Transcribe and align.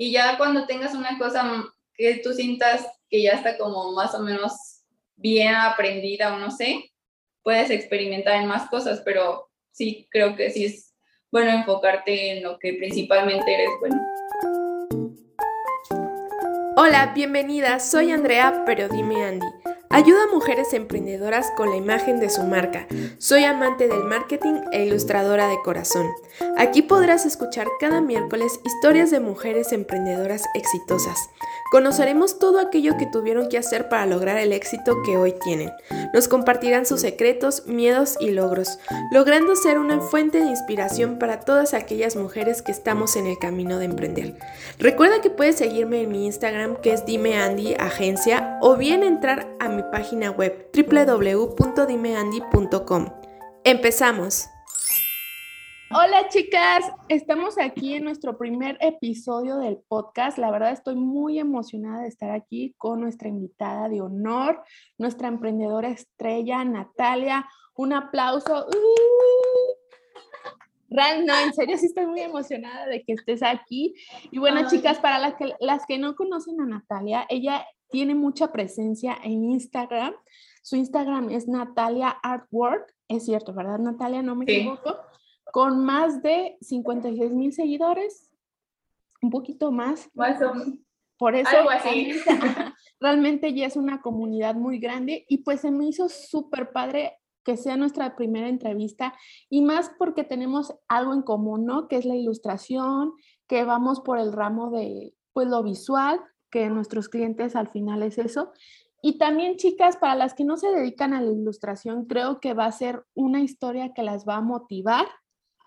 Y 0.00 0.12
ya 0.12 0.38
cuando 0.38 0.64
tengas 0.64 0.94
una 0.94 1.18
cosa 1.18 1.64
que 1.94 2.20
tú 2.22 2.32
sientas 2.32 2.86
que 3.10 3.20
ya 3.20 3.32
está 3.32 3.58
como 3.58 3.90
más 3.92 4.14
o 4.14 4.20
menos 4.20 4.84
bien 5.16 5.56
aprendida 5.56 6.32
o 6.32 6.38
no 6.38 6.52
sé, 6.52 6.92
puedes 7.42 7.68
experimentar 7.70 8.36
en 8.36 8.46
más 8.46 8.70
cosas, 8.70 9.02
pero 9.04 9.50
sí 9.72 10.06
creo 10.12 10.36
que 10.36 10.50
sí 10.50 10.66
es 10.66 10.94
bueno 11.32 11.50
enfocarte 11.50 12.38
en 12.38 12.44
lo 12.44 12.60
que 12.60 12.74
principalmente 12.74 13.52
eres 13.52 13.70
bueno. 13.80 14.00
Hola, 16.76 17.12
bienvenida, 17.12 17.80
soy 17.80 18.12
Andrea, 18.12 18.62
pero 18.64 18.88
dime 18.88 19.24
Andy. 19.24 19.46
Ayuda 19.90 20.24
a 20.24 20.34
mujeres 20.34 20.74
emprendedoras 20.74 21.50
con 21.56 21.70
la 21.70 21.76
imagen 21.76 22.20
de 22.20 22.28
su 22.28 22.42
marca. 22.42 22.86
Soy 23.16 23.44
amante 23.44 23.88
del 23.88 24.04
marketing 24.04 24.60
e 24.70 24.84
ilustradora 24.84 25.48
de 25.48 25.56
corazón. 25.62 26.06
Aquí 26.58 26.82
podrás 26.82 27.24
escuchar 27.24 27.66
cada 27.80 28.02
miércoles 28.02 28.60
historias 28.66 29.10
de 29.10 29.20
mujeres 29.20 29.72
emprendedoras 29.72 30.44
exitosas. 30.54 31.30
Conoceremos 31.70 32.38
todo 32.38 32.60
aquello 32.60 32.96
que 32.96 33.06
tuvieron 33.06 33.48
que 33.48 33.58
hacer 33.58 33.88
para 33.88 34.06
lograr 34.06 34.38
el 34.38 34.52
éxito 34.52 35.02
que 35.04 35.16
hoy 35.16 35.34
tienen. 35.42 35.70
Nos 36.14 36.28
compartirán 36.28 36.86
sus 36.86 37.00
secretos, 37.00 37.66
miedos 37.66 38.16
y 38.20 38.30
logros, 38.30 38.78
logrando 39.10 39.54
ser 39.56 39.78
una 39.78 40.00
fuente 40.00 40.40
de 40.40 40.46
inspiración 40.46 41.18
para 41.18 41.40
todas 41.40 41.74
aquellas 41.74 42.16
mujeres 42.16 42.62
que 42.62 42.72
estamos 42.72 43.16
en 43.16 43.26
el 43.26 43.38
camino 43.38 43.78
de 43.78 43.84
emprender. 43.86 44.34
Recuerda 44.78 45.20
que 45.20 45.30
puedes 45.30 45.56
seguirme 45.56 46.02
en 46.02 46.10
mi 46.10 46.26
Instagram 46.26 46.76
que 46.76 46.92
es 46.92 47.04
Dime 47.04 47.36
Andy 47.38 47.74
Agencia 47.74 48.58
o 48.60 48.76
bien 48.76 49.02
entrar 49.02 49.46
a 49.60 49.68
mi 49.68 49.77
página 49.84 50.30
web 50.30 50.70
www.dimeandy.com. 50.74 53.06
Empezamos. 53.64 54.48
Hola 55.90 56.28
chicas, 56.28 56.84
estamos 57.08 57.56
aquí 57.58 57.94
en 57.94 58.04
nuestro 58.04 58.36
primer 58.36 58.76
episodio 58.82 59.56
del 59.56 59.78
podcast. 59.88 60.36
La 60.36 60.50
verdad 60.50 60.72
estoy 60.72 60.96
muy 60.96 61.38
emocionada 61.38 62.02
de 62.02 62.08
estar 62.08 62.30
aquí 62.30 62.74
con 62.76 63.00
nuestra 63.00 63.30
invitada 63.30 63.88
de 63.88 64.02
honor, 64.02 64.62
nuestra 64.98 65.28
emprendedora 65.28 65.88
estrella, 65.88 66.62
Natalia. 66.62 67.48
Un 67.74 67.94
aplauso. 67.94 68.66
Ran, 70.90 71.24
no, 71.24 71.38
en 71.38 71.54
serio 71.54 71.78
sí 71.78 71.86
estoy 71.86 72.06
muy 72.06 72.20
emocionada 72.20 72.86
de 72.86 73.02
que 73.02 73.14
estés 73.14 73.42
aquí. 73.42 73.94
Y 74.30 74.38
bueno, 74.38 74.68
chicas, 74.68 74.98
para 74.98 75.18
las 75.18 75.36
que, 75.36 75.54
las 75.58 75.86
que 75.86 75.96
no 75.96 76.16
conocen 76.16 76.60
a 76.60 76.66
Natalia, 76.66 77.24
ella 77.30 77.66
tiene 77.90 78.14
mucha 78.14 78.52
presencia 78.52 79.16
en 79.22 79.44
Instagram. 79.44 80.14
Su 80.62 80.76
Instagram 80.76 81.30
es 81.30 81.48
Natalia 81.48 82.10
Artwork. 82.10 82.94
Es 83.08 83.24
cierto, 83.24 83.54
¿verdad, 83.54 83.78
Natalia? 83.78 84.22
No 84.22 84.34
me 84.34 84.44
equivoco 84.44 84.96
con 85.52 85.84
más 85.84 86.22
de 86.22 86.56
56 86.60 87.32
mil 87.32 87.52
seguidores, 87.52 88.30
un 89.22 89.30
poquito 89.30 89.72
más. 89.72 90.10
Más 90.14 90.38
Por 91.16 91.34
eso 91.34 91.50
Realmente, 93.00 93.54
ya 93.54 93.66
es 93.66 93.76
una 93.76 94.00
comunidad 94.00 94.54
muy 94.54 94.78
grande 94.78 95.24
y 95.28 95.38
pues 95.38 95.60
se 95.60 95.70
me 95.70 95.86
hizo 95.86 96.08
súper 96.08 96.72
padre 96.72 97.18
que 97.44 97.56
sea 97.56 97.76
nuestra 97.76 98.14
primera 98.14 98.48
entrevista 98.48 99.14
y 99.48 99.62
más 99.62 99.90
porque 99.98 100.22
tenemos 100.22 100.74
algo 100.86 101.14
en 101.14 101.22
común, 101.22 101.64
¿no? 101.64 101.88
Que 101.88 101.96
es 101.96 102.04
la 102.04 102.14
ilustración, 102.14 103.12
que 103.46 103.64
vamos 103.64 104.00
por 104.00 104.18
el 104.18 104.32
ramo 104.32 104.70
de 104.70 105.14
pues 105.32 105.48
lo 105.48 105.62
visual, 105.62 106.20
que 106.50 106.68
nuestros 106.68 107.08
clientes 107.08 107.56
al 107.56 107.68
final 107.68 108.02
es 108.02 108.18
eso. 108.18 108.52
Y 109.00 109.18
también, 109.18 109.56
chicas, 109.56 109.96
para 109.96 110.16
las 110.16 110.34
que 110.34 110.44
no 110.44 110.56
se 110.56 110.68
dedican 110.68 111.14
a 111.14 111.20
la 111.20 111.30
ilustración, 111.30 112.06
creo 112.06 112.40
que 112.40 112.54
va 112.54 112.66
a 112.66 112.72
ser 112.72 113.04
una 113.14 113.40
historia 113.40 113.92
que 113.94 114.02
las 114.02 114.26
va 114.26 114.36
a 114.36 114.40
motivar 114.40 115.06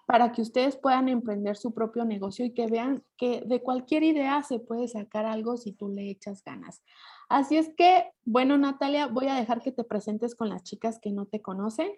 para 0.06 0.34
que 0.34 0.42
ustedes 0.42 0.76
puedan 0.76 1.08
emprender 1.08 1.56
su 1.56 1.74
propio 1.74 2.04
negocio 2.04 2.44
y 2.44 2.54
que 2.54 2.68
vean 2.68 3.02
que 3.18 3.44
de 3.46 3.62
cualquier 3.62 4.04
idea 4.04 4.44
se 4.44 4.60
puede 4.60 4.90
sacar 4.90 5.26
algo 5.26 5.56
si 5.56 5.72
tú 5.72 5.88
le 5.88 6.10
echas 6.10 6.44
ganas. 6.44 6.84
Así 7.30 7.56
es 7.56 7.72
que, 7.78 8.12
bueno, 8.26 8.58
Natalia, 8.58 9.08
voy 9.08 9.28
a 9.28 9.36
dejar 9.36 9.62
que 9.62 9.72
te 9.72 9.86
presentes 9.86 10.36
con 10.36 10.50
las 10.50 10.64
chicas 10.64 11.00
que 11.02 11.12
no 11.12 11.28
te 11.28 11.42
conocen. 11.42 11.94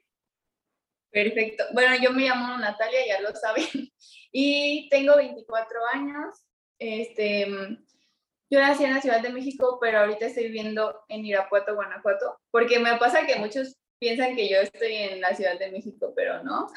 Perfecto. 1.10 1.64
Bueno, 1.74 1.96
yo 2.00 2.12
me 2.12 2.28
llamo 2.28 2.56
Natalia, 2.60 3.00
ya 3.08 3.22
lo 3.22 3.36
saben, 3.36 3.66
y 4.32 4.88
tengo 4.90 5.16
24 5.16 5.80
años. 5.94 6.46
Este, 6.78 7.48
yo 8.54 8.60
nací 8.60 8.84
en 8.84 8.94
la 8.94 9.02
Ciudad 9.02 9.20
de 9.20 9.32
México, 9.32 9.80
pero 9.82 10.00
ahorita 10.00 10.28
estoy 10.28 10.44
viviendo 10.44 10.96
en 11.10 11.26
Irapuato, 11.26 11.74
Guanajuato, 11.74 12.38
porque 12.52 12.78
me 12.78 12.96
pasa 12.98 13.26
que 13.26 13.38
muchos 13.38 13.78
piensan 13.98 14.36
que 14.36 14.48
yo 14.48 14.58
estoy 14.58 14.94
en 14.94 15.22
la 15.22 15.34
Ciudad 15.34 15.58
de 15.58 15.72
México, 15.72 16.14
pero 16.16 16.44
no. 16.44 16.68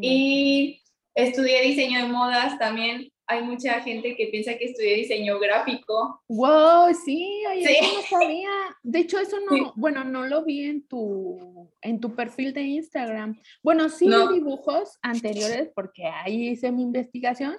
Y 0.00 0.80
estudié 1.14 1.60
diseño 1.60 2.00
de 2.00 2.08
modas 2.08 2.58
también. 2.58 3.12
Hay 3.26 3.42
mucha 3.42 3.80
gente 3.80 4.16
que 4.16 4.28
piensa 4.28 4.56
que 4.56 4.66
estudié 4.66 4.94
diseño 4.94 5.38
gráfico. 5.38 6.22
Wow, 6.28 6.94
sí, 6.94 7.42
sí. 7.62 7.78
no 7.82 8.18
sabía. 8.18 8.48
De 8.82 9.00
hecho, 9.00 9.18
eso 9.18 9.36
no, 9.40 9.74
bueno, 9.76 10.02
no 10.02 10.24
lo 10.26 10.44
vi 10.44 10.64
en 10.64 10.86
tu, 10.88 11.68
en 11.82 12.00
tu 12.00 12.14
perfil 12.14 12.54
de 12.54 12.62
Instagram. 12.62 13.38
Bueno, 13.62 13.90
sí 13.90 14.08
dibujos 14.32 14.96
anteriores 15.02 15.70
porque 15.74 16.06
ahí 16.06 16.48
hice 16.48 16.72
mi 16.72 16.82
investigación, 16.82 17.56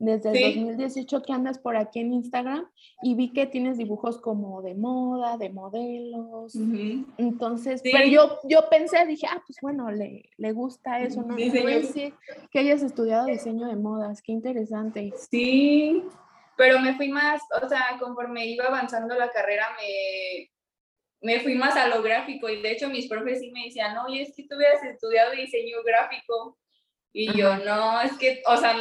desde 0.00 0.30
el 0.30 0.54
2018 0.54 1.22
que 1.22 1.32
andas 1.32 1.58
por 1.58 1.76
aquí 1.76 2.00
en 2.00 2.14
Instagram 2.14 2.66
y 3.02 3.14
vi 3.14 3.32
que 3.34 3.46
tienes 3.46 3.76
dibujos 3.76 4.18
como 4.18 4.62
de 4.62 4.74
moda, 4.74 5.36
de 5.36 5.50
modelos. 5.50 6.56
Entonces, 7.18 7.82
pero 7.82 8.06
yo, 8.06 8.38
yo 8.48 8.70
pensé, 8.70 9.04
dije, 9.04 9.26
ah, 9.30 9.42
pues 9.46 9.58
bueno, 9.60 9.90
le, 9.90 10.30
le 10.38 10.52
gusta 10.52 11.00
eso, 11.00 11.22
¿no? 11.22 11.36
Decir 11.36 12.14
que 12.50 12.58
hayas 12.58 12.82
estudiado 12.82 13.26
diseño 13.26 13.66
de 13.66 13.76
modas, 13.76 14.22
qué 14.22 14.32
interesante. 14.32 15.12
Sí, 15.16 16.02
pero 16.56 16.80
me 16.80 16.94
fui 16.94 17.10
más, 17.10 17.42
o 17.62 17.68
sea, 17.68 17.98
conforme 18.00 18.46
iba 18.46 18.64
avanzando 18.64 19.14
la 19.16 19.30
carrera, 19.30 19.68
me, 19.76 20.50
me 21.20 21.40
fui 21.40 21.56
más 21.56 21.76
a 21.76 21.88
lo 21.88 22.02
gráfico 22.02 22.48
y 22.48 22.62
de 22.62 22.72
hecho 22.72 22.88
mis 22.88 23.06
profes 23.06 23.40
sí 23.40 23.50
me 23.50 23.64
decían, 23.64 23.98
oye, 23.98 24.22
es 24.22 24.34
que 24.34 24.44
tú 24.48 24.56
hubieras 24.56 24.82
estudiado 24.82 25.32
diseño 25.32 25.76
gráfico. 25.84 26.56
Y 27.12 27.36
yo, 27.36 27.56
no, 27.58 28.00
es 28.00 28.12
que, 28.18 28.40
o 28.46 28.56
sea, 28.56 28.76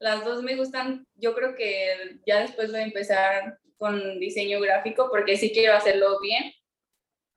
las 0.00 0.24
dos 0.24 0.42
me 0.42 0.56
gustan. 0.56 1.06
Yo 1.14 1.34
creo 1.34 1.54
que 1.54 2.18
ya 2.26 2.40
después 2.40 2.70
voy 2.72 2.80
a 2.80 2.84
empezar 2.84 3.58
con 3.76 4.18
diseño 4.18 4.60
gráfico 4.60 5.08
porque 5.10 5.36
sí 5.36 5.52
quiero 5.52 5.74
hacerlo 5.74 6.18
bien. 6.20 6.52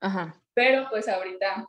Ajá. 0.00 0.42
Pero 0.54 0.86
pues 0.90 1.08
ahorita, 1.08 1.66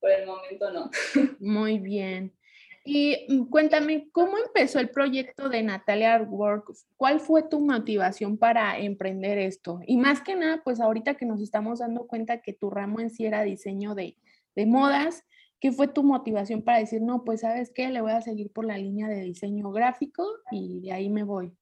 por 0.00 0.10
el 0.10 0.26
momento 0.26 0.70
no. 0.70 0.90
Muy 1.40 1.78
bien. 1.78 2.36
Y 2.84 3.26
mm, 3.28 3.50
cuéntame, 3.50 4.08
¿cómo 4.12 4.38
empezó 4.38 4.78
el 4.78 4.90
proyecto 4.90 5.48
de 5.48 5.62
Natalia 5.62 6.14
Artwork? 6.14 6.72
¿Cuál 6.96 7.20
fue 7.20 7.42
tu 7.42 7.60
motivación 7.60 8.38
para 8.38 8.78
emprender 8.78 9.38
esto? 9.38 9.80
Y 9.86 9.96
más 9.96 10.22
que 10.22 10.36
nada, 10.36 10.62
pues 10.64 10.80
ahorita 10.80 11.14
que 11.14 11.26
nos 11.26 11.40
estamos 11.40 11.80
dando 11.80 12.06
cuenta 12.06 12.40
que 12.40 12.52
tu 12.52 12.70
ramo 12.70 13.00
en 13.00 13.10
sí 13.10 13.26
era 13.26 13.42
diseño 13.42 13.94
de, 13.94 14.16
de 14.54 14.66
modas, 14.66 15.24
¿Qué 15.60 15.72
fue 15.72 15.88
tu 15.88 16.02
motivación 16.02 16.62
para 16.62 16.78
decir, 16.78 17.00
no, 17.00 17.24
pues 17.24 17.40
sabes 17.40 17.72
qué, 17.74 17.88
le 17.88 18.00
voy 18.00 18.12
a 18.12 18.20
seguir 18.20 18.52
por 18.52 18.66
la 18.66 18.76
línea 18.76 19.08
de 19.08 19.22
diseño 19.22 19.70
gráfico 19.70 20.26
y 20.50 20.80
de 20.80 20.92
ahí 20.92 21.08
me 21.08 21.22
voy? 21.22 21.56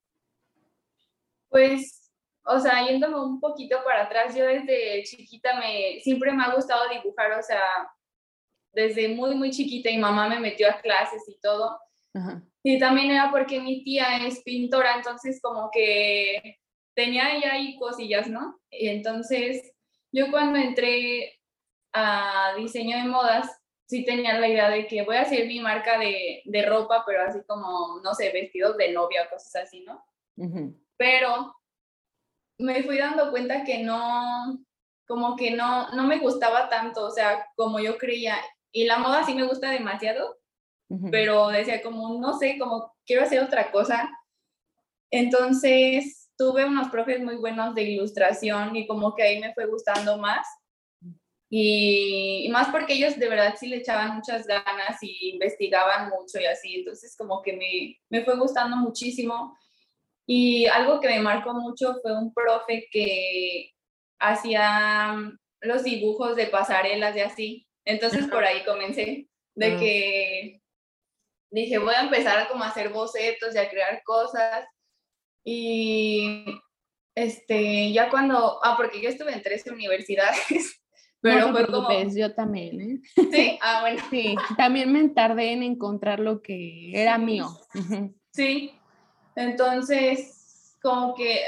Pues, 1.49 2.11
o 2.43 2.59
sea, 2.59 2.85
yéndome 2.85 3.19
un 3.19 3.39
poquito 3.39 3.77
para 3.85 4.03
atrás, 4.03 4.35
yo 4.35 4.45
desde 4.45 5.03
chiquita 5.03 5.57
me, 5.59 5.99
siempre 6.01 6.33
me 6.33 6.43
ha 6.43 6.53
gustado 6.53 6.83
dibujar, 6.89 7.31
o 7.39 7.41
sea, 7.41 7.61
desde 8.73 9.07
muy, 9.07 9.35
muy 9.35 9.51
chiquita 9.51 9.89
y 9.89 9.97
mamá 9.97 10.27
me 10.27 10.39
metió 10.39 10.69
a 10.69 10.81
clases 10.81 11.23
y 11.27 11.39
todo. 11.39 11.79
Y 12.63 12.79
también 12.79 13.11
era 13.11 13.29
porque 13.31 13.59
mi 13.59 13.83
tía 13.83 14.25
es 14.25 14.41
pintora, 14.41 14.95
entonces 14.95 15.39
como 15.41 15.69
que 15.71 16.59
tenía 16.93 17.39
ya 17.41 17.53
ahí 17.53 17.77
cosillas, 17.77 18.27
¿no? 18.29 18.59
Y 18.69 18.87
entonces 18.87 19.73
yo 20.11 20.31
cuando 20.31 20.57
entré 20.57 21.39
a 21.93 22.53
diseño 22.57 22.97
de 22.97 23.03
modas, 23.03 23.49
sí 23.85 24.03
tenía 24.03 24.39
la 24.39 24.47
idea 24.47 24.69
de 24.69 24.87
que 24.87 25.03
voy 25.03 25.17
a 25.17 25.21
hacer 25.21 25.47
mi 25.47 25.59
marca 25.59 25.97
de, 25.99 26.41
de 26.45 26.65
ropa, 26.65 27.03
pero 27.05 27.21
así 27.21 27.39
como, 27.47 27.99
no 28.03 28.13
sé, 28.13 28.31
vestidos 28.31 28.77
de 28.77 28.91
novia 28.91 29.23
o 29.25 29.29
cosas 29.29 29.63
así, 29.63 29.81
¿no? 29.81 30.03
Pero 30.97 31.55
me 32.57 32.83
fui 32.83 32.97
dando 32.97 33.31
cuenta 33.31 33.63
que 33.63 33.83
no, 33.83 34.59
como 35.07 35.35
que 35.35 35.51
no, 35.51 35.91
no 35.91 36.03
me 36.03 36.19
gustaba 36.19 36.69
tanto, 36.69 37.05
o 37.05 37.11
sea, 37.11 37.47
como 37.55 37.79
yo 37.79 37.97
creía. 37.97 38.37
Y 38.71 38.85
la 38.85 38.97
moda 38.97 39.23
sí 39.23 39.35
me 39.35 39.47
gusta 39.47 39.69
demasiado, 39.69 40.37
pero 41.11 41.47
decía 41.47 41.81
como, 41.81 42.19
no 42.19 42.37
sé, 42.37 42.57
como 42.59 42.93
quiero 43.05 43.23
hacer 43.23 43.41
otra 43.41 43.71
cosa. 43.71 44.09
Entonces 45.11 46.29
tuve 46.37 46.65
unos 46.65 46.89
profes 46.89 47.21
muy 47.21 47.35
buenos 47.37 47.73
de 47.75 47.83
ilustración 47.83 48.75
y 48.75 48.87
como 48.87 49.15
que 49.15 49.23
ahí 49.23 49.39
me 49.39 49.53
fue 49.53 49.65
gustando 49.65 50.17
más. 50.17 50.45
Y, 51.49 52.47
más 52.51 52.69
porque 52.69 52.93
ellos 52.93 53.17
de 53.17 53.29
verdad 53.29 53.55
sí 53.57 53.67
le 53.67 53.77
echaban 53.77 54.15
muchas 54.15 54.47
ganas 54.47 54.97
y 55.01 55.31
investigaban 55.33 56.09
mucho 56.09 56.39
y 56.39 56.45
así, 56.45 56.75
entonces 56.75 57.15
como 57.17 57.41
que 57.41 57.53
me, 57.53 57.99
me 58.09 58.25
fue 58.25 58.37
gustando 58.37 58.77
muchísimo. 58.77 59.57
Y 60.25 60.65
algo 60.67 60.99
que 60.99 61.07
me 61.07 61.19
marcó 61.19 61.53
mucho 61.53 61.97
fue 62.01 62.17
un 62.17 62.33
profe 62.33 62.87
que 62.91 63.71
hacía 64.19 65.15
los 65.61 65.83
dibujos 65.83 66.35
de 66.35 66.47
pasarelas 66.47 67.15
y 67.15 67.19
así. 67.19 67.67
Entonces 67.85 68.27
por 68.27 68.43
ahí 68.43 68.63
comencé, 68.65 69.27
de 69.53 69.65
ah. 69.65 69.79
que 69.79 70.61
dije, 71.51 71.77
voy 71.77 71.93
a 71.93 72.01
empezar 72.01 72.47
como 72.47 72.63
a 72.63 72.69
hacer 72.69 72.89
bocetos 72.89 73.55
y 73.55 73.57
a 73.57 73.69
crear 73.69 74.01
cosas. 74.03 74.65
Y 75.43 76.43
este, 77.13 77.91
ya 77.93 78.09
cuando, 78.09 78.59
ah, 78.63 78.75
porque 78.77 79.01
yo 79.01 79.09
estuve 79.09 79.31
en 79.31 79.43
tres 79.43 79.65
universidades, 79.67 80.81
pero 81.29 81.51
fue 81.51 81.65
como... 81.67 81.89
Yo 82.15 82.33
también, 82.33 82.81
¿eh? 82.81 83.01
Sí, 83.31 83.59
ah, 83.61 83.81
bueno. 83.81 84.03
Sí, 84.09 84.35
también 84.57 84.91
me 84.91 85.09
tardé 85.09 85.53
en 85.53 85.63
encontrar 85.63 86.19
lo 86.19 86.41
que 86.41 86.91
era 86.93 87.17
mío. 87.17 87.47
Sí, 88.31 88.73
entonces, 89.35 90.77
como 90.81 91.15
que 91.15 91.41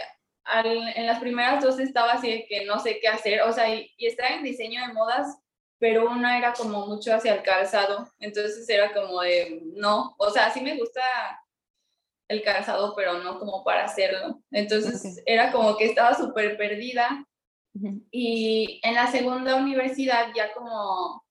en 0.45 1.05
las 1.05 1.19
primeras 1.19 1.63
dos 1.63 1.79
estaba 1.79 2.13
así 2.13 2.29
de 2.29 2.45
que 2.47 2.65
no 2.65 2.79
sé 2.79 2.99
qué 3.01 3.07
hacer, 3.07 3.41
o 3.41 3.51
sea, 3.51 3.73
y, 3.73 3.91
y 3.97 4.07
estaba 4.07 4.35
en 4.35 4.43
diseño 4.43 4.85
de 4.87 4.93
modas, 4.93 5.37
pero 5.79 6.09
una 6.09 6.37
era 6.37 6.53
como 6.53 6.87
mucho 6.87 7.13
hacia 7.13 7.35
el 7.35 7.43
calzado, 7.43 8.09
entonces 8.19 8.67
era 8.69 8.93
como 8.93 9.21
de, 9.21 9.61
no, 9.75 10.15
o 10.17 10.29
sea, 10.29 10.49
sí 10.51 10.61
me 10.61 10.77
gusta 10.77 11.01
el 12.27 12.43
calzado, 12.43 12.93
pero 12.95 13.19
no 13.19 13.39
como 13.39 13.63
para 13.63 13.85
hacerlo. 13.85 14.41
Entonces 14.51 15.21
era 15.25 15.51
como 15.51 15.77
que 15.77 15.85
estaba 15.85 16.13
súper 16.13 16.57
perdida. 16.57 17.25
Y 18.11 18.79
en 18.83 18.95
la 18.95 19.07
segunda 19.07 19.55
universidad 19.55 20.27
ya 20.35 20.53
como, 20.53 21.23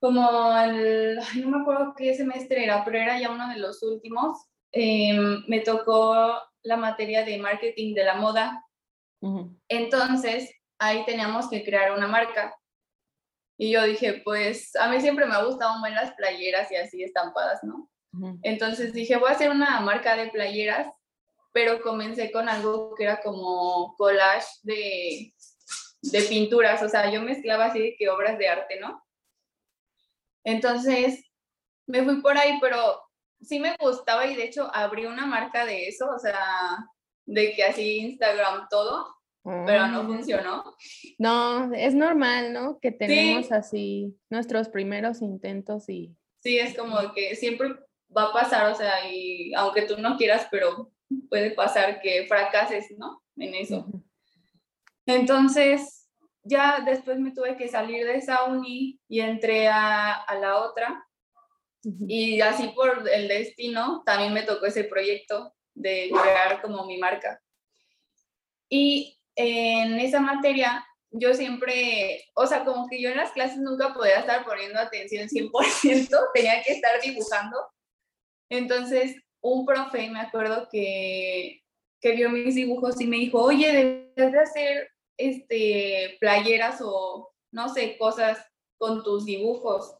como 0.00 0.56
el, 0.56 1.18
no 1.42 1.48
me 1.48 1.60
acuerdo 1.62 1.94
qué 1.96 2.14
semestre 2.14 2.64
era, 2.64 2.84
pero 2.84 2.98
era 2.98 3.18
ya 3.20 3.30
uno 3.30 3.48
de 3.48 3.58
los 3.58 3.82
últimos, 3.82 4.46
em, 4.72 5.44
me 5.48 5.60
tocó 5.60 6.40
la 6.62 6.76
materia 6.76 7.24
de 7.24 7.38
marketing 7.38 7.94
de 7.94 8.04
la 8.04 8.14
moda. 8.14 8.64
Entonces 9.68 10.50
ahí 10.78 11.04
teníamos 11.04 11.48
que 11.48 11.62
crear 11.62 11.92
una 11.92 12.06
marca. 12.06 12.56
Y 13.58 13.72
yo 13.72 13.82
dije, 13.84 14.22
pues 14.24 14.74
a 14.76 14.88
mí 14.88 15.00
siempre 15.00 15.26
me 15.26 15.34
ha 15.34 15.44
gustado 15.44 15.78
muy 15.78 15.90
las 15.90 16.14
playeras 16.14 16.72
y 16.72 16.76
así 16.76 17.02
estampadas, 17.02 17.60
¿no? 17.62 17.90
Entonces 18.42 18.92
dije, 18.92 19.16
voy 19.16 19.28
a 19.28 19.34
hacer 19.34 19.50
una 19.50 19.80
marca 19.80 20.16
de 20.16 20.30
playeras, 20.30 20.88
pero 21.52 21.80
comencé 21.82 22.30
con 22.30 22.48
algo 22.48 22.94
que 22.94 23.04
era 23.04 23.20
como 23.20 23.94
collage 23.96 24.46
de, 24.62 25.32
de 26.02 26.22
pinturas, 26.22 26.82
o 26.82 26.88
sea, 26.88 27.10
yo 27.10 27.22
mezclaba 27.22 27.66
así 27.66 27.80
de 27.80 27.96
que 27.96 28.08
obras 28.08 28.38
de 28.38 28.48
arte, 28.48 28.78
¿no? 28.80 29.02
Entonces 30.44 31.24
me 31.86 32.04
fui 32.04 32.20
por 32.22 32.38
ahí, 32.38 32.58
pero 32.60 33.00
sí 33.40 33.58
me 33.58 33.76
gustaba 33.78 34.26
y 34.26 34.36
de 34.36 34.44
hecho 34.44 34.70
abrí 34.74 35.06
una 35.06 35.26
marca 35.26 35.64
de 35.64 35.88
eso, 35.88 36.08
o 36.14 36.18
sea, 36.18 36.38
de 37.26 37.52
que 37.52 37.64
así 37.64 37.98
Instagram 37.98 38.68
todo, 38.70 39.06
pero 39.42 39.86
no 39.88 40.04
mm. 40.04 40.06
funcionó. 40.06 40.76
No, 41.18 41.72
es 41.74 41.94
normal, 41.94 42.52
¿no? 42.52 42.78
Que 42.80 42.92
tenemos 42.92 43.50
así 43.52 44.16
nuestros 44.28 44.68
primeros 44.68 45.22
intentos 45.22 45.88
y... 45.88 46.16
Sí, 46.42 46.58
es 46.58 46.76
como 46.76 47.12
que 47.12 47.36
siempre 47.36 47.68
va 48.16 48.24
a 48.24 48.32
pasar, 48.32 48.70
o 48.70 48.74
sea, 48.74 49.10
y 49.10 49.52
aunque 49.54 49.82
tú 49.82 49.98
no 49.98 50.16
quieras, 50.16 50.48
pero 50.50 50.90
puede 51.28 51.52
pasar 51.52 52.00
que 52.00 52.26
fracases, 52.26 52.86
¿no? 52.98 53.22
En 53.36 53.54
eso. 53.54 53.86
Entonces, 55.06 56.08
ya 56.42 56.80
después 56.80 57.18
me 57.18 57.32
tuve 57.32 57.56
que 57.56 57.68
salir 57.68 58.06
de 58.06 58.16
esa 58.16 58.44
uni 58.44 59.00
y 59.08 59.20
entré 59.20 59.68
a, 59.68 60.12
a 60.12 60.34
la 60.36 60.58
otra. 60.58 61.06
Y 62.06 62.40
así 62.42 62.68
por 62.68 63.08
el 63.08 63.28
destino, 63.28 64.02
también 64.04 64.34
me 64.34 64.42
tocó 64.42 64.66
ese 64.66 64.84
proyecto 64.84 65.54
de 65.74 66.10
crear 66.10 66.60
como 66.60 66.84
mi 66.84 66.98
marca. 66.98 67.40
Y 68.68 69.18
en 69.34 69.98
esa 69.98 70.20
materia, 70.20 70.86
yo 71.10 71.32
siempre, 71.32 72.24
o 72.34 72.46
sea, 72.46 72.64
como 72.64 72.86
que 72.86 73.00
yo 73.00 73.08
en 73.08 73.16
las 73.16 73.32
clases 73.32 73.58
nunca 73.58 73.94
podía 73.94 74.20
estar 74.20 74.44
poniendo 74.44 74.78
atención 74.78 75.28
100%, 75.28 76.18
tenía 76.34 76.62
que 76.62 76.72
estar 76.72 77.00
dibujando 77.00 77.56
entonces, 78.50 79.16
un 79.40 79.64
profe, 79.64 80.08
me 80.10 80.20
acuerdo 80.20 80.68
que, 80.70 81.62
que 82.00 82.12
vio 82.12 82.30
mis 82.30 82.54
dibujos 82.54 83.00
y 83.00 83.06
me 83.06 83.16
dijo, 83.16 83.42
oye, 83.42 84.10
debes 84.16 84.32
de 84.32 84.40
hacer 84.40 84.90
este, 85.16 86.16
playeras 86.20 86.80
o, 86.82 87.32
no 87.50 87.68
sé, 87.68 87.96
cosas 87.98 88.38
con 88.78 89.02
tus 89.02 89.26
dibujos. 89.26 89.94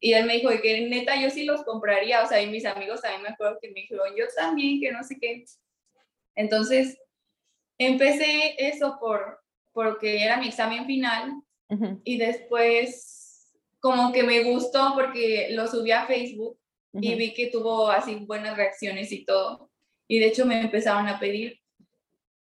Y 0.00 0.14
él 0.14 0.26
me 0.26 0.34
dijo 0.34 0.50
que 0.62 0.88
neta 0.88 1.20
yo 1.20 1.30
sí 1.30 1.44
los 1.44 1.62
compraría, 1.64 2.22
o 2.22 2.28
sea, 2.28 2.40
y 2.40 2.48
mis 2.48 2.64
amigos 2.64 3.02
también 3.02 3.22
me 3.22 3.28
acuerdo 3.28 3.58
que 3.60 3.68
me 3.68 3.80
dijeron, 3.80 4.08
yo 4.16 4.24
también, 4.34 4.80
que 4.80 4.92
no 4.92 5.02
sé 5.02 5.18
qué. 5.20 5.44
Entonces, 6.34 6.98
empecé 7.78 8.54
eso 8.58 8.96
por, 8.98 9.40
porque 9.72 10.22
era 10.22 10.38
mi 10.38 10.48
examen 10.48 10.86
final 10.86 11.42
y 12.04 12.16
después 12.16 13.52
como 13.80 14.12
que 14.12 14.22
me 14.22 14.44
gustó 14.44 14.92
porque 14.94 15.48
lo 15.50 15.66
subí 15.66 15.90
a 15.90 16.06
Facebook 16.06 16.58
y 17.00 17.14
vi 17.14 17.34
que 17.34 17.48
tuvo 17.48 17.90
así 17.90 18.16
buenas 18.16 18.56
reacciones 18.56 19.12
y 19.12 19.24
todo. 19.24 19.70
Y 20.08 20.18
de 20.18 20.26
hecho 20.26 20.46
me 20.46 20.60
empezaron 20.60 21.08
a 21.08 21.18
pedir. 21.18 21.60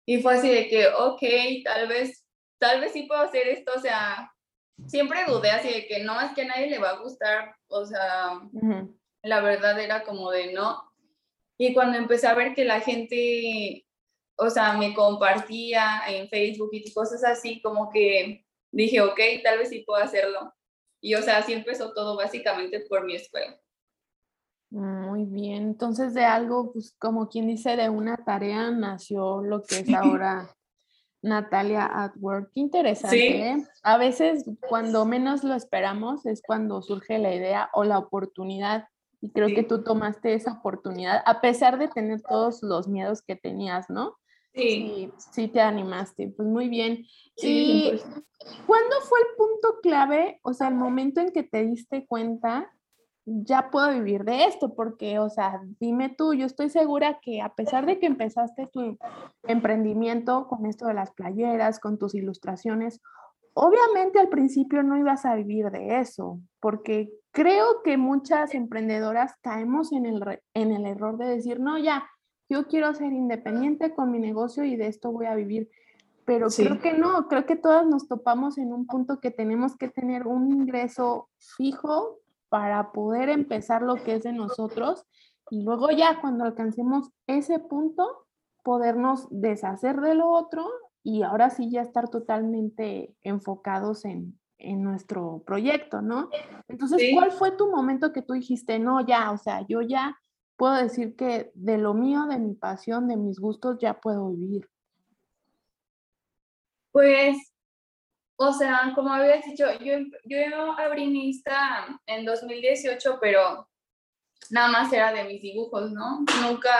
Y 0.07 0.23
fue 0.23 0.35
así 0.35 0.49
de 0.49 0.69
que, 0.69 0.89
ok, 0.89 1.23
tal 1.65 1.89
vez, 1.89 2.25
tal 2.59 2.81
vez 2.81 2.93
sí 2.93 3.05
puedo 3.05 3.21
hacer 3.21 3.49
esto. 3.49 3.73
O 3.75 3.81
sea, 3.81 4.33
siempre 4.87 5.25
dudé 5.27 5.51
así 5.51 5.69
de 5.69 5.87
que 5.87 6.01
no, 6.05 6.21
es 6.21 6.33
que 6.33 6.43
a 6.43 6.47
nadie 6.47 6.69
le 6.69 6.79
va 6.79 6.91
a 6.91 7.01
gustar. 7.01 7.57
O 7.69 7.85
sea, 7.85 8.41
la 9.23 9.41
verdad 9.41 9.81
era 9.81 10.05
como 10.05 10.31
de 10.31 10.53
no. 10.53 10.83
Y 11.59 11.73
cuando 11.75 11.99
empecé 11.99 12.27
a 12.27 12.35
ver 12.35 12.55
que 12.55 12.65
la 12.65 12.81
gente, 12.81 13.87
o 14.37 14.51
sea, 14.51 14.75
me 14.75 14.95
compartía 14.95 16.03
en 16.07 16.29
Facebook 16.29 16.71
y 16.73 16.93
cosas 16.93 17.25
así, 17.25 17.61
como 17.63 17.91
que 17.91 18.45
dije, 18.71 19.01
ok, 19.01 19.19
tal 19.43 19.59
vez 19.59 19.71
sí 19.71 19.81
puedo 19.81 20.03
hacerlo. 20.03 20.53
Y 21.01 21.15
o 21.15 21.23
sea, 21.23 21.39
así 21.39 21.53
empezó 21.53 21.93
todo 21.95 22.17
básicamente 22.17 22.81
por 22.81 23.05
mi 23.05 23.17
escuela. 23.17 23.59
Muy 24.71 25.25
bien, 25.25 25.63
entonces 25.63 26.13
de 26.15 26.25
algo, 26.25 26.73
pues 26.73 26.95
como 26.99 27.29
quien 27.29 27.47
dice, 27.47 27.77
de 27.77 27.89
una 27.89 28.17
tarea 28.17 28.71
nació 28.71 29.43
lo 29.43 29.63
que 29.63 29.81
es 29.81 29.89
ahora 29.95 30.57
Natalia 31.23 31.87
at 31.87 32.13
Work. 32.21 32.51
interesante. 32.55 33.51
¿eh? 33.51 33.67
A 33.83 33.99
veces 33.99 34.45
cuando 34.69 35.05
menos 35.05 35.45
lo 35.45 35.55
esperamos 35.55 36.27
es 36.27 36.43
cuando 36.47 36.83
surge 36.83 37.19
la 37.19 37.35
idea 37.35 37.71
o 37.75 37.85
la 37.85 37.99
oportunidad. 37.99 38.89
Y 39.21 39.31
creo 39.31 39.49
que 39.49 39.63
tú 39.63 39.83
tomaste 39.83 40.35
esa 40.35 40.53
oportunidad, 40.53 41.23
a 41.25 41.41
pesar 41.41 41.79
de 41.79 41.89
tener 41.89 42.21
todos 42.21 42.63
los 42.63 42.87
miedos 42.87 43.23
que 43.23 43.35
tenías, 43.35 43.89
¿no? 43.89 44.15
Sí. 44.55 45.11
Sí, 45.33 45.49
te 45.49 45.61
animaste. 45.61 46.29
Pues 46.37 46.47
muy 46.47 46.69
bien. 46.69 47.05
¿Y 47.37 47.93
cuándo 48.67 48.97
fue 49.09 49.19
el 49.21 49.37
punto 49.37 49.81
clave, 49.83 50.39
o 50.43 50.53
sea, 50.53 50.69
el 50.69 50.75
momento 50.75 51.21
en 51.21 51.31
que 51.31 51.43
te 51.43 51.65
diste 51.65 52.07
cuenta 52.07 52.71
ya 53.27 53.71
puedo 53.71 53.91
vivir 53.91 54.25
de 54.25 54.45
esto, 54.45 54.75
porque, 54.75 55.19
o 55.19 55.29
sea, 55.29 55.61
dime 55.81 56.09
tú, 56.09 56.33
yo 56.33 56.47
estoy 56.47 56.71
segura 56.71 57.19
que 57.21 57.43
a 57.43 57.53
pesar 57.55 57.85
de 57.85 57.99
que 57.99 58.07
empezaste 58.07 58.69
tu 58.69 58.97
emprendimiento 59.43 60.47
con 60.47 60.65
esto 60.65 60.87
de 60.87 60.95
las 60.95 61.11
playeras, 61.11 61.81
con 61.81 61.99
tus 61.99 62.15
ilustraciones, 62.15 63.01
obviamente 63.53 64.21
al 64.21 64.29
principio 64.29 64.85
no 64.85 64.97
ibas 64.97 65.27
a 65.27 65.35
vivir 65.35 65.71
de 65.71 65.99
eso, 65.99 66.39
porque 66.61 67.11
creo 67.33 67.83
que 67.83 67.97
muchas 67.97 68.55
emprendedoras 68.55 69.35
caemos 69.43 69.93
en 69.93 70.07
el, 70.07 70.41
en 70.55 70.71
el 70.71 70.87
error 70.87 71.19
de 71.19 71.27
decir, 71.27 71.59
no, 71.59 71.79
ya, 71.79 72.09
yo 72.49 72.69
quiero 72.69 72.95
ser 72.95 73.13
independiente 73.13 73.93
con 73.93 74.13
mi 74.13 74.21
negocio 74.21 74.63
y 74.63 74.77
de 74.77 74.87
esto 74.87 75.11
voy 75.11 75.27
a 75.27 75.35
vivir. 75.35 75.69
Pero 76.25 76.49
creo 76.49 76.81
que 76.81 76.93
no, 76.93 77.29
creo 77.29 77.47
que 77.47 77.57
todas 77.57 77.87
nos 77.87 78.09
topamos 78.09 78.59
en 78.59 78.73
un 78.73 78.87
punto 78.87 79.21
que 79.21 79.31
tenemos 79.31 79.77
que 79.77 79.89
tener 79.89 80.27
un 80.27 80.49
ingreso 80.49 81.29
fijo 81.39 82.19
para 82.49 82.93
poder 82.93 83.29
empezar 83.29 83.83
lo 83.83 83.97
que 83.97 84.15
es 84.17 84.23
de 84.23 84.33
nosotros 84.33 85.07
y 85.51 85.63
luego 85.63 85.91
ya 85.91 86.21
cuando 86.21 86.45
alcancemos 86.45 87.11
ese 87.27 87.59
punto, 87.59 88.27
podernos 88.65 89.29
deshacer 89.31 90.01
de 90.01 90.15
lo 90.15 90.29
otro 90.29 90.69
y 91.03 91.23
ahora 91.23 91.51
sí 91.51 91.71
ya 91.71 91.83
estar 91.83 92.09
totalmente 92.09 93.15
enfocados 93.23 94.05
en, 94.05 94.39
nuestro 94.59 95.45
proyecto, 95.47 96.03
¿no? 96.03 96.29
Entonces, 96.67 97.01
¿cuál 97.15 97.31
fue 97.31 97.53
tu 97.53 97.71
momento 97.71 98.13
que 98.13 98.23
tú 98.23 98.33
dijiste, 98.33 98.81
no, 98.81 99.07
ya, 99.07 99.31
o 99.31 99.39
sea, 99.39 99.65
yo 99.69 99.81
ya 99.83 100.19
puedo 100.57 100.75
decir 100.75 101.15
que 101.15 101.53
de 101.55 101.79
lo 101.79 101.95
mío, 101.95 102.25
de 102.25 102.39
mi 102.39 102.55
pasión, 102.55 103.07
de 103.07 103.17
mis 103.17 103.39
gustos, 103.39 103.79
ya 103.79 104.01
puedo 104.01 104.31
vivir? 104.31 104.69
Pues 106.91 107.55
o 108.37 108.53
sea, 108.53 108.93
como 108.95 109.13
habías 109.13 109.45
dicho, 109.45 109.67
yo, 109.81 109.95
yo 110.25 110.73
abrí 110.79 111.07
mi 111.07 111.29
Insta 111.29 111.87
en 112.07 112.25
2018, 112.25 113.19
pero 113.21 113.69
nada 114.51 114.69
más 114.69 114.93
era 114.93 115.13
de 115.13 115.25
mis 115.25 115.41
dibujos, 115.41 115.91
¿no? 115.91 116.25
Nunca, 116.43 116.77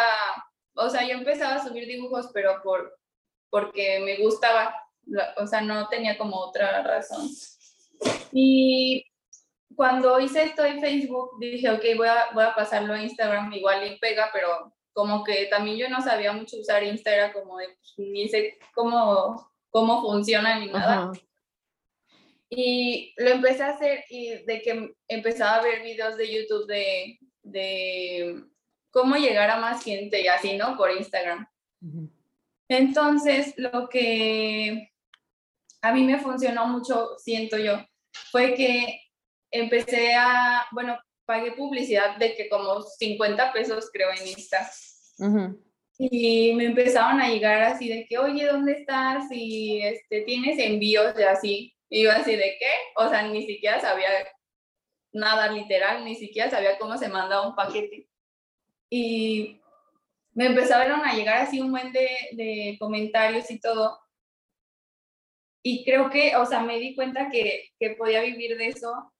o 0.75 0.89
sea, 0.91 1.07
yo 1.07 1.15
empezaba 1.15 1.55
a 1.55 1.67
subir 1.67 1.87
dibujos, 1.87 2.29
pero 2.35 2.61
por, 2.63 2.99
porque 3.51 4.01
me 4.01 4.17
gustaba, 4.19 4.75
o 5.39 5.47
sea, 5.47 5.63
no 5.63 5.89
tenía 5.89 6.19
como 6.19 6.37
otra 6.37 6.83
razón. 6.83 7.29
Y 8.33 9.07
cuando 9.75 10.21
hice 10.21 10.43
esto 10.45 10.65
en 10.65 10.81
Facebook, 10.81 11.39
dije, 11.41 11.71
ok, 11.71 11.85
voy 11.97 12.09
a, 12.09 12.27
voy 12.35 12.45
a 12.45 12.55
pasarlo 12.55 12.93
a 12.93 13.03
Instagram, 13.03 13.53
igual 13.55 13.87
y 13.87 13.99
pega, 13.99 14.31
pero 14.33 14.75
como 14.93 15.25
que 15.25 15.47
también 15.47 15.77
yo 15.77 15.89
no 15.89 16.03
sabía 16.03 16.33
mucho 16.33 16.59
usar 16.59 16.83
Instagram, 16.83 17.33
como 17.33 17.55
pues, 17.55 17.95
ni 17.97 18.29
sé 18.29 18.59
cómo, 18.75 19.51
cómo 19.71 20.03
funciona 20.03 20.59
ni 20.59 20.67
nada. 20.67 21.13
Y 22.49 23.13
lo 23.17 23.31
empecé 23.31 23.63
a 23.65 23.71
hacer 23.71 24.05
y 24.09 24.45
de 24.45 24.63
que 24.63 24.95
empezaba 25.09 25.57
a 25.57 25.63
ver 25.63 25.83
videos 25.83 26.17
de 26.17 26.33
YouTube 26.33 26.67
de, 26.67 27.19
de 27.43 28.45
cómo 28.91 29.17
llegar 29.17 29.51
a 29.51 29.59
más 29.59 29.83
gente 29.83 30.21
y 30.23 30.29
así, 30.29 30.57
¿no? 30.57 30.77
Por 30.77 30.93
Instagram. 30.93 31.47
Entonces, 32.69 33.55
lo 33.57 33.89
que 33.89 34.91
a 35.83 35.93
mí 35.93 36.03
me 36.05 36.19
funcionó 36.19 36.67
mucho, 36.67 37.17
siento 37.19 37.59
yo, 37.59 37.79
fue 38.31 38.55
que 38.55 39.01
empecé 39.51 40.15
a, 40.15 40.67
bueno, 40.73 40.99
pagué 41.27 41.53
publicidad 41.53 42.17
de 42.17 42.35
que 42.35 42.49
como 42.49 42.81
50 42.83 43.53
pesos 43.53 43.91
creo 43.93 44.09
en 44.11 44.29
Insta. 44.29 44.71
Y 45.99 46.53
me 46.55 46.67
empezaron 46.67 47.21
a 47.21 47.29
llegar 47.29 47.63
así 47.63 47.89
de 47.89 48.07
que, 48.07 48.19
oye, 48.19 48.47
¿dónde 48.47 48.73
estás? 48.73 49.25
Y 49.31 49.81
este, 49.81 50.23
tienes 50.23 50.59
envíos 50.59 51.15
de 51.15 51.27
así. 51.27 51.76
Y 51.89 52.05
yo 52.05 52.13
así 52.13 52.37
de 52.37 52.57
qué? 52.59 52.71
O 52.97 53.09
sea, 53.09 53.23
ni 53.23 53.47
siquiera 53.47 53.81
sabía 53.81 54.09
nada 55.13 55.51
literal, 55.51 56.05
ni 56.05 56.15
siquiera 56.15 56.51
sabía 56.51 56.79
cómo 56.79 56.97
se 56.97 57.09
mandaba 57.09 57.49
un 57.49 57.55
paquete. 57.55 58.09
Y 58.91 59.61
me 60.33 60.47
empezaron 60.47 61.01
a 61.05 61.15
llegar 61.15 61.39
así 61.39 61.61
un 61.61 61.71
buen 61.71 61.93
de, 61.93 62.09
de 62.33 62.77
comentarios 62.79 63.51
y 63.51 63.61
todo. 63.61 63.99
Y 65.63 65.85
creo 65.85 66.11
que, 66.11 66.37
o 66.37 66.47
sea, 66.47 66.61
me 66.61 66.79
di 66.79 66.95
cuenta 66.95 67.29
que, 67.31 67.71
que 67.79 67.91
podía 67.91 68.23
vivir 68.23 68.57
de 68.57 68.69
eso. 68.69 69.13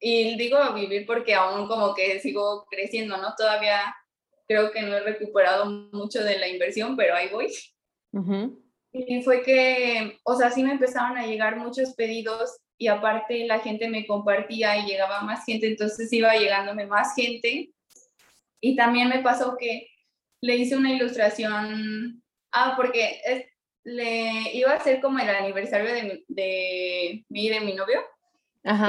Y 0.00 0.36
digo 0.36 0.58
vivir 0.74 1.06
porque 1.06 1.34
aún 1.34 1.66
como 1.66 1.94
que 1.94 2.20
sigo 2.20 2.66
creciendo, 2.70 3.16
¿no? 3.16 3.34
Todavía 3.36 3.94
creo 4.46 4.70
que 4.70 4.82
no 4.82 4.96
he 4.96 5.00
recuperado 5.00 5.66
mucho 5.92 6.22
de 6.22 6.38
la 6.38 6.48
inversión, 6.48 6.96
pero 6.96 7.14
ahí 7.14 7.28
voy. 7.28 7.48
Y 8.92 9.22
fue 9.22 9.42
que, 9.42 10.18
o 10.24 10.36
sea, 10.36 10.50
sí 10.50 10.62
me 10.62 10.72
empezaron 10.72 11.18
a 11.18 11.26
llegar 11.26 11.56
muchos 11.56 11.94
pedidos 11.94 12.58
y 12.78 12.88
aparte 12.88 13.46
la 13.46 13.58
gente 13.58 13.88
me 13.88 14.06
compartía 14.06 14.78
y 14.78 14.86
llegaba 14.86 15.22
más 15.22 15.44
gente, 15.44 15.66
entonces 15.66 16.12
iba 16.12 16.34
llegándome 16.34 16.86
más 16.86 17.14
gente. 17.14 17.70
Y 18.60 18.76
también 18.76 19.08
me 19.08 19.20
pasó 19.20 19.56
que 19.58 19.88
le 20.40 20.56
hice 20.56 20.76
una 20.76 20.92
ilustración, 20.92 22.22
ah, 22.52 22.74
porque 22.76 23.20
es, 23.24 23.46
le 23.84 24.54
iba 24.54 24.72
a 24.72 24.80
ser 24.80 25.00
como 25.00 25.18
el 25.18 25.28
aniversario 25.28 25.92
de, 25.92 26.24
de 26.28 27.24
mí 27.28 27.48
de 27.48 27.60
mi 27.60 27.74
novio. 27.74 28.00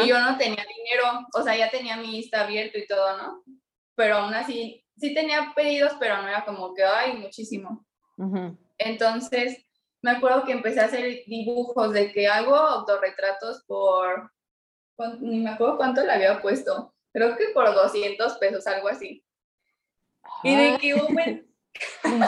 Y 0.03 0.07
yo 0.07 0.19
no 0.19 0.37
tenía 0.37 0.65
dinero, 0.65 1.25
o 1.33 1.41
sea, 1.41 1.55
ya 1.55 1.69
tenía 1.69 1.95
mi 1.95 2.17
Insta 2.17 2.41
abierto 2.41 2.77
y 2.77 2.85
todo, 2.85 3.17
¿no? 3.17 3.43
Pero 3.95 4.17
aún 4.17 4.33
así 4.33 4.83
sí 4.97 5.13
tenía 5.13 5.53
pedidos, 5.55 5.93
pero 5.99 6.21
no 6.21 6.27
era 6.27 6.43
como 6.43 6.73
que, 6.73 6.83
ay, 6.83 7.13
muchísimo. 7.17 7.85
Entonces, 8.77 9.65
me 10.01 10.11
acuerdo 10.11 10.45
que 10.45 10.53
empecé 10.53 10.79
a 10.79 10.85
hacer 10.85 11.23
dibujos 11.25 11.93
de 11.93 12.11
que 12.11 12.27
hago 12.27 12.55
autorretratos 12.55 13.63
por, 13.65 14.31
ni 15.19 15.39
me 15.39 15.51
acuerdo 15.51 15.77
cuánto 15.77 16.03
le 16.03 16.11
había 16.11 16.41
puesto, 16.41 16.93
creo 17.11 17.35
que 17.35 17.45
por 17.53 17.73
200 17.73 18.37
pesos, 18.37 18.67
algo 18.67 18.87
así. 18.87 19.23
Y 20.43 20.55
de 20.55 20.77
que 20.77 20.93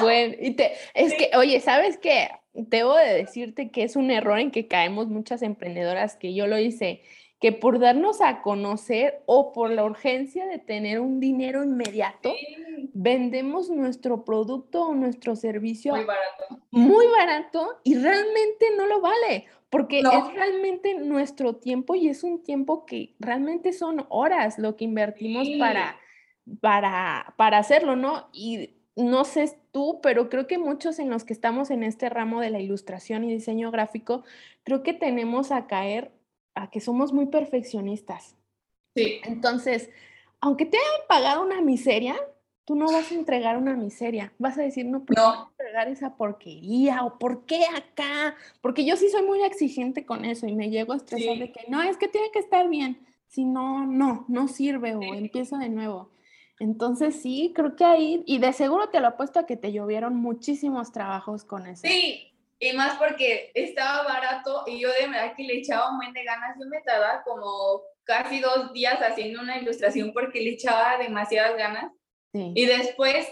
Bueno, 0.01 0.35
y 0.39 0.51
te, 0.55 0.73
es 0.93 1.13
que, 1.13 1.31
oye, 1.37 1.59
¿sabes 1.59 1.97
qué? 1.97 2.29
Debo 2.53 2.95
de 2.95 3.13
decirte 3.13 3.71
que 3.71 3.83
es 3.83 3.95
un 3.95 4.11
error 4.11 4.39
en 4.39 4.51
que 4.51 4.67
caemos 4.67 5.07
muchas 5.07 5.41
emprendedoras, 5.41 6.15
que 6.15 6.33
yo 6.33 6.47
lo 6.47 6.57
hice 6.57 7.03
que 7.41 7.51
por 7.51 7.79
darnos 7.79 8.21
a 8.21 8.43
conocer 8.43 9.23
o 9.25 9.51
por 9.51 9.71
la 9.71 9.83
urgencia 9.83 10.45
de 10.45 10.59
tener 10.59 10.99
un 10.99 11.19
dinero 11.19 11.63
inmediato, 11.63 12.31
vendemos 12.93 13.69
nuestro 13.69 14.23
producto 14.23 14.87
o 14.87 14.95
nuestro 14.95 15.35
servicio 15.35 15.95
muy 15.95 16.05
barato. 16.05 16.59
Muy 16.71 17.05
barato 17.07 17.79
y 17.83 17.95
realmente 17.95 18.67
no 18.77 18.87
lo 18.87 19.01
vale, 19.01 19.45
porque 19.69 19.99
es 19.99 20.33
realmente 20.33 20.95
nuestro 20.95 21.55
tiempo 21.55 21.95
y 21.95 22.09
es 22.09 22.23
un 22.23 22.43
tiempo 22.43 22.85
que 22.85 23.15
realmente 23.19 23.73
son 23.73 24.05
horas 24.09 24.57
lo 24.57 24.75
que 24.75 24.85
invertimos 24.85 25.47
para, 25.59 25.99
para, 26.59 27.33
para 27.37 27.57
hacerlo, 27.57 27.95
¿no? 27.95 28.29
Y 28.33 28.71
no 28.95 29.23
sé 29.23 29.57
tú, 29.71 29.99
pero 30.01 30.29
creo 30.29 30.47
que 30.47 30.57
muchos 30.57 30.99
en 30.99 31.09
los 31.09 31.23
que 31.23 31.33
estamos 31.33 31.71
en 31.71 31.83
este 31.83 32.09
ramo 32.09 32.41
de 32.41 32.49
la 32.49 32.59
ilustración 32.59 33.23
y 33.23 33.31
diseño 33.31 33.71
gráfico, 33.71 34.23
creo 34.63 34.83
que 34.83 34.93
tenemos 34.93 35.51
a 35.51 35.67
caer 35.67 36.11
a 36.55 36.69
que 36.69 36.81
somos 36.81 37.13
muy 37.13 37.27
perfeccionistas. 37.27 38.35
Sí. 38.95 39.21
Entonces, 39.23 39.89
aunque 40.41 40.65
te 40.65 40.77
hayan 40.77 41.07
pagado 41.07 41.43
una 41.43 41.61
miseria, 41.61 42.15
tú 42.71 42.77
no 42.77 42.89
vas 42.89 43.11
a 43.11 43.15
entregar 43.15 43.57
una 43.57 43.75
miseria. 43.75 44.31
Vas 44.37 44.57
a 44.57 44.61
decir, 44.61 44.85
no, 44.85 45.03
¿por 45.03 45.17
qué 45.17 45.21
no. 45.21 45.49
entregar 45.49 45.89
esa 45.89 46.15
porquería? 46.15 47.03
¿O 47.03 47.19
por 47.19 47.45
qué 47.45 47.65
acá? 47.65 48.33
Porque 48.61 48.85
yo 48.85 48.95
sí 48.95 49.09
soy 49.09 49.23
muy 49.23 49.43
exigente 49.43 50.05
con 50.05 50.23
eso 50.23 50.47
y 50.47 50.55
me 50.55 50.69
llego 50.69 50.93
a 50.93 50.95
estresar 50.95 51.37
de 51.37 51.51
que 51.51 51.65
no, 51.67 51.81
es 51.81 51.97
que 51.97 52.07
tiene 52.07 52.31
que 52.31 52.39
estar 52.39 52.69
bien. 52.69 53.05
Si 53.27 53.43
no, 53.43 53.85
no, 53.85 54.23
no 54.29 54.47
sirve 54.47 54.95
o 54.95 55.01
empiezo 55.01 55.57
de 55.57 55.67
nuevo. 55.67 56.11
Entonces 56.61 57.21
sí, 57.21 57.51
creo 57.53 57.75
que 57.75 57.83
ahí, 57.83 58.23
y 58.25 58.37
de 58.39 58.53
seguro 58.53 58.87
te 58.87 59.01
lo 59.01 59.07
apuesto 59.07 59.41
a 59.41 59.45
que 59.45 59.57
te 59.57 59.73
llovieron 59.73 60.15
muchísimos 60.15 60.93
trabajos 60.93 61.43
con 61.43 61.67
eso. 61.67 61.81
Sí, 61.85 62.31
y 62.57 62.71
más 62.71 62.97
porque 62.97 63.51
estaba 63.53 64.03
barato 64.03 64.63
y 64.65 64.79
yo 64.79 64.87
de 64.93 65.09
verdad 65.09 65.33
que 65.35 65.43
le 65.43 65.57
echaba 65.57 65.91
un 65.91 65.97
buen 65.97 66.13
de 66.13 66.23
ganas. 66.23 66.55
Yo 66.57 66.65
me 66.69 66.79
tardaba 66.79 67.21
como 67.23 67.81
casi 68.05 68.39
dos 68.39 68.71
días 68.71 68.97
haciendo 69.01 69.41
una 69.41 69.57
ilustración 69.57 70.13
porque 70.13 70.39
le 70.39 70.51
echaba 70.51 70.97
demasiadas 70.99 71.57
ganas. 71.57 71.91
Y 72.33 72.65
después, 72.65 73.27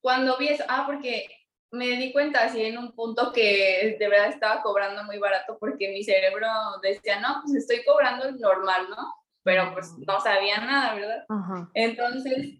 cuando 0.00 0.38
vi 0.38 0.48
eso, 0.48 0.64
ah, 0.68 0.84
porque 0.86 1.28
me 1.72 1.86
di 1.96 2.12
cuenta 2.12 2.44
así 2.44 2.62
en 2.62 2.78
un 2.78 2.92
punto 2.92 3.32
que 3.32 3.96
de 3.98 4.08
verdad 4.08 4.28
estaba 4.28 4.62
cobrando 4.62 5.04
muy 5.04 5.18
barato 5.18 5.56
porque 5.60 5.88
mi 5.88 6.02
cerebro 6.02 6.48
decía, 6.82 7.20
no, 7.20 7.42
pues 7.42 7.54
estoy 7.54 7.84
cobrando 7.84 8.30
normal, 8.32 8.88
¿no? 8.90 9.14
Pero 9.42 9.72
pues 9.72 9.92
no 9.98 10.20
sabía 10.20 10.58
nada, 10.58 10.94
¿verdad? 10.94 11.68
Entonces 11.74 12.58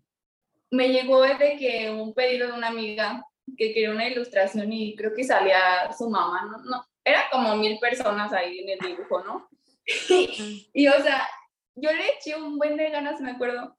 me 0.71 0.89
llegó 0.89 1.23
de 1.23 1.57
que 1.59 1.91
un 1.91 2.15
pedido 2.15 2.49
de 2.49 2.53
una 2.53 2.69
amiga 2.69 3.25
que 3.57 3.75
quería 3.75 3.91
una 3.91 4.09
ilustración 4.09 4.73
y 4.73 4.95
creo 4.95 5.13
que 5.15 5.25
salía 5.25 5.93
su 5.97 6.09
mamá, 6.09 6.45
¿no? 6.45 6.59
no 6.59 6.85
era 7.05 7.29
como 7.31 7.57
mil 7.57 7.79
personas 7.79 8.33
ahí 8.33 8.61
en 8.61 8.71
el 8.71 8.79
dibujo, 8.79 9.23
¿no? 9.25 9.49
y, 10.73 10.89
o 10.89 11.03
sea, 11.03 11.29
yo 11.75 11.93
le 11.93 12.11
eché 12.11 12.37
un 12.37 12.59
buen 12.59 12.77
de 12.77 12.91
ganas, 12.91 13.21
me 13.21 13.33
acuerdo, 13.33 13.77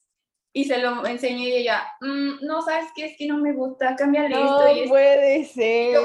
y 0.53 0.65
se 0.65 0.77
lo 0.79 1.05
enseñé 1.05 1.49
y 1.49 1.53
ella, 1.53 1.83
mm, 2.01 2.45
no, 2.45 2.61
¿sabes 2.61 2.87
qué? 2.95 3.05
Es 3.05 3.17
que 3.17 3.27
no 3.27 3.37
me 3.37 3.53
gusta, 3.53 3.95
cámbiale 3.95 4.29
no 4.29 4.61
esto. 4.61 4.83
No 4.83 4.89
puede 4.89 5.45
ser, 5.45 5.97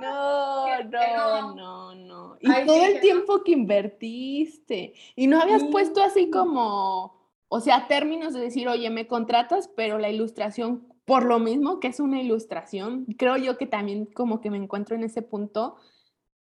no, 0.00 0.82
no, 0.84 1.54
no, 1.54 1.94
no. 1.94 2.36
Y 2.40 2.66
todo 2.66 2.84
el 2.84 3.00
tiempo 3.00 3.42
que 3.42 3.52
invertiste, 3.52 4.94
y 5.16 5.26
no 5.26 5.40
habías 5.40 5.64
puesto 5.64 6.02
así 6.02 6.28
como, 6.30 7.30
o 7.48 7.60
sea, 7.60 7.86
términos 7.88 8.34
de 8.34 8.40
decir, 8.40 8.68
oye, 8.68 8.90
me 8.90 9.06
contratas, 9.06 9.68
pero 9.74 9.98
la 9.98 10.10
ilustración 10.10 10.86
por 11.04 11.24
lo 11.24 11.38
mismo 11.38 11.80
que 11.80 11.88
es 11.88 12.00
una 12.00 12.20
ilustración, 12.20 13.06
creo 13.18 13.36
yo 13.36 13.58
que 13.58 13.66
también 13.66 14.06
como 14.06 14.40
que 14.40 14.50
me 14.50 14.56
encuentro 14.56 14.96
en 14.96 15.04
ese 15.04 15.22
punto 15.22 15.76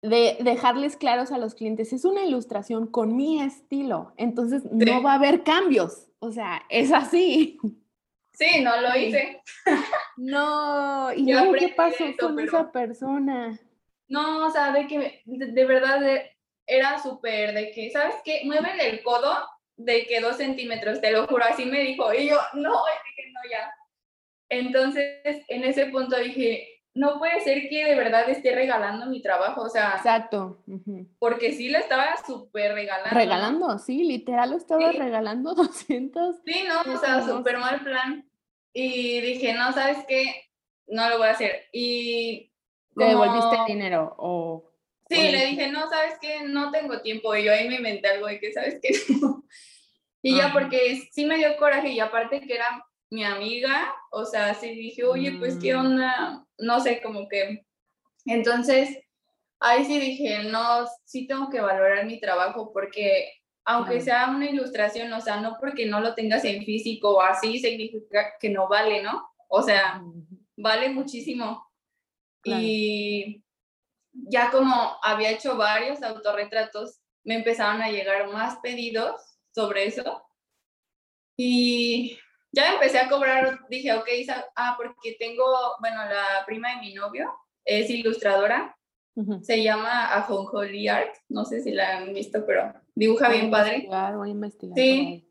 de 0.05 0.37
dejarles 0.41 0.97
claros 0.97 1.33
a 1.33 1.39
los 1.39 1.55
clientes, 1.55 1.93
es 1.93 2.05
una 2.05 2.25
ilustración 2.25 2.87
con 2.87 3.17
mi 3.17 3.41
estilo, 3.41 4.13
entonces 4.17 4.63
no 4.71 5.03
va 5.03 5.13
a 5.13 5.17
haber 5.17 5.43
cambios, 5.43 6.09
o 6.19 6.31
sea, 6.31 6.63
es 6.69 6.93
así. 6.93 7.59
Sí, 8.33 8.63
no 8.63 8.81
lo 8.81 8.97
hice. 8.97 9.41
No, 10.17 11.13
y 11.13 11.33
luego 11.33 11.55
qué 11.55 11.71
pasó 11.71 12.05
con 12.21 12.39
esa 12.39 12.71
persona. 12.71 13.59
No, 14.07 14.47
o 14.47 14.51
sea, 14.51 14.71
de 14.71 14.87
que 14.87 15.23
de, 15.25 15.65
verdad 15.65 16.01
era 16.67 17.03
súper, 17.03 17.53
de 17.53 17.73
que, 17.73 17.91
¿sabes 17.91 18.15
qué? 18.25 18.43
Muévele 18.45 18.91
el 18.91 19.03
codo 19.03 19.35
de 19.77 20.07
que 20.07 20.21
dos 20.21 20.37
centímetros, 20.37 21.01
te 21.01 21.11
lo 21.11 21.27
juro, 21.27 21.45
así 21.45 21.65
me 21.65 21.81
dijo, 21.81 22.15
y 22.15 22.29
yo, 22.29 22.37
no, 22.53 22.71
dije, 23.07 23.33
no, 23.33 23.51
ya, 23.51 23.75
entonces, 24.49 25.45
en 25.49 25.65
ese 25.65 25.87
punto 25.87 26.17
dije, 26.17 26.84
no 26.95 27.19
puede 27.19 27.41
ser 27.41 27.69
que 27.69 27.85
de 27.85 27.97
verdad 27.97 28.29
esté 28.31 28.55
regalando 28.55 29.07
mi 29.07 29.21
trabajo, 29.21 29.63
o 29.63 29.69
sea. 29.69 29.95
Exacto. 29.97 30.63
Porque 31.19 31.53
sí 31.53 31.69
lo 31.69 31.79
estaba 31.79 32.17
súper 32.25 32.73
regalando. 32.73 33.11
Regalando, 33.11 33.79
sí, 33.79 34.05
literal 34.05 34.51
lo 34.51 34.57
estaba 34.57 34.93
regalando 34.93 35.55
200. 35.55 36.37
Sí, 36.45 36.65
no, 36.69 36.93
o 36.93 36.99
sea, 36.99 37.23
súper 37.23 37.59
mal 37.59 37.83
plan. 37.83 38.29
Y 38.73 39.21
dije, 39.21 39.55
no, 39.55 39.73
¿sabes 39.73 39.99
qué? 40.07 40.49
No 40.87 41.09
lo 41.09 41.19
voy 41.19 41.29
a 41.29 41.33
hacer. 41.33 41.67
Y... 41.73 42.53
¿Le 42.97 43.07
devolviste 43.07 43.57
el 43.57 43.67
dinero 43.67 44.15
o...? 44.19 44.71
Sí, 45.09 45.31
le 45.31 45.47
dije, 45.47 45.71
no, 45.71 45.89
¿sabes 45.89 46.15
qué? 46.21 46.45
No 46.45 46.71
tengo 46.71 47.01
tiempo. 47.03 47.35
Y 47.35 47.45
yo 47.45 47.53
ahí 47.53 47.69
me 47.69 47.77
inventé 47.77 48.09
algo 48.09 48.27
de 48.27 48.41
que, 48.41 48.53
¿sabes 48.53 48.79
qué? 48.81 48.91
y 50.23 50.37
ya 50.37 50.53
porque 50.53 51.09
sí 51.13 51.25
me 51.27 51.37
dio 51.37 51.57
coraje 51.57 51.91
y 51.91 52.01
aparte 52.01 52.41
que 52.41 52.55
era 52.55 52.85
mi 53.15 53.25
amiga, 53.25 53.95
o 54.11 54.25
sea, 54.25 54.55
sí 54.55 54.69
dije, 54.75 55.05
oye, 55.05 55.37
pues 55.39 55.57
qué 55.61 55.75
mm. 55.75 55.79
onda, 55.79 56.47
no 56.59 56.81
sé, 56.81 57.01
como 57.03 57.29
que, 57.29 57.65
entonces, 58.27 58.99
ahí 59.61 59.85
sí 59.85 59.99
dije, 59.99 60.45
no, 60.45 60.87
sí 61.05 61.27
tengo 61.27 61.49
que 61.51 61.61
valorar 61.61 62.05
mi 62.07 62.21
trabajo 62.21 62.73
porque 62.73 63.31
aunque 63.67 64.01
sea 64.01 64.29
una 64.29 64.51
ilustración, 64.51 65.13
o 65.13 65.21
sea, 65.21 65.41
no 65.41 65.57
porque 65.59 65.87
no 65.87 66.01
lo 66.01 66.15
tengas 66.15 66.45
en 66.45 66.65
físico 66.65 67.17
o 67.17 67.23
así 67.23 67.59
significa 67.59 68.35
que 68.39 68.51
no 68.51 68.69
vale, 68.69 69.03
¿no? 69.03 69.27
O 69.49 69.63
sea, 69.63 70.03
vale 70.57 70.91
muchísimo. 70.91 71.67
Y 72.45 73.43
ya 74.13 74.51
como 74.51 74.99
había 75.03 75.31
hecho 75.31 75.57
varios 75.57 76.03
autorretratos, 76.03 77.01
me 77.25 77.37
empezaron 77.37 77.81
a 77.81 77.91
llegar 77.91 78.31
más 78.31 78.59
pedidos 78.59 79.39
sobre 79.55 79.87
eso. 79.87 80.23
Y 81.39 82.19
ya 82.55 82.75
empecé 82.75 82.99
a 82.99 83.09
cobrar, 83.09 83.61
dije, 83.69 83.93
ok, 83.93 84.09
ah, 84.57 84.75
porque 84.77 85.17
tengo, 85.19 85.45
bueno, 85.81 86.05
la 86.05 86.45
prima 86.47 86.75
de 86.75 86.81
mi 86.81 86.95
novio 86.95 87.33
es 87.65 87.91
ilustradora, 87.91 88.77
se 89.43 89.63
llama 89.63 90.13
Ajonjoli 90.15 90.89
Art, 90.89 91.15
no 91.29 91.45
sé 91.45 91.61
si 91.61 91.71
la 91.71 91.99
han 91.99 92.13
visto, 92.13 92.45
pero 92.47 92.73
dibuja 92.95 93.29
bien 93.29 93.51
padre. 93.51 93.87
Voy 93.89 94.29
a 94.29 94.33
investigar. 94.33 94.77
Sí, 94.77 95.29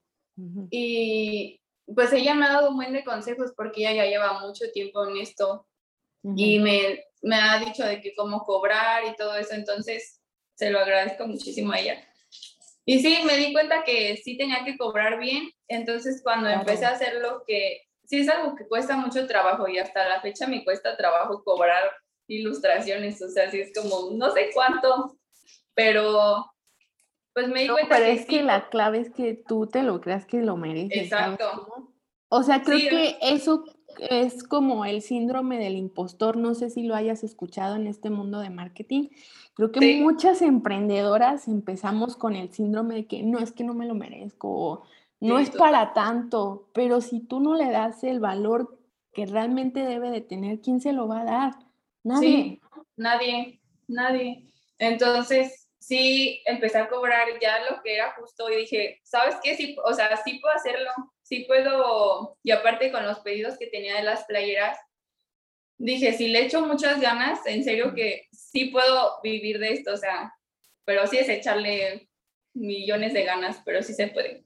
y 0.69 1.61
pues 1.93 2.13
ella 2.13 2.33
me 2.33 2.45
ha 2.45 2.53
dado 2.53 2.69
un 2.69 2.77
buen 2.77 2.93
de 2.93 3.03
consejos 3.03 3.53
porque 3.55 3.81
ella 3.81 3.93
ya 3.93 4.09
lleva 4.09 4.39
mucho 4.39 4.71
tiempo 4.71 5.05
en 5.05 5.17
esto 5.17 5.67
y 6.35 6.59
me, 6.59 7.03
me 7.21 7.35
ha 7.35 7.59
dicho 7.59 7.85
de 7.85 8.01
que 8.01 8.15
cómo 8.15 8.43
cobrar 8.43 9.03
y 9.05 9.15
todo 9.15 9.35
eso, 9.35 9.53
entonces 9.53 10.21
se 10.55 10.71
lo 10.71 10.79
agradezco 10.79 11.27
muchísimo 11.27 11.73
a 11.73 11.79
ella. 11.79 12.07
Y 12.85 12.99
sí, 12.99 13.19
me 13.25 13.37
di 13.37 13.53
cuenta 13.53 13.83
que 13.83 14.17
sí 14.17 14.37
tenía 14.37 14.63
que 14.65 14.77
cobrar 14.77 15.19
bien, 15.19 15.49
entonces 15.75 16.21
cuando 16.23 16.49
empecé 16.49 16.85
a 16.85 16.91
hacer 16.91 17.15
lo 17.21 17.43
que, 17.45 17.81
sí 18.05 18.19
es 18.19 18.29
algo 18.29 18.55
que 18.55 18.67
cuesta 18.67 18.95
mucho 18.97 19.27
trabajo 19.27 19.67
y 19.67 19.77
hasta 19.79 20.07
la 20.07 20.21
fecha 20.21 20.47
me 20.47 20.63
cuesta 20.63 20.97
trabajo 20.97 21.43
cobrar 21.43 21.83
ilustraciones, 22.27 23.21
o 23.21 23.29
sea, 23.29 23.49
sí 23.51 23.59
es 23.59 23.71
como, 23.73 24.11
no 24.15 24.31
sé 24.31 24.49
cuánto, 24.53 25.17
pero 25.73 26.45
pues 27.33 27.47
me 27.47 27.61
di 27.61 27.67
cuenta 27.67 27.97
pero 27.97 28.05
es 28.05 28.25
que 28.25 28.43
la 28.43 28.69
clave 28.69 28.99
es 28.99 29.09
que 29.11 29.33
tú 29.33 29.67
te 29.67 29.83
lo 29.83 29.99
creas 30.01 30.25
que 30.25 30.41
lo 30.41 30.55
mereces. 30.55 31.03
Exacto. 31.03 31.93
O 32.29 32.43
sea, 32.43 32.63
creo 32.63 32.89
que 32.89 33.17
eso 33.21 33.63
es 34.09 34.43
como 34.43 34.85
el 34.85 35.01
síndrome 35.01 35.59
del 35.59 35.75
impostor, 35.75 36.37
no 36.37 36.55
sé 36.55 36.69
si 36.69 36.83
lo 36.83 36.95
hayas 36.95 37.23
escuchado 37.23 37.75
en 37.75 37.87
este 37.87 38.09
mundo 38.09 38.39
de 38.39 38.49
marketing. 38.49 39.09
Creo 39.53 39.71
que 39.71 40.01
muchas 40.01 40.41
emprendedoras 40.41 41.47
empezamos 41.47 42.15
con 42.15 42.35
el 42.35 42.51
síndrome 42.51 42.95
de 42.95 43.05
que 43.05 43.21
no 43.21 43.37
es 43.39 43.51
que 43.51 43.63
no 43.63 43.75
me 43.75 43.85
lo 43.85 43.93
merezco, 43.93 44.83
no 45.23 45.39
es 45.39 45.49
para 45.51 45.93
tanto, 45.93 46.69
pero 46.73 46.99
si 46.99 47.21
tú 47.21 47.39
no 47.39 47.55
le 47.55 47.69
das 47.71 48.03
el 48.03 48.19
valor 48.19 48.79
que 49.13 49.25
realmente 49.25 49.85
debe 49.85 50.09
de 50.09 50.21
tener, 50.21 50.59
¿quién 50.59 50.81
se 50.81 50.91
lo 50.91 51.07
va 51.07 51.21
a 51.21 51.25
dar? 51.25 51.53
Nadie. 52.03 52.59
nadie, 52.97 53.61
nadie. 53.87 54.49
Entonces, 54.77 55.69
sí, 55.79 56.41
empecé 56.45 56.77
a 56.77 56.89
cobrar 56.89 57.27
ya 57.41 57.59
lo 57.69 57.81
que 57.81 57.95
era 57.95 58.13
justo 58.13 58.49
y 58.49 58.57
dije, 58.57 58.99
¿sabes 59.03 59.35
qué? 59.41 59.55
Sí, 59.55 59.77
o 59.85 59.93
sea, 59.93 60.17
sí 60.17 60.39
puedo 60.39 60.55
hacerlo, 60.55 60.89
sí 61.21 61.45
puedo, 61.47 62.37
y 62.43 62.51
aparte 62.51 62.91
con 62.91 63.05
los 63.05 63.19
pedidos 63.19 63.57
que 63.57 63.67
tenía 63.67 63.95
de 63.95 64.03
las 64.03 64.25
playeras, 64.25 64.77
dije, 65.77 66.13
si 66.13 66.27
le 66.27 66.45
echo 66.45 66.65
muchas 66.65 66.99
ganas, 66.99 67.45
en 67.45 67.63
serio 67.63 67.93
que 67.93 68.27
sí 68.31 68.65
puedo 68.65 69.19
vivir 69.23 69.59
de 69.59 69.73
esto, 69.73 69.93
o 69.93 69.97
sea, 69.97 70.33
pero 70.85 71.07
sí 71.07 71.17
es 71.17 71.29
echarle 71.29 72.09
millones 72.53 73.13
de 73.13 73.23
ganas, 73.23 73.61
pero 73.65 73.81
sí 73.81 73.93
se 73.93 74.07
puede. 74.07 74.43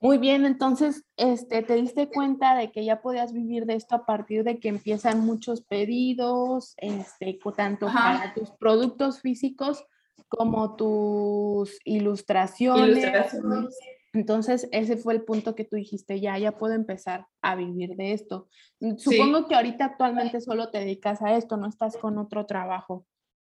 Muy 0.00 0.18
bien, 0.18 0.44
entonces, 0.44 1.06
este, 1.16 1.62
te 1.62 1.74
diste 1.74 2.08
cuenta 2.08 2.54
de 2.54 2.70
que 2.70 2.84
ya 2.84 3.00
podías 3.00 3.32
vivir 3.32 3.64
de 3.64 3.74
esto 3.74 3.94
a 3.96 4.04
partir 4.04 4.44
de 4.44 4.58
que 4.58 4.68
empiezan 4.68 5.24
muchos 5.24 5.62
pedidos, 5.62 6.74
este, 6.76 7.38
tanto 7.56 7.86
para 7.86 8.34
tus 8.34 8.50
productos 8.52 9.20
físicos 9.22 9.84
como 10.28 10.76
tus 10.76 11.78
ilustraciones. 11.84 12.98
ilustraciones. 12.98 13.78
Entonces, 14.12 14.68
ese 14.72 14.96
fue 14.96 15.14
el 15.14 15.22
punto 15.22 15.54
que 15.54 15.64
tú 15.64 15.76
dijiste, 15.76 16.20
ya, 16.20 16.38
ya 16.38 16.52
puedo 16.52 16.74
empezar 16.74 17.26
a 17.42 17.54
vivir 17.54 17.96
de 17.96 18.12
esto. 18.12 18.48
Mm, 18.80 18.96
supongo 18.96 19.46
que 19.46 19.54
ahorita 19.54 19.84
actualmente 19.84 20.40
solo 20.40 20.70
te 20.70 20.78
dedicas 20.78 21.22
a 21.22 21.36
esto, 21.36 21.56
no 21.56 21.68
estás 21.68 21.96
con 21.96 22.18
otro 22.18 22.46
trabajo. 22.46 23.06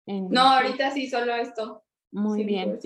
no, 0.06 0.40
ahorita 0.40 0.90
sí, 0.90 1.08
solo 1.08 1.34
esto. 1.34 1.82
Muy 2.12 2.44
bien. 2.44 2.78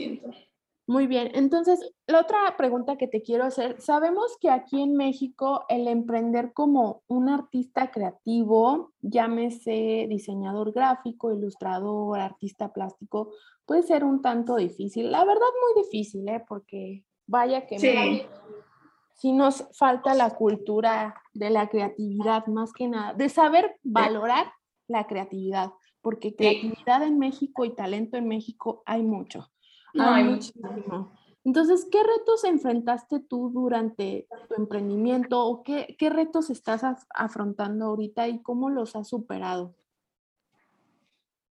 Muy 0.86 1.06
bien, 1.06 1.30
entonces 1.32 1.80
la 2.06 2.20
otra 2.20 2.56
pregunta 2.58 2.96
que 2.96 3.08
te 3.08 3.22
quiero 3.22 3.44
hacer, 3.44 3.80
sabemos 3.80 4.36
que 4.38 4.50
aquí 4.50 4.82
en 4.82 4.94
México 4.96 5.64
el 5.70 5.88
emprender 5.88 6.52
como 6.52 7.02
un 7.06 7.30
artista 7.30 7.90
creativo, 7.90 8.92
llámese 9.00 10.06
diseñador 10.10 10.72
gráfico, 10.72 11.32
ilustrador, 11.32 12.20
artista 12.20 12.70
plástico, 12.70 13.30
puede 13.64 13.82
ser 13.82 14.04
un 14.04 14.20
tanto 14.20 14.56
difícil. 14.56 15.10
La 15.10 15.24
verdad 15.24 15.46
muy 15.62 15.82
difícil, 15.84 16.28
¿eh? 16.28 16.44
porque 16.46 17.02
vaya 17.26 17.66
que 17.66 17.78
sí. 17.78 19.32
nos 19.32 19.66
falta 19.72 20.12
la 20.12 20.34
cultura 20.34 21.14
de 21.32 21.48
la 21.48 21.70
creatividad 21.70 22.46
más 22.46 22.74
que 22.74 22.88
nada, 22.88 23.14
de 23.14 23.30
saber 23.30 23.80
valorar 23.82 24.52
la 24.86 25.06
creatividad, 25.06 25.70
porque 26.02 26.34
creatividad 26.34 27.02
en 27.04 27.18
México 27.18 27.64
y 27.64 27.74
talento 27.74 28.18
en 28.18 28.28
México 28.28 28.82
hay 28.84 29.02
mucho. 29.02 29.48
No, 29.94 30.10
hay 30.10 30.24
muchísimo. 30.24 31.12
Entonces, 31.44 31.86
¿qué 31.90 32.02
retos 32.02 32.44
enfrentaste 32.44 33.20
tú 33.20 33.50
durante 33.50 34.26
tu 34.48 34.54
emprendimiento 34.54 35.44
o 35.44 35.62
qué, 35.62 35.94
qué 35.98 36.10
retos 36.10 36.50
estás 36.50 36.82
afrontando 37.10 37.86
ahorita 37.86 38.28
y 38.28 38.42
cómo 38.42 38.70
los 38.70 38.96
has 38.96 39.08
superado? 39.08 39.74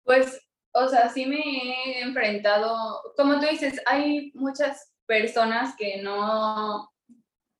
Pues, 0.03 0.41
o 0.73 0.87
sea, 0.87 1.09
sí 1.09 1.25
me 1.25 1.37
he 1.37 2.01
enfrentado, 2.01 2.75
como 3.15 3.39
tú 3.39 3.45
dices, 3.49 3.79
hay 3.85 4.31
muchas 4.33 4.91
personas 5.05 5.75
que 5.77 6.01
no, 6.01 6.91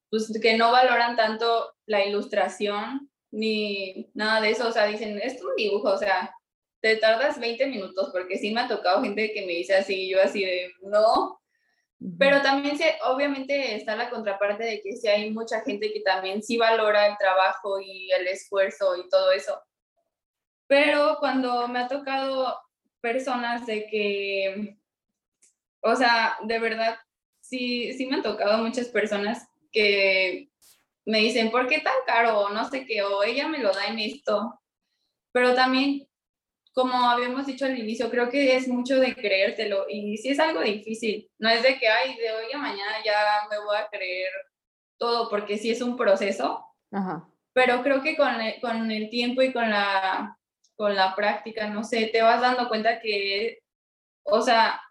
pues, 0.09 0.37
que 0.41 0.57
no 0.57 0.71
valoran 0.71 1.15
tanto 1.15 1.73
la 1.85 2.05
ilustración 2.05 3.09
ni 3.31 4.09
nada 4.13 4.41
de 4.41 4.51
eso, 4.51 4.67
o 4.67 4.71
sea, 4.71 4.85
dicen, 4.87 5.19
es 5.21 5.41
un 5.43 5.55
dibujo, 5.55 5.89
o 5.89 5.97
sea, 5.97 6.33
te 6.85 6.97
tardas 6.97 7.39
20 7.39 7.65
minutos, 7.65 8.11
porque 8.11 8.37
sí 8.37 8.53
me 8.53 8.61
ha 8.61 8.67
tocado 8.67 9.01
gente 9.01 9.33
que 9.33 9.43
me 9.43 9.53
dice 9.53 9.73
así, 9.73 10.07
yo 10.07 10.21
así 10.21 10.45
de, 10.45 10.71
no. 10.83 11.41
Pero 12.19 12.43
también, 12.43 12.77
se, 12.77 12.93
obviamente, 13.05 13.75
está 13.75 13.95
la 13.95 14.11
contraparte 14.11 14.63
de 14.63 14.81
que 14.83 14.95
sí 14.95 15.07
hay 15.07 15.31
mucha 15.31 15.61
gente 15.61 15.91
que 15.91 16.01
también 16.01 16.43
sí 16.43 16.57
valora 16.57 17.07
el 17.07 17.17
trabajo 17.17 17.81
y 17.81 18.11
el 18.11 18.27
esfuerzo 18.27 18.95
y 18.97 19.09
todo 19.09 19.31
eso. 19.31 19.59
Pero 20.67 21.17
cuando 21.19 21.67
me 21.67 21.79
ha 21.79 21.87
tocado 21.87 22.55
personas 23.01 23.65
de 23.65 23.87
que, 23.87 24.77
o 25.81 25.95
sea, 25.95 26.37
de 26.43 26.59
verdad, 26.59 26.99
sí, 27.41 27.93
sí 27.93 28.05
me 28.05 28.17
han 28.17 28.21
tocado 28.21 28.63
muchas 28.63 28.89
personas 28.89 29.47
que 29.71 30.51
me 31.03 31.17
dicen, 31.17 31.49
¿por 31.49 31.67
qué 31.67 31.79
tan 31.79 31.95
caro? 32.05 32.49
No 32.49 32.69
sé 32.69 32.85
qué, 32.85 33.01
o 33.01 33.23
ella 33.23 33.47
me 33.47 33.57
lo 33.57 33.73
da 33.73 33.87
en 33.87 33.97
esto. 33.97 34.61
Pero 35.31 35.55
también 35.55 36.07
como 36.75 37.09
habíamos 37.09 37.45
dicho 37.45 37.65
al 37.65 37.79
inicio, 37.79 38.09
creo 38.09 38.29
que 38.29 38.57
es 38.57 38.67
mucho 38.67 38.99
de 38.99 39.15
creértelo 39.15 39.85
y 39.87 40.17
sí 40.17 40.29
es 40.29 40.39
algo 40.39 40.59
difícil. 40.59 41.31
No 41.39 41.49
es 41.49 41.63
de 41.63 41.79
que, 41.79 41.87
ay, 41.87 42.17
de 42.17 42.33
hoy 42.33 42.51
a 42.53 42.57
mañana 42.57 42.97
ya 43.03 43.47
me 43.49 43.57
voy 43.63 43.77
a 43.77 43.87
creer 43.87 44.29
todo, 44.97 45.29
porque 45.29 45.57
sí 45.57 45.71
es 45.71 45.81
un 45.81 45.95
proceso. 45.95 46.65
Pero 47.53 47.81
creo 47.81 48.03
que 48.03 48.17
con 48.17 48.41
el, 48.41 48.59
con 48.59 48.91
el 48.91 49.09
tiempo 49.09 49.41
y 49.41 49.53
con 49.53 49.69
la, 49.69 50.37
con 50.75 50.93
la 50.95 51.15
práctica, 51.15 51.69
no 51.69 51.85
sé, 51.85 52.07
te 52.07 52.21
vas 52.21 52.41
dando 52.41 52.67
cuenta 52.67 52.99
que, 52.99 53.59
o 54.23 54.41
sea, 54.41 54.81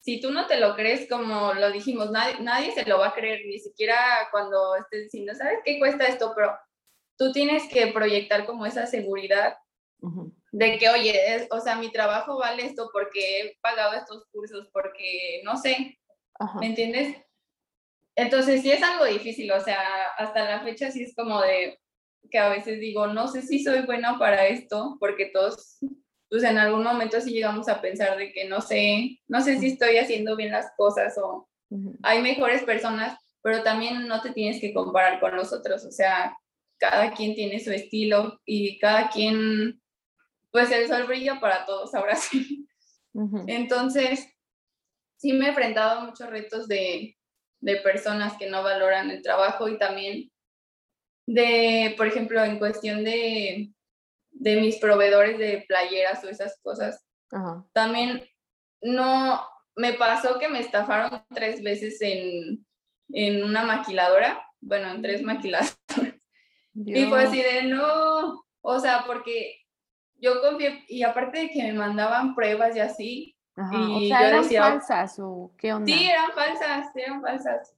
si 0.00 0.20
tú 0.20 0.30
no 0.30 0.46
te 0.46 0.60
lo 0.60 0.74
crees, 0.76 1.08
como 1.08 1.54
lo 1.54 1.72
dijimos, 1.72 2.10
nadie, 2.10 2.36
nadie 2.40 2.72
se 2.72 2.84
lo 2.84 2.98
va 2.98 3.08
a 3.08 3.14
creer, 3.14 3.46
ni 3.46 3.58
siquiera 3.58 3.96
cuando 4.30 4.76
estés 4.76 5.04
diciendo, 5.04 5.34
¿sabes 5.34 5.60
qué 5.64 5.78
cuesta 5.78 6.04
esto? 6.04 6.34
Pero 6.36 6.54
tú 7.16 7.32
tienes 7.32 7.66
que 7.72 7.86
proyectar 7.86 8.44
como 8.44 8.66
esa 8.66 8.86
seguridad 8.86 9.56
de 10.52 10.78
que, 10.78 10.88
oye, 10.88 11.48
o 11.50 11.60
sea, 11.60 11.76
mi 11.76 11.90
trabajo 11.92 12.38
vale 12.38 12.64
esto 12.64 12.90
porque 12.92 13.40
he 13.40 13.58
pagado 13.60 13.94
estos 13.94 14.24
cursos, 14.32 14.68
porque 14.72 15.42
no 15.44 15.56
sé, 15.56 15.98
¿me 16.60 16.66
entiendes? 16.66 17.16
Entonces 18.16 18.62
sí 18.62 18.70
es 18.70 18.82
algo 18.82 19.04
difícil, 19.04 19.50
o 19.52 19.60
sea, 19.60 19.80
hasta 20.16 20.44
la 20.44 20.60
fecha 20.60 20.90
sí 20.90 21.02
es 21.02 21.14
como 21.14 21.40
de 21.40 21.78
que 22.30 22.38
a 22.38 22.48
veces 22.48 22.80
digo, 22.80 23.06
no 23.06 23.28
sé 23.28 23.42
si 23.42 23.62
soy 23.62 23.82
buena 23.82 24.18
para 24.18 24.46
esto, 24.46 24.96
porque 24.98 25.26
todos, 25.26 25.78
pues 26.28 26.42
en 26.42 26.58
algún 26.58 26.82
momento 26.82 27.20
sí 27.20 27.32
llegamos 27.32 27.68
a 27.68 27.80
pensar 27.80 28.16
de 28.18 28.32
que 28.32 28.46
no 28.46 28.60
sé, 28.60 29.20
no 29.28 29.40
sé 29.40 29.58
si 29.58 29.68
estoy 29.68 29.98
haciendo 29.98 30.36
bien 30.36 30.52
las 30.52 30.72
cosas 30.76 31.16
o 31.18 31.48
hay 32.02 32.22
mejores 32.22 32.62
personas, 32.64 33.18
pero 33.42 33.62
también 33.62 34.08
no 34.08 34.20
te 34.20 34.32
tienes 34.32 34.60
que 34.60 34.72
comparar 34.72 35.20
con 35.20 35.36
los 35.36 35.52
otros, 35.52 35.84
o 35.84 35.92
sea, 35.92 36.36
cada 36.78 37.12
quien 37.12 37.34
tiene 37.34 37.60
su 37.60 37.72
estilo 37.72 38.40
y 38.44 38.78
cada 38.78 39.10
quien 39.10 39.80
pues 40.58 40.72
el 40.72 40.88
sol 40.88 41.04
brilla 41.04 41.38
para 41.38 41.64
todos, 41.64 41.94
ahora 41.94 42.16
sí. 42.16 42.66
Entonces, 43.46 44.28
sí 45.16 45.32
me 45.32 45.46
he 45.46 45.48
enfrentado 45.50 46.00
a 46.00 46.04
muchos 46.04 46.28
retos 46.28 46.66
de, 46.66 47.16
de 47.60 47.76
personas 47.76 48.36
que 48.36 48.50
no 48.50 48.64
valoran 48.64 49.10
el 49.10 49.22
trabajo 49.22 49.68
y 49.68 49.78
también 49.78 50.32
de, 51.26 51.94
por 51.96 52.08
ejemplo, 52.08 52.42
en 52.42 52.58
cuestión 52.58 53.04
de, 53.04 53.70
de 54.30 54.60
mis 54.60 54.78
proveedores 54.78 55.38
de 55.38 55.64
playeras 55.68 56.24
o 56.24 56.28
esas 56.28 56.58
cosas. 56.60 57.06
También 57.72 58.28
no, 58.82 59.46
me 59.76 59.92
pasó 59.92 60.40
que 60.40 60.48
me 60.48 60.58
estafaron 60.58 61.24
tres 61.32 61.62
veces 61.62 62.00
en, 62.00 62.66
en 63.12 63.44
una 63.44 63.62
maquiladora, 63.62 64.44
bueno, 64.60 64.90
en 64.90 65.02
tres 65.02 65.22
maquiladoras. 65.22 65.78
Y 66.74 67.06
fue 67.06 67.24
así 67.24 67.42
de 67.42 67.64
no, 67.64 68.44
o 68.60 68.78
sea, 68.78 69.02
porque 69.04 69.67
yo 70.18 70.40
confié, 70.40 70.84
y 70.88 71.02
aparte 71.02 71.38
de 71.38 71.50
que 71.50 71.62
me 71.62 71.72
mandaban 71.72 72.34
pruebas 72.34 72.76
y 72.76 72.80
así. 72.80 73.36
y 73.56 74.06
o 74.06 74.08
sea, 74.08 74.28
¿eran 74.28 74.44
falsas 74.44 75.18
o 75.18 75.52
qué 75.58 75.72
onda? 75.72 75.92
Sí, 75.92 76.08
eran 76.08 76.32
falsas, 76.32 76.86
eran 76.94 77.22
falsas. 77.22 77.74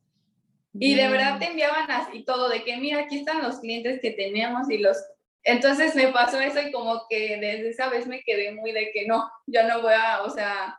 Y 0.75 0.95
de 0.95 1.09
verdad 1.09 1.39
te 1.39 1.47
enviaban 1.47 1.91
así 1.91 2.23
todo, 2.25 2.49
de 2.49 2.63
que 2.63 2.77
mira, 2.77 3.01
aquí 3.01 3.19
están 3.19 3.43
los 3.43 3.59
clientes 3.61 4.01
que 4.01 4.13
tenemos 4.13 4.71
y 4.71 4.79
los... 4.79 4.97
Entonces 5.43 5.95
me 5.95 6.09
pasó 6.09 6.39
eso 6.39 6.61
y 6.61 6.71
como 6.71 7.07
que 7.09 7.39
desde 7.41 7.71
esa 7.71 7.89
vez 7.89 8.07
me 8.07 8.23
quedé 8.23 8.53
muy 8.53 8.73
de 8.73 8.93
que 8.93 9.07
no, 9.07 9.29
ya 9.47 9.67
no 9.67 9.81
voy 9.83 9.95
a, 9.95 10.23
o 10.23 10.31
sea, 10.31 10.79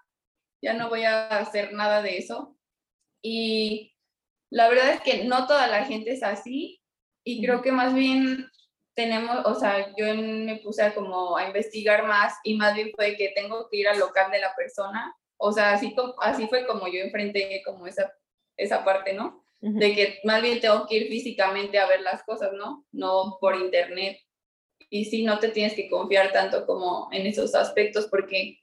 ya 0.62 0.74
no 0.74 0.88
voy 0.88 1.04
a 1.04 1.28
hacer 1.28 1.74
nada 1.74 2.02
de 2.02 2.18
eso. 2.18 2.56
Y 3.24 3.96
la 4.50 4.70
verdad 4.70 4.92
es 4.92 5.02
que 5.02 5.24
no 5.26 5.48
toda 5.48 5.68
la 5.68 5.86
gente 5.86 6.12
es 6.12 6.24
así 6.24 6.82
y 7.24 7.44
creo 7.44 7.62
que 7.62 7.72
más 7.72 7.94
bien 7.94 8.48
tenemos, 8.94 9.46
o 9.46 9.56
sea, 9.56 9.94
yo 9.96 10.14
me 10.16 10.58
puse 10.58 10.84
a 10.84 10.94
como 10.94 11.38
a 11.38 11.48
investigar 11.48 12.06
más 12.06 12.34
y 12.44 12.56
más 12.56 12.76
bien 12.76 12.92
fue 12.96 13.16
que 13.16 13.30
tengo 13.30 13.68
que 13.70 13.78
ir 13.78 13.88
al 13.88 14.00
local 14.00 14.32
de 14.32 14.40
la 14.40 14.54
persona. 14.56 15.16
O 15.38 15.52
sea, 15.52 15.74
así, 15.74 15.96
así 16.22 16.48
fue 16.48 16.66
como 16.66 16.88
yo 16.88 17.00
enfrenté 17.00 17.62
como 17.66 17.88
esa, 17.88 18.14
esa 18.58 18.84
parte, 18.84 19.14
¿no? 19.14 19.46
De 19.62 19.94
que 19.94 20.20
más 20.24 20.42
bien 20.42 20.60
tengo 20.60 20.88
que 20.88 20.98
ir 20.98 21.08
físicamente 21.08 21.78
a 21.78 21.88
ver 21.88 22.02
las 22.02 22.24
cosas, 22.24 22.52
¿no? 22.54 22.86
No 22.92 23.38
por 23.40 23.56
internet. 23.56 24.20
Y 24.90 25.06
sí, 25.06 25.24
no 25.24 25.40
te 25.40 25.50
tienes 25.50 25.74
que 25.74 25.90
confiar 25.90 26.32
tanto 26.32 26.66
como 26.66 27.10
en 27.12 27.28
esos 27.28 27.54
aspectos 27.56 28.08
porque 28.08 28.60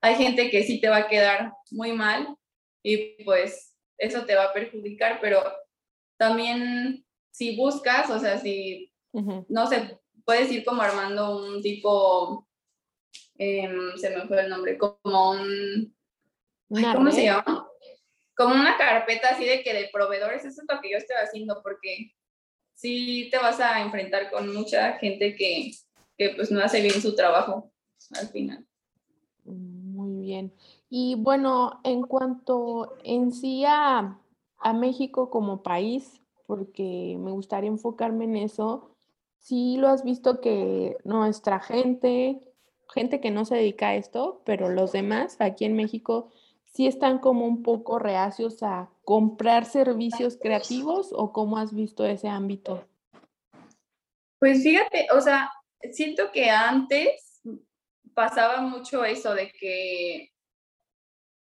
hay 0.00 0.14
gente 0.14 0.48
que 0.50 0.62
sí 0.62 0.80
te 0.80 0.88
va 0.88 0.98
a 0.98 1.08
quedar 1.08 1.52
muy 1.72 1.92
mal 1.92 2.36
y 2.82 3.22
pues 3.24 3.76
eso 3.98 4.24
te 4.24 4.36
va 4.36 4.44
a 4.44 4.52
perjudicar, 4.52 5.18
pero 5.20 5.42
también 6.16 7.04
si 7.32 7.56
buscas, 7.56 8.08
o 8.10 8.18
sea, 8.18 8.38
si, 8.38 8.92
no 9.48 9.66
sé, 9.66 10.00
puedes 10.24 10.50
ir 10.52 10.64
como 10.64 10.82
armando 10.82 11.36
un 11.36 11.62
tipo, 11.62 12.46
em, 13.36 13.96
se 13.96 14.10
me 14.10 14.26
fue 14.26 14.42
el 14.42 14.50
nombre, 14.50 14.76
como 14.78 15.30
un, 15.32 15.94
¿cómo 16.68 17.10
se 17.10 17.24
llama? 17.24 17.66
Como 18.36 18.54
una 18.54 18.76
carpeta 18.76 19.30
así 19.30 19.44
de 19.44 19.62
que 19.62 19.74
de 19.74 19.90
proveedores, 19.92 20.44
eso 20.44 20.62
es 20.62 20.68
lo 20.72 20.80
que 20.80 20.90
yo 20.90 20.98
estoy 20.98 21.16
haciendo, 21.16 21.60
porque 21.62 22.12
sí 22.74 23.28
te 23.30 23.38
vas 23.38 23.58
a 23.60 23.82
enfrentar 23.82 24.30
con 24.30 24.54
mucha 24.54 24.92
gente 24.94 25.34
que, 25.34 25.72
que 26.16 26.30
pues 26.36 26.50
no 26.50 26.60
hace 26.60 26.80
bien 26.80 27.00
su 27.00 27.14
trabajo 27.14 27.72
al 28.12 28.28
final. 28.28 28.64
Muy 29.44 30.20
bien. 30.20 30.52
Y 30.90 31.16
bueno, 31.16 31.80
en 31.84 32.02
cuanto 32.02 32.96
en 33.02 33.32
sí 33.32 33.64
a, 33.66 34.18
México 34.74 35.30
como 35.30 35.62
país, 35.62 36.20
porque 36.46 37.16
me 37.18 37.30
gustaría 37.30 37.68
enfocarme 37.68 38.24
en 38.24 38.36
eso, 38.36 38.96
sí 39.38 39.76
lo 39.76 39.88
has 39.88 40.04
visto 40.04 40.40
que 40.40 40.96
nuestra 41.04 41.60
gente, 41.60 42.40
gente 42.92 43.20
que 43.20 43.30
no 43.30 43.44
se 43.44 43.56
dedica 43.56 43.88
a 43.88 43.94
esto, 43.94 44.42
pero 44.44 44.68
los 44.68 44.92
demás 44.92 45.36
aquí 45.40 45.64
en 45.64 45.76
México 45.76 46.30
sí 46.64 46.86
están 46.86 47.18
como 47.18 47.46
un 47.46 47.62
poco 47.62 47.98
reacios 47.98 48.62
a 48.62 48.90
comprar 49.04 49.64
servicios 49.64 50.38
creativos 50.40 51.08
o 51.12 51.32
cómo 51.32 51.58
has 51.58 51.74
visto 51.74 52.04
ese 52.04 52.28
ámbito? 52.28 52.86
Pues 54.38 54.62
fíjate, 54.62 55.06
o 55.12 55.20
sea, 55.20 55.50
siento 55.92 56.30
que 56.30 56.50
antes 56.50 57.40
pasaba 58.14 58.60
mucho 58.60 59.04
eso 59.04 59.34
de 59.34 59.50
que 59.50 60.32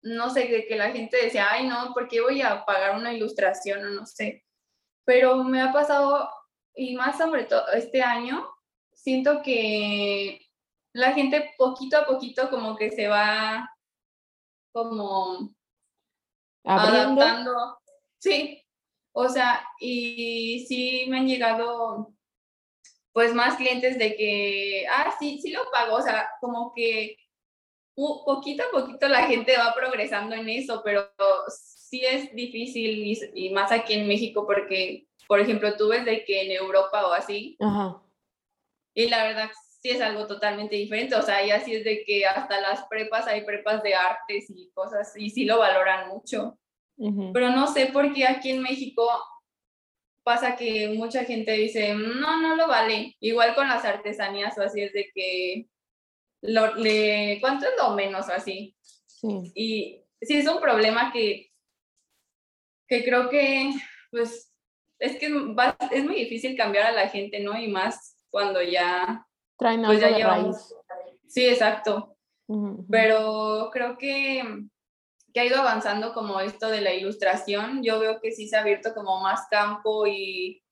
no 0.06 0.30
sé, 0.30 0.46
de 0.46 0.66
que 0.66 0.76
la 0.76 0.90
gente 0.90 1.16
decía, 1.20 1.48
ay, 1.50 1.66
no, 1.66 1.92
¿por 1.92 2.06
qué 2.08 2.20
voy 2.20 2.40
a 2.40 2.64
pagar 2.64 2.96
una 2.96 3.12
ilustración 3.12 3.84
o 3.84 3.90
no 3.90 4.06
sé? 4.06 4.44
Pero 5.04 5.42
me 5.42 5.60
ha 5.60 5.72
pasado, 5.72 6.28
y 6.76 6.94
más 6.94 7.18
sobre 7.18 7.44
todo 7.44 7.66
este 7.72 8.02
año, 8.02 8.48
siento 8.92 9.42
que 9.42 10.40
la 10.92 11.12
gente 11.12 11.54
poquito 11.58 11.98
a 11.98 12.06
poquito 12.06 12.50
como 12.50 12.76
que 12.76 12.90
se 12.90 13.08
va 13.08 13.68
como 14.72 15.54
adaptando. 16.64 17.78
Sí, 18.18 18.62
o 19.12 19.28
sea, 19.28 19.66
y 19.80 20.66
sí 20.68 21.06
me 21.08 21.18
han 21.18 21.28
llegado 21.28 22.12
pues 23.12 23.32
más 23.34 23.56
clientes 23.56 23.98
de 23.98 24.14
que, 24.14 24.86
ah, 24.90 25.14
sí, 25.18 25.40
sí 25.40 25.50
lo 25.50 25.70
pago, 25.70 25.96
o 25.96 26.02
sea, 26.02 26.28
como 26.38 26.74
que 26.74 27.16
poquito 27.94 28.62
a 28.64 28.70
poquito 28.70 29.08
la 29.08 29.26
gente 29.26 29.56
va 29.56 29.74
progresando 29.74 30.34
en 30.34 30.50
eso, 30.50 30.82
pero 30.84 31.08
sí 31.48 32.04
es 32.04 32.34
difícil 32.34 33.16
y, 33.34 33.50
más 33.50 33.72
aquí 33.72 33.94
en 33.94 34.06
México 34.06 34.46
porque, 34.46 35.05
por 35.26 35.40
ejemplo, 35.40 35.76
tú 35.76 35.88
ves 35.88 36.04
de 36.04 36.24
que 36.24 36.42
en 36.42 36.52
Europa 36.52 37.06
o 37.06 37.12
así, 37.12 37.56
y 38.94 39.08
la 39.08 39.24
verdad 39.24 39.50
sí 39.80 39.90
es 39.90 40.00
algo 40.00 40.26
totalmente 40.26 40.76
diferente, 40.76 41.14
o 41.16 41.22
sea, 41.22 41.44
ya 41.44 41.60
sí 41.60 41.74
es 41.74 41.84
de 41.84 42.04
que 42.04 42.26
hasta 42.26 42.60
las 42.60 42.86
prepas 42.86 43.26
hay 43.26 43.44
prepas 43.44 43.82
de 43.82 43.94
artes 43.94 44.46
y 44.48 44.70
cosas, 44.72 45.12
y 45.16 45.30
sí 45.30 45.44
lo 45.44 45.58
valoran 45.58 46.08
mucho. 46.08 46.58
Pero 46.98 47.50
no 47.50 47.66
sé 47.66 47.86
por 47.86 48.12
qué 48.14 48.26
aquí 48.26 48.50
en 48.50 48.62
México 48.62 49.06
pasa 50.22 50.56
que 50.56 50.88
mucha 50.88 51.24
gente 51.24 51.52
dice, 51.52 51.94
no, 51.94 52.40
no 52.40 52.56
lo 52.56 52.66
vale. 52.66 53.16
Igual 53.20 53.54
con 53.54 53.68
las 53.68 53.84
artesanías 53.84 54.56
o 54.58 54.62
así 54.62 54.80
es 54.80 54.92
de 54.92 55.10
que 55.14 55.68
le, 56.40 57.38
¿cuánto 57.40 57.66
es 57.66 57.72
lo 57.78 57.90
menos 57.90 58.28
así? 58.28 58.74
Sí. 59.06 59.52
Y 59.54 60.02
sí 60.20 60.38
es 60.38 60.48
un 60.48 60.60
problema 60.60 61.12
que, 61.12 61.52
que 62.88 63.04
creo 63.04 63.28
que, 63.28 63.70
pues, 64.10 64.52
es 64.98 65.18
que 65.18 65.26
es 65.26 66.04
muy 66.04 66.14
difícil 66.14 66.56
cambiar 66.56 66.86
a 66.86 66.92
la 66.92 67.08
gente, 67.08 67.40
¿no? 67.40 67.58
Y 67.58 67.68
más 67.68 68.16
cuando 68.30 68.62
ya... 68.62 69.26
Traen 69.58 69.82
pues 69.84 70.00
ya 70.00 70.08
de 70.08 70.24
raíz. 70.24 70.74
Sí, 71.26 71.46
exacto. 71.46 72.16
Pero 72.90 73.70
creo 73.72 73.98
que, 73.98 74.42
que 75.32 75.40
ha 75.40 75.44
ido 75.44 75.58
avanzando 75.58 76.12
como 76.12 76.40
esto 76.40 76.68
de 76.68 76.80
la 76.80 76.94
ilustración. 76.94 77.82
Yo 77.82 77.98
veo 77.98 78.20
que 78.20 78.32
sí 78.32 78.48
se 78.48 78.56
ha 78.56 78.60
abierto 78.60 78.94
como 78.94 79.20
más 79.20 79.46
campo 79.50 80.06
y 80.06 80.62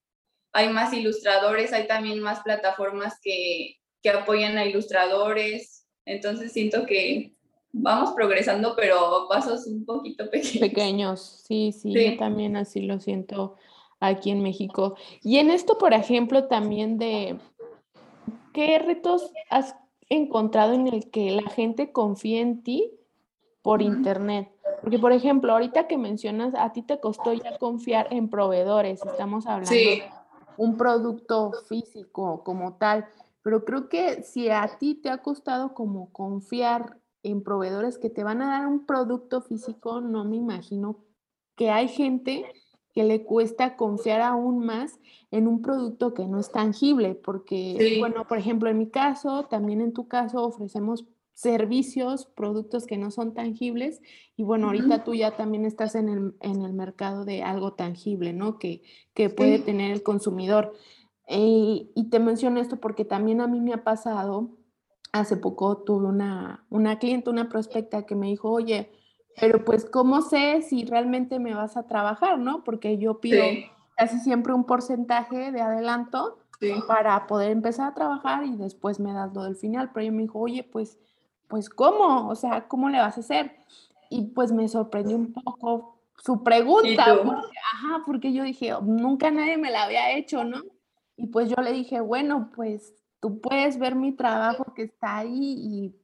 hay 0.52 0.68
más 0.68 0.92
ilustradores, 0.92 1.72
hay 1.72 1.88
también 1.88 2.20
más 2.20 2.40
plataformas 2.40 3.18
que, 3.20 3.78
que 4.02 4.10
apoyan 4.10 4.56
a 4.56 4.64
ilustradores. 4.64 5.86
Entonces 6.04 6.52
siento 6.52 6.86
que 6.86 7.34
vamos 7.72 8.12
progresando, 8.12 8.76
pero 8.76 9.26
pasos 9.28 9.66
un 9.66 9.84
poquito 9.84 10.30
pequeños. 10.30 10.60
Pequeños, 10.60 11.42
sí, 11.46 11.72
sí, 11.72 11.92
yo 11.92 12.16
también 12.18 12.56
así 12.56 12.82
lo 12.82 13.00
siento 13.00 13.56
aquí 14.06 14.30
en 14.30 14.42
México. 14.42 14.96
Y 15.22 15.38
en 15.38 15.50
esto, 15.50 15.78
por 15.78 15.92
ejemplo, 15.92 16.46
también 16.46 16.98
de 16.98 17.38
qué 18.52 18.78
retos 18.78 19.30
has 19.50 19.76
encontrado 20.08 20.72
en 20.72 20.86
el 20.86 21.10
que 21.10 21.30
la 21.30 21.48
gente 21.50 21.92
confía 21.92 22.40
en 22.40 22.62
ti 22.62 22.92
por 23.62 23.82
internet. 23.82 24.50
Porque, 24.80 24.98
por 24.98 25.12
ejemplo, 25.12 25.52
ahorita 25.52 25.86
que 25.86 25.96
mencionas, 25.96 26.54
a 26.56 26.72
ti 26.72 26.82
te 26.82 27.00
costó 27.00 27.32
ya 27.32 27.58
confiar 27.58 28.08
en 28.10 28.28
proveedores, 28.28 29.04
estamos 29.04 29.46
hablando 29.46 29.74
de 29.74 30.02
un 30.56 30.76
producto 30.76 31.52
físico 31.68 32.44
como 32.44 32.74
tal 32.74 33.06
pero 33.44 33.66
creo 33.66 33.90
que 33.90 34.22
si 34.22 34.48
a 34.48 34.66
ti 34.78 34.94
te 34.94 35.10
ha 35.10 35.18
costado 35.18 35.74
como 35.74 36.10
confiar 36.12 36.98
en 37.22 37.42
proveedores 37.42 37.98
que 37.98 38.08
te 38.08 38.24
van 38.24 38.40
a 38.40 38.48
dar 38.48 38.66
un 38.66 38.86
producto 38.86 39.42
físico, 39.42 40.00
no 40.00 40.24
me 40.24 40.36
imagino 40.36 41.04
que 41.54 41.70
hay 41.70 41.88
gente 41.88 42.50
que 42.94 43.04
le 43.04 43.24
cuesta 43.24 43.76
confiar 43.76 44.20
aún 44.20 44.64
más 44.64 45.00
en 45.30 45.48
un 45.48 45.62
producto 45.62 46.14
que 46.14 46.26
no 46.26 46.38
es 46.38 46.52
tangible, 46.52 47.16
porque, 47.16 47.96
bueno, 47.98 48.26
por 48.28 48.38
ejemplo, 48.38 48.70
en 48.70 48.78
mi 48.78 48.88
caso, 48.88 49.44
también 49.44 49.80
en 49.80 49.92
tu 49.92 50.06
caso, 50.06 50.44
ofrecemos 50.44 51.04
servicios, 51.32 52.26
productos 52.26 52.86
que 52.86 52.96
no 52.96 53.10
son 53.10 53.34
tangibles, 53.34 54.00
y 54.36 54.44
bueno, 54.44 54.68
ahorita 54.68 55.02
tú 55.02 55.14
ya 55.14 55.36
también 55.36 55.64
estás 55.64 55.96
en 55.96 56.08
el, 56.08 56.34
en 56.40 56.62
el 56.62 56.72
mercado 56.72 57.24
de 57.24 57.42
algo 57.42 57.72
tangible, 57.72 58.32
¿no? 58.32 58.60
Que, 58.60 58.82
que 59.12 59.28
puede 59.28 59.58
tener 59.58 59.90
el 59.90 60.04
consumidor. 60.04 60.72
Eh, 61.26 61.90
y 61.94 62.10
te 62.10 62.20
menciono 62.20 62.60
esto 62.60 62.78
porque 62.78 63.04
también 63.04 63.40
a 63.40 63.48
mí 63.48 63.60
me 63.60 63.72
ha 63.72 63.82
pasado, 63.82 64.50
hace 65.10 65.36
poco 65.36 65.78
tuve 65.78 66.06
una, 66.06 66.64
una 66.70 67.00
cliente, 67.00 67.30
una 67.30 67.48
prospecta 67.48 68.06
que 68.06 68.14
me 68.14 68.28
dijo, 68.28 68.50
oye, 68.50 68.92
pero 69.40 69.64
pues 69.64 69.84
¿cómo 69.84 70.22
sé 70.22 70.62
si 70.62 70.84
realmente 70.84 71.38
me 71.38 71.54
vas 71.54 71.76
a 71.76 71.86
trabajar, 71.86 72.38
no? 72.38 72.64
Porque 72.64 72.98
yo 72.98 73.20
pido 73.20 73.44
casi 73.96 74.18
siempre 74.20 74.52
un 74.52 74.64
porcentaje 74.64 75.52
de 75.52 75.60
adelanto 75.60 76.38
para 76.86 77.26
poder 77.26 77.50
empezar 77.50 77.90
a 77.90 77.94
trabajar 77.94 78.44
y 78.44 78.56
después 78.56 79.00
me 79.00 79.12
das 79.12 79.32
lo 79.34 79.44
del 79.44 79.56
final. 79.56 79.90
Pero 79.92 80.02
ella 80.02 80.12
me 80.12 80.22
dijo, 80.22 80.38
oye, 80.38 80.62
pues, 80.64 80.98
pues 81.48 81.68
¿cómo? 81.68 82.28
O 82.28 82.34
sea, 82.34 82.68
¿cómo 82.68 82.88
le 82.88 82.98
vas 82.98 83.16
a 83.16 83.20
hacer? 83.20 83.56
Y 84.10 84.26
pues 84.28 84.52
me 84.52 84.68
sorprendió 84.68 85.16
un 85.16 85.32
poco 85.32 85.98
su 86.22 86.42
pregunta, 86.42 87.04
ajá, 87.04 88.02
porque 88.06 88.32
yo 88.32 88.44
dije, 88.44 88.72
nunca 88.82 89.30
nadie 89.30 89.58
me 89.58 89.70
la 89.70 89.84
había 89.84 90.16
hecho, 90.16 90.44
¿no? 90.44 90.62
Y 91.16 91.26
pues 91.26 91.48
yo 91.48 91.56
le 91.62 91.72
dije, 91.72 92.00
bueno, 92.00 92.50
pues 92.54 92.94
tú 93.20 93.40
puedes 93.40 93.78
ver 93.78 93.94
mi 93.94 94.12
trabajo 94.12 94.72
que 94.74 94.84
está 94.84 95.18
ahí 95.18 95.54
y 95.58 95.94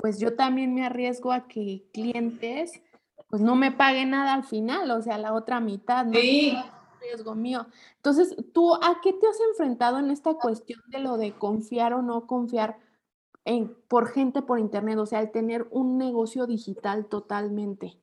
pues 0.00 0.18
yo 0.18 0.34
también 0.34 0.74
me 0.74 0.84
arriesgo 0.84 1.32
a 1.32 1.46
que 1.46 1.84
clientes 1.92 2.80
pues 3.28 3.42
no 3.42 3.54
me 3.54 3.70
paguen 3.70 4.10
nada 4.10 4.34
al 4.34 4.44
final, 4.44 4.90
o 4.90 5.00
sea, 5.02 5.16
la 5.16 5.32
otra 5.32 5.60
mitad, 5.60 6.04
no 6.04 6.18
sí. 6.18 6.58
riesgo 7.00 7.36
mío. 7.36 7.66
Entonces, 7.96 8.34
¿tú 8.52 8.74
a 8.74 9.00
qué 9.02 9.12
te 9.12 9.26
has 9.26 9.38
enfrentado 9.50 10.00
en 10.00 10.10
esta 10.10 10.34
cuestión 10.34 10.80
de 10.88 10.98
lo 10.98 11.16
de 11.16 11.32
confiar 11.32 11.94
o 11.94 12.02
no 12.02 12.26
confiar 12.26 12.78
en, 13.44 13.72
por 13.88 14.10
gente 14.10 14.42
por 14.42 14.58
internet, 14.58 14.98
o 14.98 15.06
sea, 15.06 15.20
el 15.20 15.30
tener 15.30 15.68
un 15.70 15.96
negocio 15.96 16.46
digital 16.46 17.06
totalmente? 17.06 17.96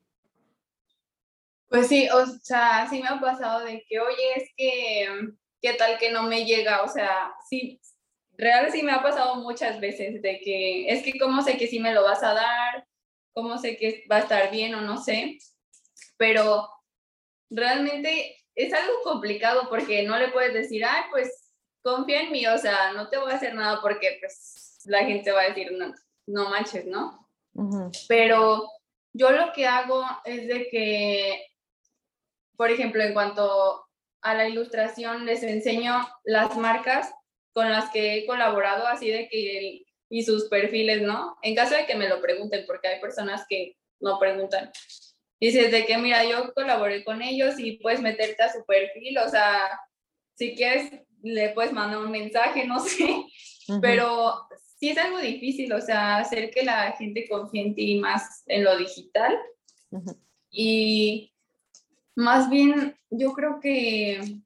Pues 1.68 1.88
sí, 1.88 2.08
o 2.10 2.26
sea, 2.26 2.88
sí 2.90 3.02
me 3.02 3.10
ha 3.10 3.20
pasado 3.20 3.66
de 3.66 3.84
que, 3.90 4.00
oye, 4.00 4.34
es 4.38 4.50
que, 4.56 5.08
¿qué 5.62 5.74
tal 5.74 5.98
que 5.98 6.10
no 6.10 6.24
me 6.24 6.46
llega? 6.46 6.84
O 6.84 6.88
sea, 6.88 7.34
sí, 7.50 7.82
real 8.38 8.72
sí 8.72 8.84
me 8.84 8.92
ha 8.92 9.02
pasado 9.02 9.36
muchas 9.36 9.80
veces 9.80 10.22
de 10.22 10.40
que, 10.40 10.90
es 10.90 11.04
que 11.04 11.20
cómo 11.20 11.42
sé 11.42 11.58
que 11.58 11.68
sí 11.68 11.80
me 11.80 11.94
lo 11.94 12.04
vas 12.04 12.24
a 12.24 12.34
dar, 12.34 12.88
cómo 13.34 13.58
sé 13.58 13.78
que 13.78 14.06
va 14.12 14.18
a 14.18 14.22
estar 14.22 14.52
bien 14.52 14.76
o 14.76 14.82
no 14.82 15.02
sé, 15.02 15.38
pero 16.18 16.70
realmente 17.50 18.38
es 18.56 18.74
algo 18.74 19.02
complicado 19.04 19.68
porque 19.70 20.04
no 20.04 20.18
le 20.18 20.30
puedes 20.30 20.54
decir, 20.54 20.84
ay, 20.86 21.04
pues 21.12 21.54
confía 21.84 22.22
en 22.22 22.32
mí, 22.32 22.46
o 22.48 22.58
sea, 22.58 22.94
no 22.94 23.10
te 23.10 23.18
voy 23.18 23.32
a 23.32 23.36
hacer 23.36 23.56
nada 23.56 23.80
porque 23.82 24.18
pues 24.20 24.80
la 24.86 25.06
gente 25.06 25.32
va 25.32 25.42
a 25.42 25.50
decir, 25.50 25.72
no, 25.72 25.94
no 26.28 26.50
manches, 26.50 26.86
¿no? 26.86 27.28
Pero 28.08 28.70
yo 29.14 29.32
lo 29.32 29.52
que 29.52 29.66
hago 29.66 30.04
es 30.26 30.48
de 30.48 30.68
que 30.70 31.48
por 32.58 32.72
ejemplo, 32.72 33.04
en 33.04 33.14
cuanto 33.14 33.86
a 34.22 34.34
la 34.34 34.50
ilustración, 34.50 35.26
les 35.26 35.44
enseño 35.44 36.06
las 36.26 36.58
marcas 36.58 37.14
con 37.58 37.72
las 37.72 37.90
que 37.90 38.20
he 38.20 38.26
colaborado, 38.28 38.86
así 38.86 39.10
de 39.10 39.28
que, 39.30 39.82
y 40.12 40.22
sus 40.22 40.48
perfiles, 40.48 41.02
¿no? 41.02 41.38
En 41.42 41.56
caso 41.56 41.74
de 41.74 41.88
que 41.88 41.96
me 41.96 42.08
lo 42.08 42.22
pregunten, 42.22 42.66
porque 42.68 42.88
hay 42.88 43.02
personas 43.02 43.48
que 43.50 43.78
no 44.00 44.20
preguntan. 44.20 44.70
Dices 45.40 45.72
de 45.72 45.88
que, 45.88 45.98
mira, 45.98 46.24
yo 46.24 46.54
colaboré 46.54 47.04
con 47.04 47.24
ellos 47.24 47.56
y 47.58 47.80
puedes 47.80 48.00
meterte 48.00 48.44
a 48.44 48.54
su 48.54 48.64
perfil, 48.64 49.18
o 49.18 49.28
sea, 49.28 49.72
si 50.36 50.54
quieres, 50.54 51.02
le 51.24 51.50
puedes 51.50 51.74
mandar 51.74 51.98
un 51.98 52.12
mensaje, 52.12 52.68
no 52.68 52.80
sé, 52.80 53.26
pero 53.82 54.36
sí 54.80 54.90
es 54.90 54.98
algo 55.00 55.18
difícil, 55.18 55.74
o 55.74 55.82
sea, 55.82 56.18
hacer 56.18 56.52
que 56.52 56.62
la 56.62 56.92
gente 56.92 57.28
confíe 57.28 57.64
en 57.64 57.74
ti 57.74 57.96
más 58.00 58.44
en 58.46 58.66
lo 58.66 58.78
digital. 58.78 59.36
Y 60.52 61.34
más 62.14 62.52
bien, 62.52 62.96
yo 63.10 63.34
creo 63.34 63.60
que 63.60 64.42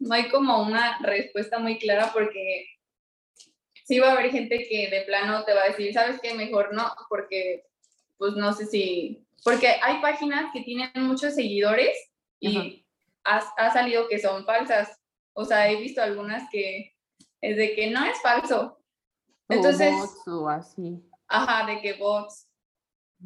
no 0.00 0.14
hay 0.14 0.28
como 0.28 0.62
una 0.62 0.98
respuesta 0.98 1.58
muy 1.58 1.78
clara 1.78 2.10
porque 2.12 2.66
sí 3.84 3.98
va 3.98 4.08
a 4.08 4.12
haber 4.12 4.30
gente 4.30 4.66
que 4.68 4.88
de 4.88 5.02
plano 5.02 5.44
te 5.44 5.54
va 5.54 5.62
a 5.62 5.68
decir, 5.68 5.92
¿sabes 5.92 6.20
qué? 6.20 6.34
Mejor 6.34 6.74
no, 6.74 6.92
porque 7.08 7.66
pues 8.16 8.34
no 8.34 8.52
sé 8.52 8.66
si, 8.66 9.26
porque 9.44 9.68
hay 9.82 10.00
páginas 10.00 10.50
que 10.52 10.62
tienen 10.62 10.90
muchos 10.96 11.34
seguidores 11.34 11.96
y 12.38 12.84
ha, 13.24 13.72
salido 13.72 14.08
que 14.08 14.18
son 14.18 14.44
falsas. 14.44 15.00
O 15.32 15.44
sea, 15.44 15.70
he 15.70 15.76
visto 15.76 16.02
algunas 16.02 16.48
que 16.50 16.94
es 17.40 17.56
de 17.56 17.74
que 17.74 17.90
no 17.90 18.04
es 18.04 18.20
falso. 18.20 18.78
Entonces, 19.48 19.92
o 19.92 19.98
bots 19.98 20.28
o 20.28 20.48
así. 20.48 21.02
Ajá, 21.28 21.66
de 21.66 21.80
que 21.80 21.94
bots. 21.94 22.49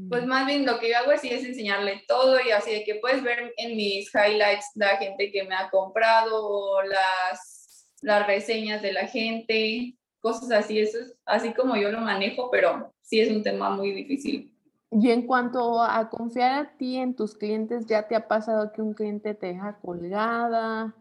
Pues 0.08 0.26
más 0.26 0.46
bien 0.46 0.66
lo 0.66 0.78
que 0.80 0.90
yo 0.90 0.98
hago 0.98 1.12
es, 1.12 1.22
es 1.22 1.44
enseñarle 1.44 2.02
todo 2.08 2.36
y 2.44 2.50
así 2.50 2.72
de 2.72 2.84
que 2.84 2.96
puedes 2.96 3.22
ver 3.22 3.54
en 3.56 3.76
mis 3.76 4.10
highlights 4.12 4.66
la 4.74 4.96
gente 4.96 5.30
que 5.30 5.44
me 5.44 5.54
ha 5.54 5.70
comprado, 5.70 6.82
las, 6.82 7.88
las 8.02 8.26
reseñas 8.26 8.82
de 8.82 8.92
la 8.92 9.06
gente, 9.06 9.96
cosas 10.20 10.50
así, 10.50 10.80
eso 10.80 10.98
es 10.98 11.16
así 11.26 11.52
como 11.52 11.76
yo 11.76 11.92
lo 11.92 12.00
manejo, 12.00 12.50
pero 12.50 12.92
sí 13.02 13.20
es 13.20 13.30
un 13.30 13.42
tema 13.42 13.70
muy 13.70 13.92
difícil. 13.92 14.52
Y 14.90 15.10
en 15.10 15.26
cuanto 15.26 15.82
a 15.82 16.08
confiar 16.08 16.52
a 16.52 16.76
ti 16.76 16.96
en 16.96 17.14
tus 17.14 17.34
clientes, 17.34 17.86
¿ya 17.86 18.06
te 18.06 18.14
ha 18.14 18.28
pasado 18.28 18.72
que 18.72 18.80
un 18.80 18.94
cliente 18.94 19.34
te 19.34 19.48
deja 19.48 19.78
colgada? 19.80 20.94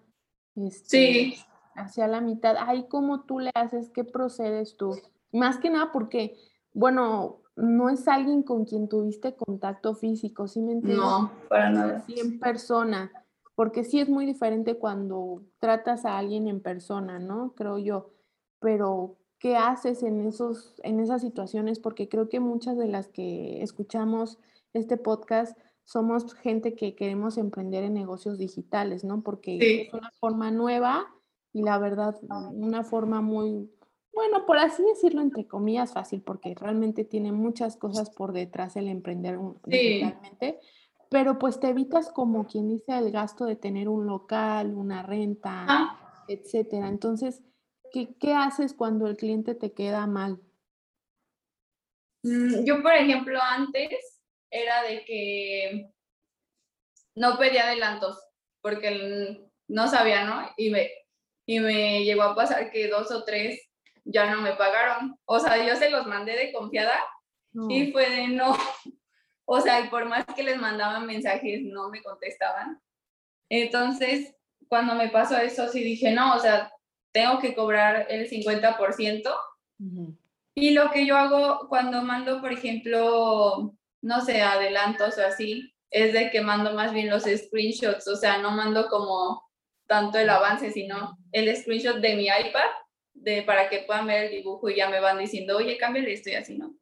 Este, 0.56 0.98
sí. 0.98 1.36
Hacia 1.76 2.08
la 2.08 2.20
mitad. 2.20 2.56
Ay, 2.60 2.88
¿cómo 2.90 3.24
tú 3.26 3.40
le 3.40 3.52
haces? 3.54 3.92
¿Qué 3.92 4.04
procedes 4.04 4.78
tú? 4.78 5.00
Más 5.32 5.58
que 5.58 5.70
nada 5.70 5.92
porque, 5.92 6.36
bueno, 6.74 7.43
no 7.56 7.90
es 7.90 8.08
alguien 8.08 8.44
con 8.44 8.66
quien 8.66 8.88
tuviste 8.88 9.36
contacto 9.36 9.96
físico, 9.96 10.48
¿sí 10.48 10.62
me 10.62 10.74
entiendes? 10.74 11.06
No, 11.06 11.32
para 11.50 11.70
nada. 11.70 12.04
Sí, 12.06 12.16
en 12.20 12.40
persona, 12.40 13.12
porque 13.56 13.84
sí 13.84 14.00
es 14.00 14.10
muy 14.10 14.26
diferente 14.26 14.78
cuando 14.78 15.44
tratas 15.60 16.06
a 16.06 16.18
alguien 16.18 16.48
en 16.48 16.62
persona, 16.62 17.20
¿no? 17.20 17.54
Creo 17.56 17.78
yo. 17.78 18.10
Pero, 18.60 19.18
¿qué 19.40 19.56
haces 19.56 20.04
en, 20.04 20.26
esos, 20.26 20.76
en 20.84 21.00
esas 21.00 21.22
situaciones? 21.22 21.80
Porque 21.80 22.10
creo 22.10 22.30
que 22.30 22.40
muchas 22.40 22.78
de 22.78 22.88
las 22.88 23.10
que 23.10 23.62
escuchamos 23.62 24.40
este 24.74 24.98
podcast 24.98 25.58
somos 25.84 26.34
gente 26.36 26.76
que 26.76 26.96
queremos 26.96 27.38
emprender 27.38 27.84
en 27.84 27.94
negocios 27.94 28.38
digitales, 28.38 29.04
¿no? 29.04 29.22
Porque 29.22 29.88
es 29.88 29.94
una 29.94 30.12
forma 30.20 30.50
nueva 30.50 31.14
y 31.52 31.62
la 31.62 31.78
verdad, 31.78 32.18
una 32.54 32.84
forma 32.84 33.22
muy 33.22 33.70
bueno, 34.14 34.46
por 34.46 34.58
así 34.60 34.84
decirlo, 34.84 35.22
entre 35.22 35.48
comillas, 35.48 35.92
fácil, 35.92 36.22
porque 36.22 36.54
realmente 36.54 37.04
tiene 37.04 37.32
muchas 37.32 37.78
cosas 37.78 38.12
por 38.12 38.32
detrás 38.32 38.76
el 38.76 38.88
emprender 38.88 39.40
digitalmente, 39.66 40.60
pero 41.10 41.40
pues 41.40 41.60
te 41.60 41.70
evitas 41.70 42.12
como 42.12 42.46
quien 42.46 42.70
dice 42.70 42.98
el 42.98 43.12
gasto 43.12 43.46
de 43.46 43.56
tener 43.56 43.90
un 43.90 44.06
local, 44.06 44.74
una 44.76 45.02
renta, 45.02 45.98
etcétera. 46.28 46.90
Entonces, 46.90 47.42
¿qué, 47.92 48.16
¿qué, 48.20 48.34
haces 48.34 48.74
cuando 48.74 49.08
el 49.08 49.18
cliente 49.18 49.56
te 49.56 49.74
queda 49.74 50.06
mal? 50.06 50.40
Mm, 52.24 52.66
yo, 52.66 52.84
por 52.84 52.94
ejemplo, 52.94 53.40
antes 53.42 54.22
era 54.52 54.84
de 54.84 55.04
que 55.06 55.92
no 57.16 57.38
pedía 57.38 57.66
adelantos 57.66 58.20
porque 58.62 59.50
no 59.68 59.88
sabía, 59.88 60.24
¿no? 60.24 60.50
Y 60.56 60.70
me, 60.70 60.90
y 61.48 61.60
me 61.60 62.04
llegó 62.06 62.24
a 62.24 62.36
pasar 62.36 62.72
que 62.72 62.88
dos 62.88 63.12
o 63.12 63.24
tres 63.24 63.73
ya 64.06 64.30
no 64.30 64.42
me 64.42 64.54
pagaron. 64.54 65.18
O 65.26 65.40
sea, 65.40 65.66
yo 65.66 65.76
se 65.76 65.90
los 65.90 66.06
mandé 66.08 66.36
de 66.36 66.52
confiada 66.52 67.00
y 67.70 67.92
fue 67.92 68.10
de 68.10 68.28
no. 68.28 68.58
O 69.46 69.60
sea, 69.60 69.82
y 69.82 69.90
por 69.90 70.06
más 70.06 70.26
que 70.36 70.44
les 70.44 70.58
mandaban 70.58 71.06
mensajes, 71.06 71.62
no 71.64 71.90
me 71.90 72.02
contestaban. 72.02 72.82
Entonces, 73.50 74.36
cuando 74.68 74.96
me 74.96 75.10
pasó 75.10 75.38
eso, 75.38 75.68
sí 75.68 75.84
dije, 75.84 76.12
no, 76.12 76.36
o 76.36 76.40
sea, 76.40 76.72
tengo 77.12 77.40
que 77.40 77.54
cobrar 77.54 78.08
el 78.10 78.30
50%. 78.30 79.34
Y 80.56 80.72
lo 80.72 80.92
que 80.92 81.06
yo 81.06 81.18
hago 81.18 81.68
cuando 81.68 82.02
mando, 82.02 82.40
por 82.40 82.54
ejemplo, 82.54 83.74
no 84.02 84.22
sé, 84.22 84.42
adelantos 84.42 85.18
o 85.18 85.26
así, 85.26 85.74
es 85.90 86.14
de 86.14 86.32
que 86.32 86.42
mando 86.42 86.74
más 86.74 86.94
bien 86.94 87.10
los 87.10 87.24
screenshots, 87.24 88.08
o 88.08 88.16
sea, 88.16 88.40
no 88.40 88.52
mando 88.52 88.88
como 88.88 89.44
tanto 89.88 90.18
el 90.18 90.30
avance, 90.30 90.72
sino 90.72 91.18
el 91.32 91.56
screenshot 91.56 91.98
de 91.98 92.16
mi 92.16 92.26
iPad 92.26 92.70
de, 93.14 93.44
para 93.44 93.70
que 93.70 93.80
puedan 93.80 94.08
ver 94.08 94.26
el 94.26 94.32
dibujo 94.32 94.70
y 94.70 94.76
ya 94.76 94.90
me 94.90 95.00
van 95.00 95.20
diciendo, 95.20 95.58
oye, 95.58 95.78
cámbiale 95.78 96.14
esto 96.14 96.30
y 96.30 96.36
así, 96.36 96.58
¿no? 96.58 96.76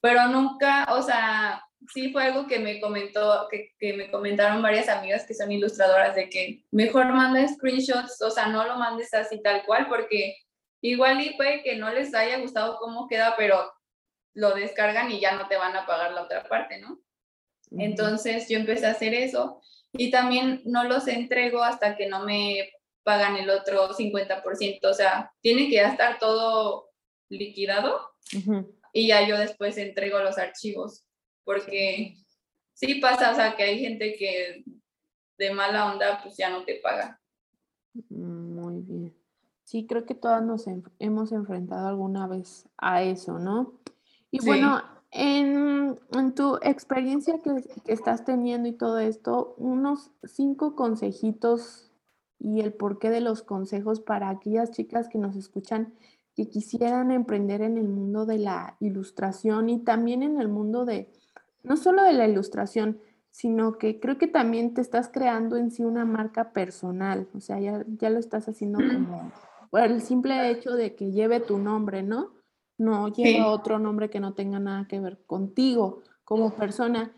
Pero 0.00 0.26
nunca, 0.28 0.86
o 0.90 1.02
sea, 1.02 1.62
sí 1.92 2.12
fue 2.12 2.24
algo 2.24 2.46
que 2.46 2.58
me 2.58 2.80
comentó, 2.80 3.48
que, 3.50 3.70
que, 3.78 3.92
me 3.94 4.10
comentaron 4.10 4.62
varias 4.62 4.88
amigas 4.88 5.24
que 5.26 5.34
son 5.34 5.50
ilustradoras 5.52 6.14
de 6.14 6.28
que 6.28 6.64
mejor 6.70 7.12
manda 7.12 7.46
screenshots, 7.46 8.20
o 8.22 8.30
sea, 8.30 8.46
no 8.46 8.66
lo 8.66 8.76
mandes 8.76 9.12
así 9.14 9.40
tal 9.42 9.64
cual, 9.64 9.88
porque 9.88 10.36
igual 10.80 11.20
y 11.20 11.36
puede 11.36 11.62
que 11.62 11.76
no 11.76 11.92
les 11.92 12.14
haya 12.14 12.38
gustado 12.38 12.78
cómo 12.78 13.08
queda, 13.08 13.34
pero 13.36 13.72
lo 14.34 14.54
descargan 14.54 15.10
y 15.10 15.20
ya 15.20 15.36
no 15.36 15.48
te 15.48 15.56
van 15.56 15.76
a 15.76 15.86
pagar 15.86 16.12
la 16.12 16.22
otra 16.22 16.44
parte, 16.44 16.80
¿no? 16.80 16.98
Entonces 17.70 18.48
yo 18.48 18.58
empecé 18.58 18.86
a 18.86 18.90
hacer 18.90 19.14
eso 19.14 19.62
y 19.92 20.10
también 20.10 20.62
no 20.64 20.84
los 20.84 21.08
entrego 21.08 21.62
hasta 21.62 21.96
que 21.96 22.06
no 22.06 22.24
me 22.24 22.70
pagan 23.02 23.36
el 23.36 23.50
otro 23.50 23.90
50%, 23.90 24.78
o 24.84 24.94
sea, 24.94 25.32
tiene 25.40 25.68
que 25.68 25.74
ya 25.74 25.88
estar 25.88 26.18
todo 26.18 26.90
liquidado 27.28 28.00
y 28.92 29.08
ya 29.08 29.26
yo 29.26 29.38
después 29.38 29.76
entrego 29.78 30.18
los 30.20 30.38
archivos, 30.38 31.04
porque 31.44 32.16
sí 32.74 32.96
pasa, 32.96 33.32
o 33.32 33.34
sea, 33.34 33.56
que 33.56 33.62
hay 33.64 33.80
gente 33.80 34.14
que 34.16 34.64
de 35.38 35.52
mala 35.52 35.92
onda 35.92 36.20
pues 36.22 36.36
ya 36.36 36.50
no 36.50 36.64
te 36.64 36.76
paga. 36.76 37.20
Muy 38.08 38.80
bien. 38.82 39.14
Sí, 39.64 39.86
creo 39.86 40.04
que 40.04 40.14
todas 40.14 40.42
nos 40.42 40.66
hemos 40.98 41.32
enfrentado 41.32 41.88
alguna 41.88 42.26
vez 42.26 42.68
a 42.76 43.02
eso, 43.02 43.38
¿no? 43.38 43.80
Y 44.30 44.44
bueno, 44.44 44.82
en, 45.10 45.98
tu 46.34 46.58
experiencia 46.62 47.40
que, 47.42 47.62
que, 47.84 47.92
estás 47.92 48.24
teniendo 48.24 48.68
y 48.68 48.72
todo 48.72 48.98
esto, 48.98 49.54
unos 49.58 50.10
cinco 50.24 50.74
consejitos 50.74 51.91
y 52.42 52.60
el 52.60 52.72
porqué 52.72 53.08
de 53.10 53.20
los 53.20 53.42
consejos 53.42 54.00
para 54.00 54.28
aquellas 54.28 54.72
chicas 54.72 55.08
que 55.08 55.18
nos 55.18 55.36
escuchan 55.36 55.94
que 56.34 56.48
quisieran 56.48 57.12
emprender 57.12 57.62
en 57.62 57.78
el 57.78 57.88
mundo 57.88 58.26
de 58.26 58.38
la 58.38 58.76
ilustración 58.80 59.68
y 59.68 59.78
también 59.78 60.22
en 60.22 60.40
el 60.40 60.48
mundo 60.48 60.84
de, 60.84 61.08
no 61.62 61.76
solo 61.76 62.02
de 62.02 62.14
la 62.14 62.26
ilustración, 62.26 62.98
sino 63.30 63.78
que 63.78 64.00
creo 64.00 64.18
que 64.18 64.26
también 64.26 64.74
te 64.74 64.80
estás 64.80 65.08
creando 65.08 65.56
en 65.56 65.70
sí 65.70 65.84
una 65.84 66.04
marca 66.04 66.52
personal, 66.52 67.28
o 67.34 67.40
sea, 67.40 67.60
ya, 67.60 67.84
ya 67.86 68.10
lo 68.10 68.18
estás 68.18 68.48
haciendo 68.48 68.78
como 68.78 69.32
por 69.70 69.82
el 69.82 70.02
simple 70.02 70.50
hecho 70.50 70.72
de 70.72 70.94
que 70.94 71.12
lleve 71.12 71.40
tu 71.40 71.58
nombre, 71.58 72.02
¿no? 72.02 72.32
No 72.76 73.08
lleva 73.08 73.52
otro 73.52 73.78
nombre 73.78 74.10
que 74.10 74.20
no 74.20 74.34
tenga 74.34 74.58
nada 74.58 74.86
que 74.88 75.00
ver 75.00 75.22
contigo 75.26 76.02
como 76.24 76.54
persona. 76.56 77.12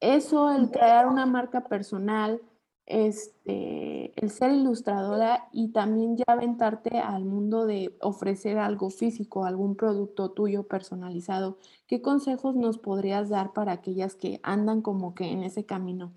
Eso, 0.00 0.50
el 0.50 0.70
crear 0.70 1.06
una 1.06 1.24
marca 1.24 1.64
personal, 1.68 2.42
este, 2.86 4.12
el 4.20 4.30
ser 4.30 4.52
ilustradora 4.52 5.48
y 5.52 5.72
también 5.72 6.16
ya 6.16 6.24
aventarte 6.26 6.98
al 6.98 7.24
mundo 7.24 7.66
de 7.66 7.96
ofrecer 8.00 8.58
algo 8.58 8.90
físico, 8.90 9.44
algún 9.44 9.76
producto 9.76 10.32
tuyo 10.32 10.68
personalizado. 10.68 11.58
¿Qué 11.86 12.02
consejos 12.02 12.56
nos 12.56 12.78
podrías 12.78 13.30
dar 13.30 13.52
para 13.52 13.72
aquellas 13.72 14.16
que 14.16 14.40
andan 14.42 14.82
como 14.82 15.14
que 15.14 15.24
en 15.24 15.42
ese 15.42 15.64
camino? 15.64 16.12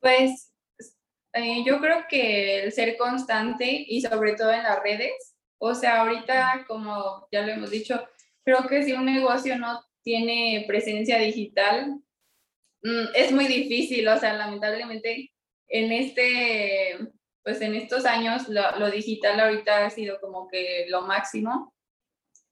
Pues 0.00 0.52
eh, 1.34 1.62
yo 1.64 1.80
creo 1.80 2.04
que 2.08 2.64
el 2.64 2.72
ser 2.72 2.96
constante 2.96 3.84
y 3.86 4.00
sobre 4.00 4.34
todo 4.34 4.52
en 4.52 4.62
las 4.62 4.82
redes, 4.82 5.36
o 5.58 5.74
sea, 5.74 6.00
ahorita 6.00 6.64
como 6.66 7.26
ya 7.30 7.42
lo 7.42 7.52
hemos 7.52 7.70
dicho, 7.70 8.02
creo 8.44 8.66
que 8.66 8.82
si 8.82 8.92
un 8.92 9.04
negocio 9.04 9.58
no 9.58 9.80
tiene 10.02 10.64
presencia 10.66 11.18
digital, 11.18 12.00
es 13.14 13.32
muy 13.32 13.46
difícil, 13.46 14.06
o 14.08 14.18
sea, 14.18 14.34
lamentablemente 14.34 15.32
en 15.68 15.92
este, 15.92 16.98
pues 17.42 17.60
en 17.60 17.74
estos 17.74 18.04
años 18.04 18.48
lo, 18.48 18.78
lo 18.78 18.90
digital 18.90 19.38
ahorita 19.40 19.86
ha 19.86 19.90
sido 19.90 20.20
como 20.20 20.48
que 20.48 20.86
lo 20.88 21.02
máximo 21.02 21.74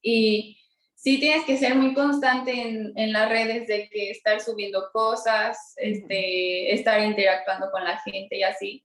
y 0.03 0.59
sí 0.95 1.19
tienes 1.19 1.45
que 1.45 1.57
ser 1.57 1.75
muy 1.75 1.95
constante 1.95 2.53
en, 2.53 2.93
en, 2.97 3.13
las 3.13 3.29
redes 3.29 3.67
de 3.67 3.89
que 3.89 4.11
estar 4.11 4.41
subiendo 4.41 4.91
cosas, 4.93 5.75
este, 5.77 6.75
estar 6.75 7.03
interactuando 7.03 7.71
con 7.71 7.85
la 7.85 7.99
gente 8.01 8.37
y 8.37 8.43
así. 8.43 8.85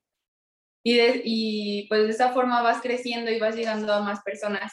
Y, 0.83 0.99
y 1.23 1.87
pues 1.87 2.03
de 2.03 2.09
esa 2.09 2.31
forma 2.31 2.61
vas 2.61 2.81
creciendo 2.81 3.31
y 3.31 3.39
vas 3.39 3.55
llegando 3.55 3.93
a 3.93 4.01
más 4.01 4.21
personas. 4.23 4.71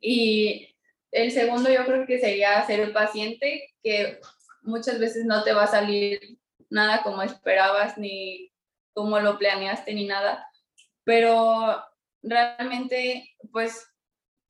Y 0.00 0.74
el 1.12 1.30
segundo 1.30 1.70
yo 1.70 1.84
creo 1.86 2.06
que 2.06 2.18
sería 2.18 2.64
ser 2.66 2.92
paciente, 2.92 3.72
que 3.82 4.18
muchas 4.64 4.98
veces 4.98 5.24
no 5.24 5.42
te 5.44 5.52
va 5.52 5.64
a 5.64 5.68
salir 5.68 6.38
nada 6.70 7.02
como 7.02 7.22
esperabas, 7.22 7.96
ni 7.98 8.52
como 8.92 9.20
lo 9.20 9.38
planeaste, 9.38 9.94
ni 9.94 10.06
nada. 10.06 10.46
Pero 11.04 11.84
realmente, 12.22 13.36
pues 13.52 13.86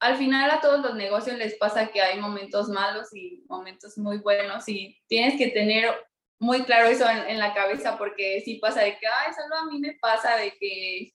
al 0.00 0.16
final 0.16 0.50
a 0.50 0.60
todos 0.60 0.80
los 0.80 0.94
negocios 0.94 1.36
les 1.38 1.54
pasa 1.54 1.88
que 1.88 2.00
hay 2.00 2.18
momentos 2.20 2.68
malos 2.68 3.14
y 3.14 3.44
momentos 3.48 3.96
muy 3.96 4.18
buenos 4.18 4.68
y 4.68 5.00
tienes 5.06 5.38
que 5.38 5.48
tener 5.48 5.94
muy 6.38 6.64
claro 6.64 6.88
eso 6.88 7.08
en, 7.08 7.38
la 7.38 7.54
cabeza 7.54 7.96
porque 7.96 8.42
sí 8.44 8.56
pasa 8.56 8.82
de 8.82 8.98
que, 8.98 9.06
ay, 9.06 9.32
solo 9.32 9.56
a 9.56 9.66
mí 9.66 9.78
me 9.78 9.96
pasa 10.00 10.36
de 10.36 10.52
que, 10.58 11.14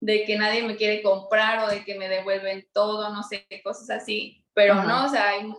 de 0.00 0.24
que 0.24 0.36
nadie 0.36 0.62
me 0.62 0.76
quiere 0.76 1.02
comprar 1.02 1.64
o 1.64 1.68
de 1.68 1.82
que 1.84 1.94
me 1.94 2.08
devuelven 2.08 2.68
todo, 2.74 3.08
no 3.10 3.22
sé, 3.22 3.46
cosas 3.62 3.88
así, 3.90 4.44
pero 4.52 4.74
no, 4.74 5.06
o 5.06 5.08
sea, 5.08 5.30
hay, 5.30 5.50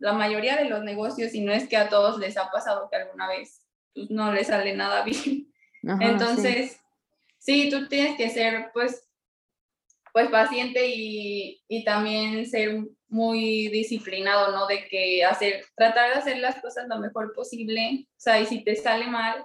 la 0.00 0.12
mayoría 0.14 0.56
de 0.56 0.64
los 0.64 0.82
negocios, 0.82 1.34
y 1.34 1.40
no 1.40 1.52
es 1.52 1.68
que 1.68 1.76
a 1.76 1.88
todos 1.88 2.18
les 2.18 2.36
ha 2.36 2.50
pasado 2.50 2.88
que 2.90 2.96
alguna 2.96 3.28
vez 3.28 3.64
pues, 3.94 4.10
no 4.10 4.32
les 4.32 4.48
sale 4.48 4.74
nada 4.74 5.04
bien. 5.04 5.52
Entonces, 5.82 6.80
sí. 7.38 7.64
sí, 7.64 7.70
tú 7.70 7.86
tienes 7.88 8.16
que 8.16 8.28
ser, 8.30 8.70
pues, 8.72 9.06
pues 10.12 10.28
paciente 10.28 10.88
y, 10.88 11.62
y, 11.68 11.84
también 11.84 12.44
ser 12.46 12.82
muy 13.08 13.68
disciplinado, 13.68 14.52
¿no? 14.52 14.66
De 14.66 14.88
que 14.88 15.24
hacer, 15.24 15.64
tratar 15.76 16.10
de 16.10 16.18
hacer 16.18 16.38
las 16.38 16.60
cosas 16.60 16.88
lo 16.88 16.98
mejor 16.98 17.32
posible, 17.32 18.06
o 18.08 18.20
sea, 18.20 18.40
y 18.40 18.46
si 18.46 18.64
te 18.64 18.74
sale 18.74 19.06
mal, 19.06 19.44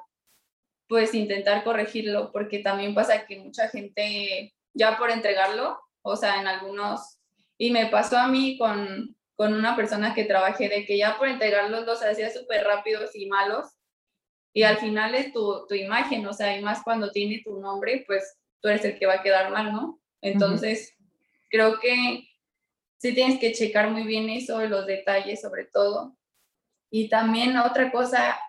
pues 0.88 1.14
intentar 1.14 1.64
corregirlo, 1.64 2.32
porque 2.32 2.60
también 2.60 2.96
pasa 2.96 3.26
que 3.26 3.40
mucha 3.40 3.70
gente 3.70 4.54
ya 4.74 4.98
por 4.98 5.12
entregarlo, 5.12 5.80
o 6.02 6.16
sea, 6.16 6.40
en 6.40 6.48
algunos, 6.48 7.20
y 7.58 7.72
me 7.72 7.88
pasó 7.88 8.18
a 8.18 8.28
mí 8.28 8.58
con, 8.58 9.16
con 9.36 9.54
una 9.54 9.76
persona 9.76 10.14
que 10.14 10.26
trabajé 10.26 10.70
de 10.70 10.86
que 10.86 10.98
ya 10.98 11.18
por 11.18 11.28
entregarlos 11.28 11.86
los 11.86 12.02
hacía 12.04 12.30
súper 12.30 12.64
rápidos 12.64 13.16
y 13.16 13.28
malos, 13.28 13.68
y 14.54 14.64
al 14.64 14.78
final 14.78 15.16
es 15.16 15.34
tu, 15.34 15.66
tu 15.68 15.76
imagen, 15.76 16.26
o 16.26 16.34
sea, 16.34 16.58
y 16.58 16.64
más 16.64 16.82
cuando 16.84 17.12
tiene 17.12 17.42
tu 17.44 17.60
nombre, 17.60 18.06
pues 18.08 18.38
tú 18.62 18.70
eres 18.70 18.86
el 18.86 18.98
que 18.98 19.06
va 19.06 19.16
a 19.16 19.24
quedar 19.24 19.52
mal, 19.52 19.74
¿no? 19.74 20.00
Entonces, 20.22 20.96
creo 21.50 21.80
que 21.80 22.26
sí 22.98 23.14
tienes 23.14 23.40
que 23.40 23.52
checar 23.52 23.92
muy 23.92 24.04
bien 24.04 24.30
eso, 24.30 24.66
los 24.66 24.88
detalles 24.88 25.42
sobre 25.42 25.66
todo. 25.66 26.18
Y 26.90 27.10
también 27.10 27.58
otra 27.58 27.92
cosa 27.92 28.40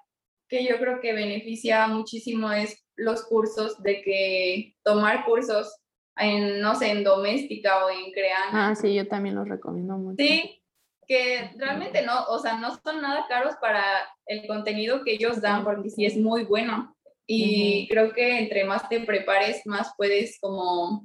que 0.49 0.64
yo 0.64 0.79
creo 0.79 1.01
que 1.01 1.12
beneficia 1.12 1.87
muchísimo 1.88 2.53
es 2.53 2.87
los 2.94 3.25
cursos, 3.25 3.83
de 3.83 4.01
que 4.03 4.77
tomar 4.85 5.25
cursos 5.25 5.77
en, 6.16 6.61
no 6.61 6.75
sé, 6.75 6.92
en 6.92 7.05
doméstica 7.05 7.85
o 7.85 7.90
en 7.90 8.12
creana. 8.12 8.68
Ah, 8.68 8.75
sí, 8.75 8.94
yo 8.94 9.07
también 9.07 9.35
los 9.35 9.49
recomiendo 9.49 9.99
mucho. 9.99 10.16
Sí, 10.18 10.62
que 11.07 11.51
realmente 11.57 12.03
no, 12.03 12.25
o 12.27 12.38
sea, 12.38 12.59
no 12.59 12.77
son 12.83 13.01
nada 13.01 13.27
caros 13.29 13.55
para 13.61 13.83
el 14.27 14.47
contenido 14.47 15.05
que 15.05 15.12
ellos 15.12 15.40
dan, 15.40 15.64
porque 15.64 15.90
sí 15.90 16.05
es 16.05 16.16
muy 16.16 16.45
bueno. 16.45 16.95
Y 17.27 17.88
creo 17.88 18.12
que 18.12 18.38
entre 18.38 18.64
más 18.64 18.88
te 18.88 19.01
prepares, 19.01 19.62
más 19.64 19.92
puedes 19.97 20.38
como 20.40 21.05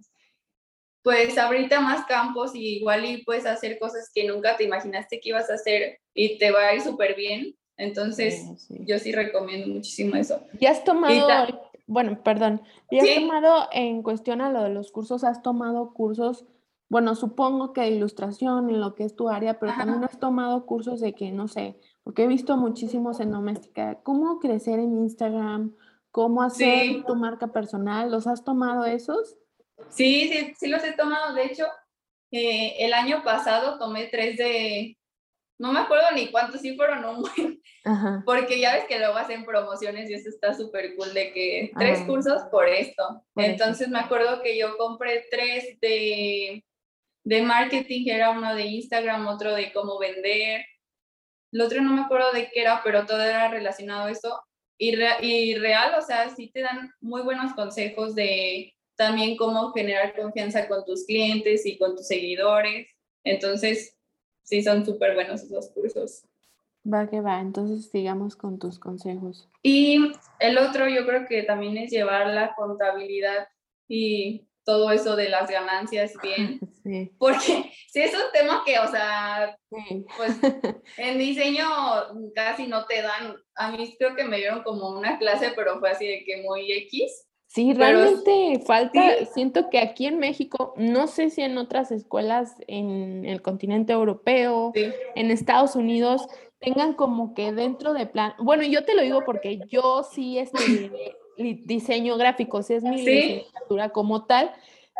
pues 1.03 1.37
ahorita 1.37 1.79
más 1.79 2.05
campos 2.05 2.53
y 2.53 2.77
igual 2.77 3.05
y 3.05 3.23
puedes 3.23 3.45
hacer 3.45 3.79
cosas 3.79 4.11
que 4.13 4.25
nunca 4.25 4.55
te 4.55 4.65
imaginaste 4.65 5.19
que 5.19 5.29
ibas 5.29 5.49
a 5.49 5.55
hacer 5.55 5.99
y 6.13 6.37
te 6.37 6.51
va 6.51 6.67
a 6.67 6.75
ir 6.75 6.81
súper 6.81 7.15
bien. 7.15 7.55
Entonces, 7.77 8.67
yo 8.69 8.99
sí 8.99 9.11
recomiendo 9.11 9.67
muchísimo 9.67 10.15
eso. 10.15 10.45
¿Ya 10.59 10.69
has 10.69 10.83
tomado, 10.83 11.71
bueno, 11.87 12.21
perdón, 12.23 12.61
¿ya 12.91 13.01
has 13.01 13.15
tomado 13.15 13.67
en 13.71 14.03
cuestión 14.03 14.41
a 14.41 14.51
lo 14.51 14.61
de 14.63 14.69
los 14.69 14.91
cursos, 14.91 15.23
has 15.23 15.41
tomado 15.41 15.91
cursos, 15.93 16.45
bueno, 16.91 17.15
supongo 17.15 17.71
que 17.71 17.79
de 17.79 17.91
ilustración 17.91 18.69
en 18.69 18.81
lo 18.81 18.95
que 18.95 19.05
es 19.05 19.15
tu 19.15 19.29
área, 19.29 19.57
pero 19.57 19.71
también 19.77 20.03
has 20.03 20.19
tomado 20.19 20.65
cursos 20.65 20.99
de 20.99 21.15
que, 21.15 21.31
no 21.31 21.47
sé, 21.47 21.79
porque 22.03 22.23
he 22.23 22.27
visto 22.27 22.57
muchísimos 22.57 23.21
en 23.21 23.31
doméstica, 23.31 24.01
cómo 24.03 24.39
crecer 24.39 24.77
en 24.77 24.97
Instagram, 24.97 25.73
cómo 26.11 26.43
hacer 26.43 27.05
tu 27.05 27.15
marca 27.15 27.53
personal, 27.53 28.11
¿los 28.11 28.27
has 28.27 28.43
tomado 28.43 28.83
esos? 28.83 29.37
Sí, 29.87 30.27
sí, 30.27 30.53
sí 30.57 30.67
los 30.67 30.83
he 30.83 30.91
tomado. 30.91 31.33
De 31.33 31.45
hecho, 31.45 31.63
eh, 32.29 32.75
el 32.79 32.91
año 32.91 33.23
pasado 33.23 33.79
tomé 33.79 34.07
tres 34.07 34.35
de, 34.35 34.99
no 35.59 35.71
me 35.71 35.79
acuerdo 35.79 36.07
ni 36.13 36.29
cuántos, 36.29 36.59
sí 36.59 36.75
fueron 36.75 37.05
un 37.05 37.21
buen, 37.21 37.61
porque 38.25 38.59
ya 38.59 38.73
ves 38.73 38.83
que 38.89 38.99
luego 38.99 39.15
hacen 39.15 39.45
promociones 39.45 40.09
y 40.09 40.15
eso 40.15 40.27
está 40.27 40.53
súper 40.53 40.97
cool 40.97 41.13
de 41.13 41.31
que 41.31 41.71
tres 41.77 42.01
cursos 42.01 42.41
por 42.51 42.67
esto. 42.67 43.23
Entonces 43.37 43.87
me 43.87 43.99
acuerdo 43.99 44.41
que 44.41 44.57
yo 44.57 44.75
compré 44.77 45.25
tres 45.31 45.79
de, 45.79 46.65
de 47.23 47.41
marketing, 47.41 48.07
era 48.07 48.31
uno 48.31 48.55
de 48.55 48.65
Instagram, 48.65 49.27
otro 49.27 49.53
de 49.53 49.71
cómo 49.71 49.99
vender, 49.99 50.65
el 51.51 51.61
otro 51.61 51.81
no 51.81 51.93
me 51.93 52.01
acuerdo 52.01 52.31
de 52.31 52.49
qué 52.49 52.61
era, 52.61 52.81
pero 52.83 53.05
todo 53.05 53.21
era 53.21 53.49
relacionado 53.49 54.05
a 54.05 54.11
eso. 54.11 54.41
Y, 54.77 54.95
y 55.21 55.55
real, 55.55 55.93
o 55.97 56.01
sea, 56.01 56.29
sí 56.29 56.49
te 56.51 56.61
dan 56.61 56.91
muy 57.01 57.21
buenos 57.21 57.53
consejos 57.53 58.15
de 58.15 58.73
también 58.95 59.35
cómo 59.35 59.71
generar 59.73 60.15
confianza 60.15 60.67
con 60.67 60.85
tus 60.85 61.05
clientes 61.05 61.65
y 61.65 61.77
con 61.77 61.95
tus 61.95 62.07
seguidores. 62.07 62.87
Entonces, 63.23 63.97
sí, 64.43 64.63
son 64.63 64.85
súper 64.85 65.13
buenos 65.13 65.43
esos 65.43 65.69
cursos. 65.69 66.23
Va 66.91 67.07
que 67.07 67.21
va, 67.21 67.39
entonces 67.39 67.91
sigamos 67.91 68.35
con 68.35 68.57
tus 68.57 68.79
consejos. 68.79 69.47
Y 69.61 70.13
el 70.39 70.57
otro 70.57 70.87
yo 70.87 71.05
creo 71.05 71.27
que 71.27 71.43
también 71.43 71.77
es 71.77 71.91
llevar 71.91 72.27
la 72.27 72.55
contabilidad 72.55 73.47
y 73.87 74.47
todo 74.63 74.91
eso 74.91 75.15
de 75.15 75.29
las 75.29 75.49
ganancias 75.49 76.13
bien. 76.21 76.59
Sí. 76.83 77.11
Porque 77.19 77.71
sí 77.91 78.01
es 78.01 78.11
un 78.11 78.31
tema 78.33 78.63
que, 78.65 78.79
o 78.79 78.87
sea, 78.89 79.55
pues 79.69 80.31
en 80.97 81.19
diseño 81.19 81.67
casi 82.33 82.65
no 82.65 82.85
te 82.87 83.03
dan, 83.03 83.35
a 83.53 83.71
mí 83.71 83.95
creo 83.99 84.15
que 84.15 84.23
me 84.23 84.37
dieron 84.37 84.63
como 84.63 84.89
una 84.89 85.19
clase, 85.19 85.53
pero 85.55 85.79
fue 85.79 85.91
así 85.91 86.07
de 86.07 86.23
que 86.25 86.41
muy 86.41 86.71
X. 86.71 87.27
Sí, 87.45 87.73
realmente 87.73 88.63
falta, 88.65 89.25
siento 89.31 89.69
que 89.69 89.77
aquí 89.77 90.07
en 90.07 90.17
México, 90.17 90.73
no 90.75 91.05
sé 91.05 91.29
si 91.29 91.43
en 91.43 91.59
otras 91.59 91.91
escuelas 91.91 92.55
en 92.65 93.25
el 93.25 93.43
continente 93.43 93.93
europeo, 93.93 94.71
en 94.73 95.29
Estados 95.29 95.75
Unidos, 95.75 96.25
tengan 96.59 96.93
como 96.95 97.35
que 97.35 97.51
dentro 97.51 97.93
de 97.93 98.07
plan, 98.07 98.33
bueno, 98.39 98.63
yo 98.63 98.85
te 98.85 98.95
lo 98.95 99.03
digo 99.03 99.21
porque 99.23 99.59
yo 99.67 100.01
sí 100.03 100.39
estudié 100.39 101.15
diseño 101.63 102.17
gráfico, 102.17 102.63
si 102.63 102.75
es 102.75 102.83
mi 102.83 103.01
licenciatura 103.01 103.89
como 103.89 104.25
tal, 104.25 104.51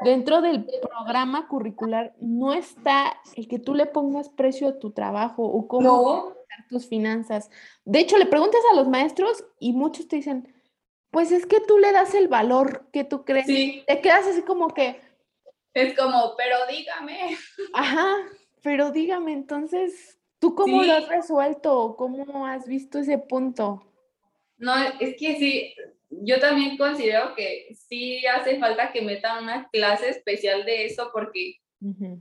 dentro 0.03 0.41
del 0.41 0.65
programa 0.65 1.47
curricular 1.47 2.13
no 2.19 2.53
está 2.53 3.17
el 3.35 3.47
que 3.47 3.59
tú 3.59 3.75
le 3.75 3.85
pongas 3.85 4.29
precio 4.29 4.67
a 4.67 4.79
tu 4.79 4.91
trabajo 4.91 5.43
o 5.43 5.67
cómo 5.67 6.33
tus 6.69 6.87
finanzas. 6.87 7.49
De 7.85 7.99
hecho, 7.99 8.17
le 8.17 8.25
preguntas 8.25 8.61
a 8.71 8.75
los 8.75 8.87
maestros 8.87 9.45
y 9.59 9.73
muchos 9.73 10.07
te 10.07 10.17
dicen, 10.17 10.53
pues 11.11 11.31
es 11.31 11.45
que 11.45 11.59
tú 11.59 11.77
le 11.77 11.91
das 11.91 12.13
el 12.15 12.27
valor 12.27 12.87
que 12.91 13.03
tú 13.03 13.25
crees. 13.25 13.45
Sí. 13.45 13.83
Te 13.87 14.01
quedas 14.01 14.27
así 14.27 14.41
como 14.41 14.69
que... 14.69 14.99
Es 15.73 15.97
como, 15.97 16.33
pero 16.37 16.57
dígame. 16.69 17.37
Ajá, 17.73 18.15
pero 18.61 18.91
dígame, 18.91 19.33
entonces, 19.33 20.19
¿tú 20.39 20.55
cómo 20.55 20.83
lo 20.83 20.93
has 20.93 21.07
resuelto? 21.07 21.95
¿Cómo 21.97 22.45
has 22.45 22.67
visto 22.67 22.99
ese 22.99 23.17
punto? 23.17 23.85
No, 24.57 24.73
es 24.99 25.15
que 25.17 25.37
sí, 25.37 25.73
yo 26.11 26.39
también 26.39 26.77
considero 26.77 27.33
que 27.35 27.75
sí 27.87 28.25
hace 28.27 28.59
falta 28.59 28.91
que 28.91 29.01
metan 29.01 29.43
una 29.43 29.69
clase 29.69 30.09
especial 30.09 30.65
de 30.65 30.85
eso 30.85 31.09
porque 31.13 31.57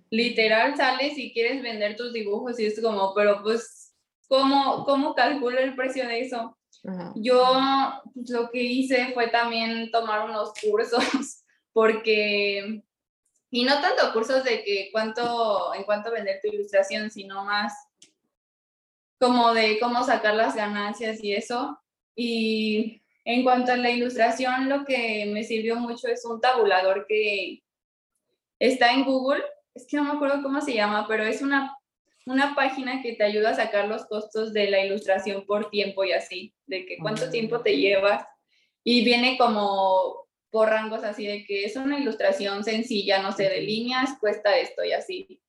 literal 0.09 0.75
sales 0.77 1.19
y 1.19 1.33
quieres 1.35 1.63
vender 1.63 1.97
tus 1.97 2.13
dibujos 2.15 2.59
y 2.59 2.67
es 2.67 2.81
como, 2.81 3.13
pero 3.15 3.43
pues, 3.43 3.95
¿cómo, 4.27 4.85
cómo 4.85 5.15
calculo 5.15 5.59
el 5.59 5.75
precio 5.75 6.07
de 6.09 6.21
eso? 6.21 6.57
Yo 7.17 7.45
pues, 8.15 8.31
lo 8.31 8.51
que 8.51 8.63
hice 8.63 9.13
fue 9.13 9.29
también 9.29 9.91
tomar 9.91 10.29
unos 10.31 10.53
cursos, 10.55 11.05
porque, 11.75 12.83
y 13.51 13.65
no 13.65 13.81
tanto 13.83 14.13
cursos 14.15 14.45
de 14.45 14.65
que 14.65 14.89
cuánto, 14.93 15.75
en 15.75 15.85
cuánto 15.85 16.11
vender 16.11 16.41
tu 16.43 16.49
ilustración, 16.49 17.11
sino 17.11 17.45
más 17.45 17.75
como 19.21 19.53
de 19.53 19.79
cómo 19.79 20.03
sacar 20.05 20.35
las 20.35 20.57
ganancias 20.57 21.23
y 21.23 21.35
eso. 21.35 21.79
Y 22.17 23.00
En 23.25 23.43
cuanto 23.43 23.73
a 23.73 23.77
la 23.77 23.91
ilustración, 23.91 24.69
lo 24.69 24.85
que 24.85 25.27
me 25.33 25.45
sirvió 25.45 25.77
mucho 25.77 26.09
es 26.09 26.25
un 26.25 26.41
tabulador 26.41 27.07
que 27.07 27.63
está 28.59 28.93
en 28.93 29.05
Google. 29.05 29.43
Es 29.75 29.87
que 29.87 29.97
no 29.97 30.05
me 30.05 30.13
acuerdo 30.13 30.43
cómo 30.43 30.61
se 30.61 30.75
llama, 30.75 31.07
pero 31.07 31.25
es 31.25 31.43
una, 31.43 31.77
una 32.27 32.55
página 32.55 33.03
que 33.03 33.15
te 33.15 33.25
ayuda 33.25 33.51
a 33.51 33.55
sacar 33.55 33.89
los 33.89 34.07
costos 34.07 34.53
de 34.53 34.71
la 34.71 34.85
ilustración 34.85 35.45
por 35.47 35.71
tiempo 35.71 36.05
y 36.05 36.13
así, 36.13 36.55
de 36.67 36.87
que 36.87 36.99
cuánto 36.99 37.27
ah. 37.27 37.31
tiempo 37.31 37.61
te 37.61 37.77
llevas. 37.77 38.25
Y 38.83 39.05
viene 39.05 39.37
como 39.37 40.27
por 40.51 40.69
rangos 40.69 41.05
así 41.05 41.27
de 41.27 41.45
que 41.45 41.65
es 41.65 41.77
una 41.77 41.99
ilustración 41.99 42.65
sencilla, 42.65 43.23
no 43.23 43.33
sé, 43.33 43.49
de 43.49 43.61
líneas, 43.61 44.19
cuesta 44.19 44.59
esto 44.59 44.83
y 44.83 44.93
así 44.93 45.41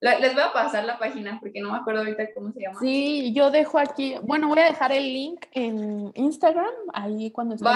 les 0.00 0.34
voy 0.34 0.42
a 0.42 0.52
pasar 0.52 0.84
la 0.84 0.98
página 0.98 1.38
porque 1.40 1.60
no 1.60 1.72
me 1.72 1.78
acuerdo 1.78 2.00
ahorita 2.00 2.32
cómo 2.34 2.52
se 2.52 2.60
llama. 2.60 2.80
Sí, 2.80 3.32
yo 3.34 3.50
dejo 3.50 3.78
aquí, 3.78 4.16
bueno, 4.22 4.48
voy 4.48 4.58
a 4.58 4.64
dejar 4.64 4.92
el 4.92 5.04
link 5.04 5.46
en 5.52 6.12
Instagram, 6.14 6.72
ahí 6.92 7.30
cuando 7.30 7.54
estén. 7.54 7.72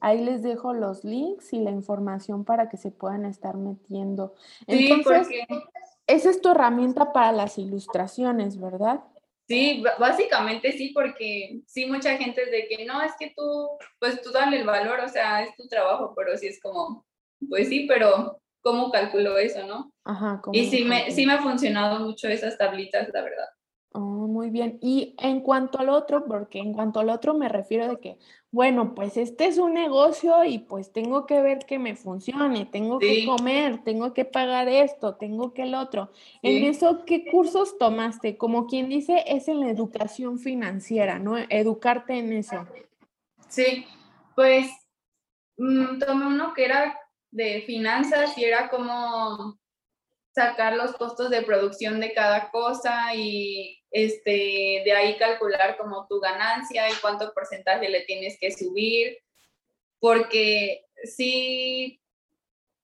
Ahí 0.00 0.24
les 0.24 0.42
dejo 0.42 0.74
los 0.74 1.04
links 1.04 1.52
y 1.52 1.58
la 1.58 1.70
información 1.70 2.44
para 2.44 2.68
que 2.68 2.76
se 2.76 2.92
puedan 2.92 3.24
estar 3.24 3.56
metiendo. 3.56 4.34
Entonces, 4.66 5.26
sí, 5.26 5.40
porque... 5.48 5.66
esa 6.06 6.30
es 6.30 6.40
tu 6.40 6.50
herramienta 6.50 7.12
para 7.12 7.32
las 7.32 7.58
ilustraciones, 7.58 8.60
¿verdad? 8.60 9.00
Sí, 9.48 9.82
básicamente 9.98 10.72
sí, 10.72 10.90
porque 10.94 11.62
sí, 11.66 11.86
mucha 11.86 12.16
gente 12.16 12.42
es 12.42 12.50
de 12.50 12.68
que 12.68 12.84
no, 12.84 13.00
es 13.00 13.12
que 13.18 13.32
tú, 13.34 13.68
pues 13.98 14.20
tú 14.22 14.30
dale 14.30 14.60
el 14.60 14.66
valor, 14.66 15.00
o 15.00 15.08
sea, 15.08 15.42
es 15.42 15.56
tu 15.56 15.66
trabajo, 15.66 16.12
pero 16.14 16.36
sí 16.36 16.46
es 16.46 16.60
como, 16.60 17.04
pues 17.48 17.68
sí, 17.68 17.86
pero 17.88 18.38
cómo 18.68 18.90
calculo 18.90 19.38
eso, 19.38 19.66
¿no? 19.66 19.90
Ajá. 20.04 20.42
y 20.52 20.66
sí 20.66 20.84
me, 20.84 21.10
sí 21.10 21.24
me 21.24 21.32
ha 21.32 21.42
funcionado 21.42 22.00
mucho 22.00 22.28
esas 22.28 22.58
tablitas, 22.58 23.08
la 23.14 23.22
verdad. 23.22 23.46
Oh, 23.92 24.28
muy 24.28 24.50
bien. 24.50 24.78
Y 24.82 25.14
en 25.18 25.40
cuanto 25.40 25.78
al 25.78 25.88
otro, 25.88 26.26
porque 26.26 26.58
en 26.58 26.74
cuanto 26.74 27.00
al 27.00 27.08
otro 27.08 27.32
me 27.32 27.48
refiero 27.48 27.88
de 27.88 27.98
que, 27.98 28.18
bueno, 28.50 28.94
pues 28.94 29.16
este 29.16 29.46
es 29.46 29.56
un 29.56 29.72
negocio 29.72 30.44
y 30.44 30.58
pues 30.58 30.92
tengo 30.92 31.24
que 31.24 31.40
ver 31.40 31.60
que 31.60 31.78
me 31.78 31.96
funcione, 31.96 32.66
tengo 32.66 32.98
que 32.98 33.24
comer, 33.24 33.82
tengo 33.84 34.12
que 34.12 34.26
pagar 34.26 34.68
esto, 34.68 35.14
tengo 35.14 35.54
que 35.54 35.62
el 35.62 35.74
otro. 35.74 36.12
En 36.42 36.64
eso, 36.64 37.06
¿qué 37.06 37.24
cursos 37.30 37.78
tomaste? 37.78 38.36
Como 38.36 38.66
quien 38.66 38.90
dice, 38.90 39.24
es 39.26 39.48
en 39.48 39.60
la 39.60 39.70
educación 39.70 40.38
financiera, 40.38 41.18
¿no? 41.18 41.38
Educarte 41.48 42.18
en 42.18 42.34
eso. 42.34 42.66
Sí, 43.48 43.86
pues 44.36 44.70
mm, 45.56 45.98
tomé 45.98 46.26
uno 46.26 46.52
que 46.52 46.66
era 46.66 46.94
de 47.30 47.62
finanzas 47.62 48.36
y 48.38 48.44
era 48.44 48.68
como 48.68 49.58
sacar 50.34 50.74
los 50.74 50.92
costos 50.92 51.30
de 51.30 51.42
producción 51.42 52.00
de 52.00 52.12
cada 52.12 52.50
cosa 52.50 53.14
y 53.14 53.82
este, 53.90 54.82
de 54.84 54.92
ahí 54.92 55.16
calcular 55.16 55.76
como 55.76 56.06
tu 56.06 56.20
ganancia 56.20 56.88
y 56.88 56.94
cuánto 57.00 57.32
porcentaje 57.32 57.88
le 57.88 58.02
tienes 58.02 58.38
que 58.40 58.50
subir, 58.52 59.18
porque 59.98 60.84
sí, 61.04 62.00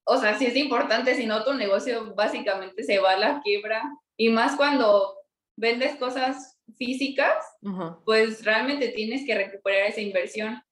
o 0.05 0.17
sea, 0.19 0.39
sí 0.39 0.47
es 0.47 0.57
importante, 0.57 1.15
si 1.15 1.27
no 1.27 1.45
tu 1.45 1.55
negocio 1.55 2.15
básicamente 2.15 2.83
se 2.83 2.99
va 2.99 3.13
a 3.13 3.19
la 3.19 3.41
quiebra 3.43 3.83
y 4.17 4.31
más 4.31 4.57
cuando 4.57 5.17
vendes 5.57 5.97
cosas 5.97 6.59
físicas, 6.77 7.45
pues 8.05 8.45
realmente 8.45 8.89
tienes 8.89 9.25
que 9.27 9.35
recuperar 9.35 9.89
esa 9.89 10.01
inversión. 10.01 10.63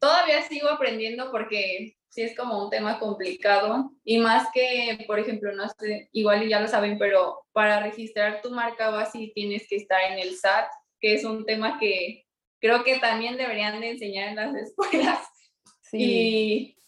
Todavía 0.00 0.42
sigo 0.42 0.68
aprendiendo 0.68 1.30
porque 1.30 1.95
sí 2.16 2.22
es 2.22 2.34
como 2.34 2.64
un 2.64 2.70
tema 2.70 2.98
complicado 2.98 3.92
y 4.02 4.16
más 4.16 4.48
que, 4.54 5.04
por 5.06 5.18
ejemplo, 5.18 5.52
no 5.54 5.68
sé, 5.78 6.08
igual 6.12 6.48
ya 6.48 6.60
lo 6.60 6.66
saben, 6.66 6.98
pero 6.98 7.44
para 7.52 7.80
registrar 7.80 8.40
tu 8.40 8.50
marca 8.50 8.88
base 8.88 9.32
tienes 9.34 9.68
que 9.68 9.76
estar 9.76 10.00
en 10.10 10.18
el 10.18 10.34
SAT, 10.34 10.66
que 10.98 11.12
es 11.12 11.24
un 11.24 11.44
tema 11.44 11.78
que 11.78 12.24
creo 12.58 12.84
que 12.84 12.98
también 13.00 13.36
deberían 13.36 13.78
de 13.82 13.90
enseñar 13.90 14.30
en 14.30 14.36
las 14.36 14.54
escuelas. 14.68 15.28
Sí. 15.82 15.98
Y 16.00 16.78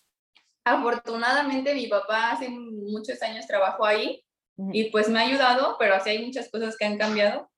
afortunadamente 0.64 1.74
mi 1.74 1.88
papá 1.88 2.30
hace 2.30 2.48
muchos 2.48 3.20
años 3.20 3.46
trabajó 3.46 3.84
ahí 3.84 4.24
y 4.72 4.84
pues 4.84 5.10
me 5.10 5.18
ha 5.18 5.26
ayudado, 5.26 5.76
pero 5.78 5.94
así 5.94 6.08
hay 6.08 6.24
muchas 6.24 6.50
cosas 6.50 6.74
que 6.78 6.86
han 6.86 6.96
cambiado. 6.96 7.50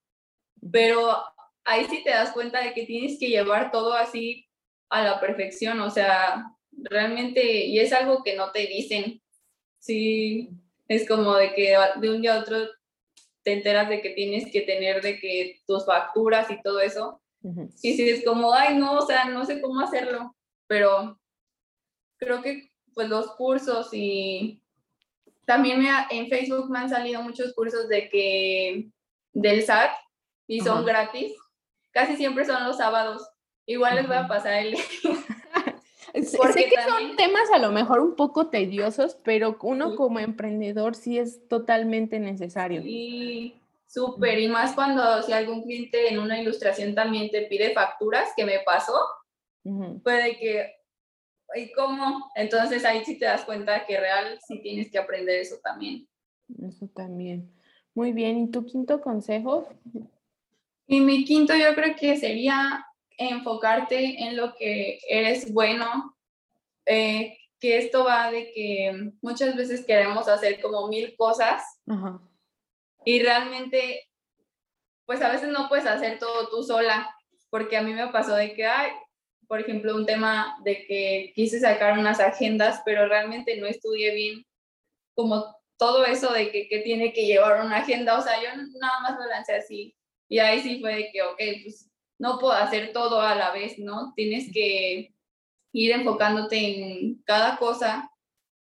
Pero 0.73 1.23
ahí 1.63 1.85
sí 1.85 2.03
te 2.03 2.09
das 2.09 2.33
cuenta 2.33 2.61
de 2.61 2.73
que 2.73 2.85
tienes 2.85 3.17
que 3.17 3.29
llevar 3.29 3.71
todo 3.71 3.93
así 3.93 4.45
a 4.89 5.03
la 5.03 5.21
perfección, 5.21 5.79
o 5.79 5.89
sea, 5.89 6.45
realmente, 6.83 7.65
y 7.65 7.79
es 7.79 7.93
algo 7.93 8.23
que 8.23 8.35
no 8.35 8.51
te 8.51 8.67
dicen, 8.67 9.21
sí, 9.79 10.49
es 10.87 11.07
como 11.07 11.35
de 11.35 11.53
que 11.53 11.75
de 11.99 12.09
un 12.09 12.21
día 12.21 12.35
a 12.35 12.39
otro 12.39 12.57
te 13.43 13.53
enteras 13.53 13.89
de 13.89 14.01
que 14.01 14.11
tienes 14.11 14.51
que 14.51 14.61
tener 14.61 15.01
de 15.01 15.19
que 15.19 15.61
tus 15.65 15.85
facturas 15.85 16.49
y 16.51 16.61
todo 16.61 16.79
eso, 16.79 17.21
y 17.81 17.93
si 17.93 18.07
es 18.07 18.23
como, 18.23 18.53
ay, 18.53 18.77
no, 18.77 18.99
o 18.99 19.05
sea, 19.05 19.25
no 19.25 19.45
sé 19.45 19.61
cómo 19.61 19.81
hacerlo, 19.81 20.35
pero 20.67 21.19
creo 22.17 22.41
que 22.41 22.69
pues 22.93 23.09
los 23.09 23.31
cursos 23.35 23.89
y 23.93 24.61
también 25.45 25.79
me 25.79 25.89
en 26.11 26.27
Facebook 26.27 26.69
me 26.69 26.79
han 26.79 26.89
salido 26.89 27.21
muchos 27.23 27.53
cursos 27.53 27.87
de 27.87 28.09
que 28.09 28.89
del 29.33 29.63
SAT 29.63 29.91
y 30.47 30.61
son 30.61 30.85
gratis, 30.85 31.33
casi 31.91 32.15
siempre 32.15 32.45
son 32.45 32.63
los 32.63 32.77
sábados. 32.77 33.27
Igual 33.65 33.95
les 33.95 34.07
voy 34.07 34.17
a 34.17 34.27
pasar 34.27 34.53
el 34.53 34.75
sé 36.13 36.65
que 36.65 36.81
son 36.87 37.15
temas 37.15 37.49
a 37.53 37.59
lo 37.59 37.71
mejor 37.71 37.99
un 38.01 38.15
poco 38.15 38.47
tediosos, 38.47 39.17
pero 39.23 39.57
uno 39.61 39.95
como 39.95 40.19
emprendedor 40.19 40.95
sí 40.95 41.17
es 41.17 41.47
totalmente 41.47 42.19
necesario. 42.19 42.81
Sí, 42.81 43.55
súper. 43.87 44.39
Y 44.39 44.47
más 44.47 44.73
cuando 44.73 45.21
si 45.23 45.31
algún 45.31 45.63
cliente 45.63 46.09
en 46.09 46.19
una 46.19 46.41
ilustración 46.41 46.95
también 46.95 47.29
te 47.29 47.43
pide 47.43 47.73
facturas, 47.73 48.29
que 48.35 48.45
me 48.45 48.59
pasó, 48.65 48.93
puede 50.03 50.37
que, 50.37 50.75
¿y 51.55 51.71
cómo? 51.71 52.29
Entonces 52.35 52.83
ahí 52.85 53.03
sí 53.05 53.17
te 53.17 53.25
das 53.25 53.45
cuenta 53.45 53.85
que 53.85 53.99
real 53.99 54.39
sí 54.45 54.59
tienes 54.61 54.91
que 54.91 54.99
aprender 54.99 55.39
eso 55.39 55.57
también. 55.63 56.07
Eso 56.61 56.87
también. 56.87 57.51
Muy 57.93 58.11
bien. 58.11 58.37
¿Y 58.37 58.51
tu 58.51 58.65
quinto 58.65 59.01
consejo? 59.01 59.67
Y 60.87 60.99
mi 60.99 61.23
quinto 61.23 61.53
yo 61.55 61.73
creo 61.75 61.95
que 61.95 62.17
sería 62.17 62.85
enfocarte 63.29 64.23
en 64.23 64.37
lo 64.37 64.53
que 64.55 64.99
eres 65.07 65.53
bueno, 65.53 66.17
eh, 66.85 67.37
que 67.59 67.77
esto 67.77 68.03
va 68.03 68.31
de 68.31 68.51
que 68.53 69.11
muchas 69.21 69.55
veces 69.55 69.85
queremos 69.85 70.27
hacer 70.27 70.61
como 70.61 70.87
mil 70.87 71.15
cosas 71.15 71.63
y 73.05 73.21
realmente, 73.21 74.09
pues 75.05 75.21
a 75.21 75.31
veces 75.31 75.49
no 75.49 75.69
puedes 75.69 75.85
hacer 75.85 76.17
todo 76.19 76.49
tú 76.49 76.63
sola, 76.63 77.15
porque 77.49 77.77
a 77.77 77.81
mí 77.81 77.93
me 77.93 78.07
pasó 78.07 78.35
de 78.35 78.53
que, 78.53 78.65
hay, 78.65 78.91
por 79.47 79.59
ejemplo, 79.59 79.95
un 79.95 80.05
tema 80.05 80.57
de 80.63 80.85
que 80.85 81.33
quise 81.35 81.59
sacar 81.59 81.99
unas 81.99 82.19
agendas, 82.19 82.81
pero 82.85 83.07
realmente 83.07 83.57
no 83.57 83.67
estudié 83.67 84.13
bien 84.15 84.45
como 85.13 85.55
todo 85.77 86.05
eso 86.05 86.31
de 86.31 86.51
que, 86.51 86.67
que 86.67 86.79
tiene 86.79 87.11
que 87.11 87.25
llevar 87.25 87.63
una 87.63 87.77
agenda, 87.77 88.17
o 88.17 88.21
sea, 88.21 88.41
yo 88.41 88.49
nada 88.79 88.99
más 89.01 89.19
lo 89.19 89.25
lancé 89.27 89.55
así. 89.55 89.95
Y 90.29 90.39
ahí 90.39 90.61
sí 90.61 90.79
fue 90.79 90.95
de 90.95 91.11
que, 91.11 91.21
ok, 91.21 91.39
pues 91.63 91.90
no 92.21 92.37
puedo 92.37 92.53
hacer 92.53 92.93
todo 92.93 93.19
a 93.19 93.33
la 93.33 93.51
vez, 93.51 93.79
¿no? 93.79 94.13
Tienes 94.15 94.53
que 94.53 95.11
ir 95.73 95.91
enfocándote 95.91 96.55
en 96.57 97.23
cada 97.23 97.57
cosa 97.57 98.11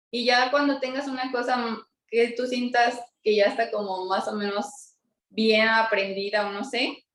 y 0.09 0.25
ya 0.25 0.49
cuando 0.49 0.79
tengas 0.79 1.07
una 1.07 1.31
cosa 1.31 1.77
que 2.07 2.29
tú 2.29 2.47
sientas 2.47 2.99
que 3.21 3.35
ya 3.35 3.45
está 3.45 3.69
como 3.69 4.05
más 4.05 4.27
o 4.27 4.33
menos 4.33 4.95
bien 5.29 5.67
aprendida 5.67 6.47
o 6.47 6.51
no 6.51 6.63
sé, 6.63 7.05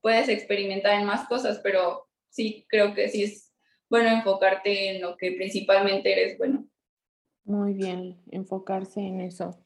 puedes 0.00 0.28
experimentar 0.28 0.94
en 0.94 1.04
más 1.04 1.26
cosas, 1.26 1.58
pero 1.64 2.08
sí 2.28 2.64
creo 2.68 2.94
que 2.94 3.08
sí 3.08 3.24
es 3.24 3.52
bueno 3.90 4.08
enfocarte 4.08 4.90
en 4.90 5.02
lo 5.02 5.16
que 5.16 5.32
principalmente 5.32 6.12
eres 6.12 6.38
bueno. 6.38 6.64
Muy 7.48 7.72
bien, 7.72 8.18
enfocarse 8.30 9.00
en 9.00 9.22
eso. 9.22 9.56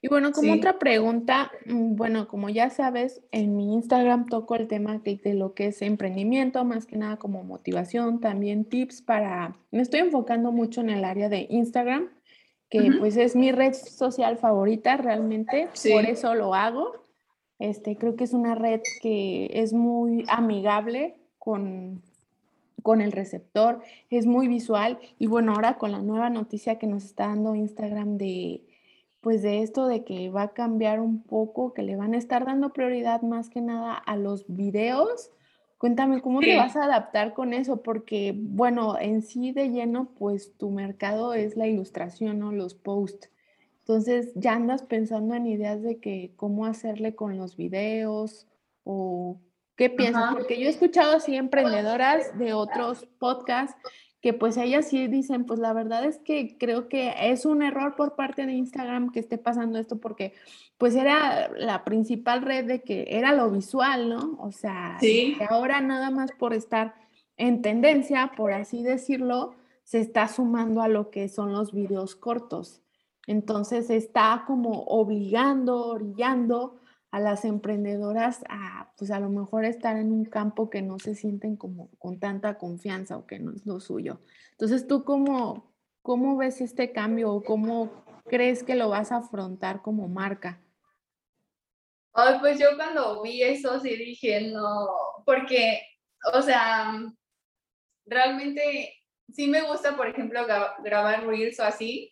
Y 0.00 0.06
bueno, 0.06 0.30
como 0.30 0.52
otra 0.52 0.78
pregunta, 0.78 1.50
mm, 1.66 1.96
bueno, 1.96 2.28
como 2.28 2.48
ya 2.48 2.70
sabes, 2.70 3.20
en 3.32 3.56
mi 3.56 3.74
Instagram 3.74 4.26
toco 4.26 4.54
el 4.54 4.68
tema 4.68 4.98
de, 4.98 5.20
lo 5.34 5.52
que 5.52 5.66
es 5.66 5.82
emprendimiento, 5.82 6.64
más 6.64 6.86
que 6.86 6.96
nada 6.96 7.16
como 7.16 7.42
motivación, 7.42 8.20
también 8.20 8.64
tips 8.64 9.02
para, 9.02 9.56
me 9.72 9.82
estoy 9.82 10.00
enfocando 10.00 10.52
mucho 10.52 10.82
en 10.82 10.90
el 10.90 11.04
área 11.04 11.28
de 11.28 11.48
Instagram, 11.50 12.10
que 12.70 12.92
pues 13.00 13.16
es 13.16 13.34
mi 13.34 13.50
red 13.50 13.74
social 13.74 14.38
favorita 14.38 14.96
realmente, 14.96 15.68
por 15.92 16.04
eso 16.04 16.36
lo 16.36 16.54
hago. 16.54 16.92
Este, 17.58 17.96
creo 17.96 18.14
que 18.14 18.24
es 18.24 18.34
una 18.34 18.54
red 18.54 18.80
que 19.02 19.50
es 19.52 19.72
muy 19.72 20.24
amigable 20.28 21.16
con, 21.38 22.02
con 22.82 23.00
el 23.00 23.12
receptor, 23.12 23.80
es 24.10 24.26
muy 24.26 24.48
visual 24.48 24.98
y 25.18 25.26
bueno, 25.26 25.52
ahora 25.52 25.78
con 25.78 25.92
la 25.92 26.02
nueva 26.02 26.30
noticia 26.30 26.78
que 26.78 26.86
nos 26.86 27.04
está 27.04 27.28
dando 27.28 27.54
Instagram 27.54 28.18
de 28.18 28.64
pues 29.22 29.40
de 29.40 29.62
esto 29.62 29.86
de 29.86 30.04
que 30.04 30.30
va 30.30 30.42
a 30.42 30.52
cambiar 30.52 31.00
un 31.00 31.22
poco, 31.22 31.72
que 31.72 31.82
le 31.82 31.94
van 31.94 32.12
a 32.12 32.18
estar 32.18 32.44
dando 32.44 32.72
prioridad 32.72 33.22
más 33.22 33.48
que 33.48 33.60
nada 33.60 33.94
a 33.94 34.16
los 34.16 34.44
videos. 34.48 35.30
Cuéntame 35.78 36.20
cómo 36.20 36.40
te 36.40 36.56
vas 36.56 36.74
a 36.74 36.84
adaptar 36.84 37.32
con 37.32 37.54
eso, 37.54 37.82
porque 37.82 38.34
bueno, 38.36 38.98
en 38.98 39.22
sí 39.22 39.52
de 39.52 39.70
lleno, 39.70 40.10
pues 40.18 40.56
tu 40.56 40.70
mercado 40.70 41.34
es 41.34 41.56
la 41.56 41.68
ilustración, 41.68 42.40
¿no? 42.40 42.50
Los 42.50 42.74
posts. 42.74 43.30
Entonces 43.78 44.32
ya 44.34 44.54
andas 44.54 44.82
pensando 44.82 45.36
en 45.36 45.46
ideas 45.46 45.82
de 45.82 45.98
que 45.98 46.32
cómo 46.34 46.66
hacerle 46.66 47.14
con 47.14 47.36
los 47.36 47.56
videos 47.56 48.48
o 48.82 49.40
¿Qué 49.82 49.90
piensas? 49.90 50.32
Porque 50.34 50.60
yo 50.60 50.68
he 50.68 50.70
escuchado 50.70 51.16
así 51.16 51.34
emprendedoras 51.34 52.38
de 52.38 52.52
otros 52.52 53.08
podcasts 53.18 53.76
que 54.20 54.32
pues 54.32 54.56
ellas 54.56 54.86
sí 54.86 55.08
dicen, 55.08 55.44
pues 55.44 55.58
la 55.58 55.72
verdad 55.72 56.04
es 56.04 56.18
que 56.18 56.56
creo 56.56 56.88
que 56.88 57.12
es 57.18 57.44
un 57.44 57.64
error 57.64 57.96
por 57.96 58.14
parte 58.14 58.46
de 58.46 58.52
Instagram 58.52 59.10
que 59.10 59.18
esté 59.18 59.38
pasando 59.38 59.80
esto 59.80 59.98
porque 59.98 60.34
pues 60.78 60.94
era 60.94 61.50
la 61.56 61.82
principal 61.82 62.42
red 62.42 62.64
de 62.64 62.82
que 62.82 63.06
era 63.08 63.32
lo 63.32 63.50
visual, 63.50 64.08
¿no? 64.08 64.38
O 64.38 64.52
sea, 64.52 64.98
que 65.00 65.36
ahora 65.50 65.80
nada 65.80 66.10
más 66.10 66.30
por 66.30 66.54
estar 66.54 66.94
en 67.36 67.60
tendencia, 67.60 68.34
por 68.36 68.52
así 68.52 68.84
decirlo, 68.84 69.56
se 69.82 69.98
está 69.98 70.28
sumando 70.28 70.80
a 70.80 70.86
lo 70.86 71.10
que 71.10 71.28
son 71.28 71.52
los 71.52 71.72
videos 71.72 72.14
cortos. 72.14 72.82
Entonces 73.26 73.90
está 73.90 74.44
como 74.46 74.84
obligando, 74.84 75.88
orillando 75.88 76.76
a 77.12 77.20
las 77.20 77.44
emprendedoras 77.44 78.42
a, 78.48 78.90
pues 78.96 79.10
a 79.10 79.20
lo 79.20 79.28
mejor 79.28 79.66
estar 79.66 79.98
en 79.98 80.10
un 80.10 80.24
campo 80.24 80.70
que 80.70 80.80
no 80.80 80.98
se 80.98 81.14
sienten 81.14 81.56
como 81.56 81.90
con 81.98 82.18
tanta 82.18 82.56
confianza 82.56 83.18
o 83.18 83.26
que 83.26 83.38
no 83.38 83.52
es 83.52 83.66
lo 83.66 83.80
suyo. 83.80 84.22
Entonces, 84.52 84.86
¿tú 84.86 85.04
cómo, 85.04 85.74
cómo 86.00 86.38
ves 86.38 86.62
este 86.62 86.90
cambio 86.90 87.30
o 87.30 87.44
cómo 87.44 88.02
crees 88.24 88.64
que 88.64 88.76
lo 88.76 88.88
vas 88.88 89.12
a 89.12 89.18
afrontar 89.18 89.82
como 89.82 90.08
marca? 90.08 90.62
Ay, 92.14 92.36
pues 92.40 92.58
yo 92.58 92.68
cuando 92.76 93.22
vi 93.22 93.42
eso 93.42 93.78
sí 93.80 93.94
dije, 93.94 94.50
no, 94.50 94.88
porque, 95.26 95.82
o 96.32 96.40
sea, 96.40 96.94
realmente 98.06 98.94
sí 99.30 99.48
me 99.48 99.60
gusta, 99.60 99.98
por 99.98 100.08
ejemplo, 100.08 100.46
grabar 100.82 101.26
reels 101.26 101.60
o 101.60 101.64
así, 101.64 102.10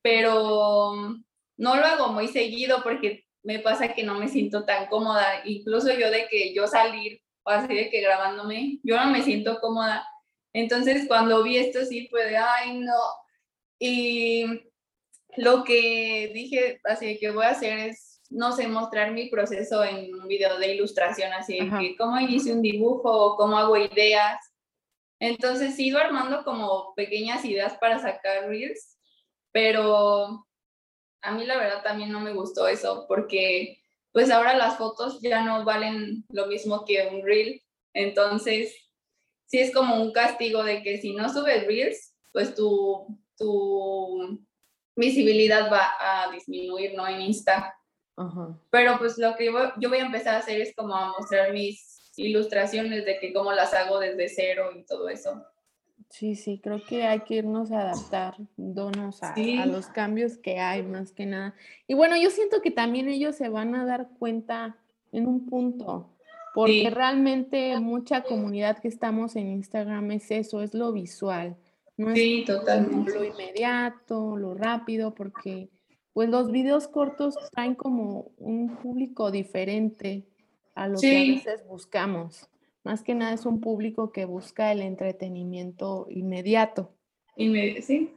pero 0.00 0.94
no 1.58 1.76
lo 1.76 1.84
hago 1.84 2.08
muy 2.08 2.28
seguido 2.28 2.82
porque 2.82 3.26
me 3.44 3.58
pasa 3.60 3.94
que 3.94 4.02
no 4.02 4.18
me 4.18 4.28
siento 4.28 4.64
tan 4.64 4.86
cómoda, 4.86 5.42
incluso 5.44 5.92
yo 5.92 6.10
de 6.10 6.26
que 6.28 6.52
yo 6.54 6.66
salir 6.66 7.22
o 7.44 7.50
así 7.50 7.74
de 7.74 7.90
que 7.90 8.00
grabándome, 8.00 8.80
yo 8.82 8.96
no 8.96 9.10
me 9.10 9.22
siento 9.22 9.60
cómoda. 9.60 10.06
Entonces 10.54 11.06
cuando 11.06 11.42
vi 11.42 11.58
esto 11.58 11.84
sí 11.84 12.08
fue 12.08 12.24
de, 12.24 12.38
ay 12.38 12.78
no. 12.78 13.00
Y 13.78 14.62
lo 15.36 15.62
que 15.62 16.30
dije, 16.32 16.80
así 16.84 17.18
que 17.18 17.30
voy 17.30 17.44
a 17.44 17.50
hacer 17.50 17.78
es, 17.78 18.22
no 18.30 18.52
sé, 18.52 18.66
mostrar 18.66 19.12
mi 19.12 19.28
proceso 19.28 19.84
en 19.84 20.14
un 20.14 20.26
video 20.26 20.58
de 20.58 20.74
ilustración, 20.74 21.32
así 21.34 21.60
de 21.60 21.78
que 21.78 21.96
cómo 21.96 22.18
hice 22.20 22.52
un 22.52 22.62
dibujo, 22.62 23.36
cómo 23.36 23.58
hago 23.58 23.76
ideas. 23.76 24.40
Entonces 25.20 25.78
ido 25.78 25.98
armando 25.98 26.44
como 26.44 26.94
pequeñas 26.94 27.44
ideas 27.44 27.76
para 27.78 27.98
sacar 27.98 28.48
reels, 28.48 28.98
pero 29.52 30.46
a 31.24 31.32
mí 31.32 31.44
la 31.44 31.56
verdad 31.56 31.82
también 31.82 32.12
no 32.12 32.20
me 32.20 32.32
gustó 32.32 32.68
eso 32.68 33.06
porque 33.08 33.78
pues 34.12 34.30
ahora 34.30 34.56
las 34.56 34.78
fotos 34.78 35.20
ya 35.20 35.42
no 35.42 35.64
valen 35.64 36.24
lo 36.28 36.46
mismo 36.46 36.84
que 36.84 37.08
un 37.10 37.24
reel. 37.24 37.60
Entonces, 37.92 38.72
sí 39.46 39.58
es 39.58 39.72
como 39.74 40.00
un 40.00 40.12
castigo 40.12 40.62
de 40.62 40.82
que 40.82 40.98
si 40.98 41.14
no 41.14 41.28
subes 41.28 41.66
reels, 41.66 42.14
pues 42.32 42.54
tu, 42.54 43.06
tu 43.36 44.46
visibilidad 44.94 45.70
va 45.72 45.90
a 45.98 46.30
disminuir, 46.30 46.94
¿no? 46.94 47.08
En 47.08 47.22
Insta. 47.22 47.76
Pero 48.70 48.98
pues 48.98 49.18
lo 49.18 49.34
que 49.34 49.46
yo 49.46 49.88
voy 49.88 49.98
a 49.98 50.06
empezar 50.06 50.36
a 50.36 50.38
hacer 50.38 50.60
es 50.60 50.74
como 50.76 50.94
a 50.94 51.08
mostrar 51.08 51.52
mis 51.52 52.12
ilustraciones 52.16 53.04
de 53.04 53.18
que 53.18 53.32
cómo 53.32 53.52
las 53.52 53.74
hago 53.74 53.98
desde 53.98 54.28
cero 54.28 54.70
y 54.76 54.84
todo 54.84 55.08
eso. 55.08 55.44
Sí, 56.14 56.36
sí, 56.36 56.60
creo 56.62 56.80
que 56.80 57.02
hay 57.02 57.22
que 57.22 57.34
irnos 57.34 57.72
a 57.72 57.80
adaptar, 57.80 58.36
a, 59.20 59.62
a, 59.62 59.66
los 59.66 59.88
cambios 59.88 60.38
que 60.38 60.60
hay 60.60 60.84
más 60.84 61.10
que 61.10 61.26
nada. 61.26 61.56
Y 61.88 61.94
bueno, 61.94 62.16
yo 62.16 62.30
siento 62.30 62.62
que 62.62 62.70
también 62.70 63.08
ellos 63.08 63.34
se 63.34 63.48
van 63.48 63.74
a 63.74 63.84
dar 63.84 64.10
cuenta 64.20 64.76
en 65.10 65.26
un 65.26 65.46
punto, 65.46 66.14
porque 66.54 66.88
realmente 66.88 67.76
mucha 67.80 68.22
comunidad 68.22 68.78
que 68.78 68.86
estamos 68.86 69.34
en 69.34 69.48
Instagram 69.48 70.12
es 70.12 70.30
eso, 70.30 70.62
es 70.62 70.72
lo 70.72 70.92
visual. 70.92 71.56
No 71.96 72.12
es 72.12 72.44
totalmente. 72.44 73.12
lo 73.12 73.24
inmediato, 73.24 74.36
lo 74.36 74.54
rápido, 74.54 75.16
porque 75.16 75.68
pues 76.12 76.28
los 76.28 76.52
videos 76.52 76.86
cortos 76.86 77.34
traen 77.50 77.74
como 77.74 78.30
un 78.38 78.76
público 78.76 79.32
diferente 79.32 80.28
a 80.76 80.86
lo 80.86 81.00
que 81.00 81.16
a 81.16 81.34
veces 81.34 81.66
buscamos. 81.66 82.48
Más 82.84 83.02
que 83.02 83.14
nada 83.14 83.32
es 83.32 83.46
un 83.46 83.60
público 83.60 84.12
que 84.12 84.26
busca 84.26 84.70
el 84.70 84.82
entretenimiento 84.82 86.06
inmediato. 86.10 86.92
sí. 87.36 88.12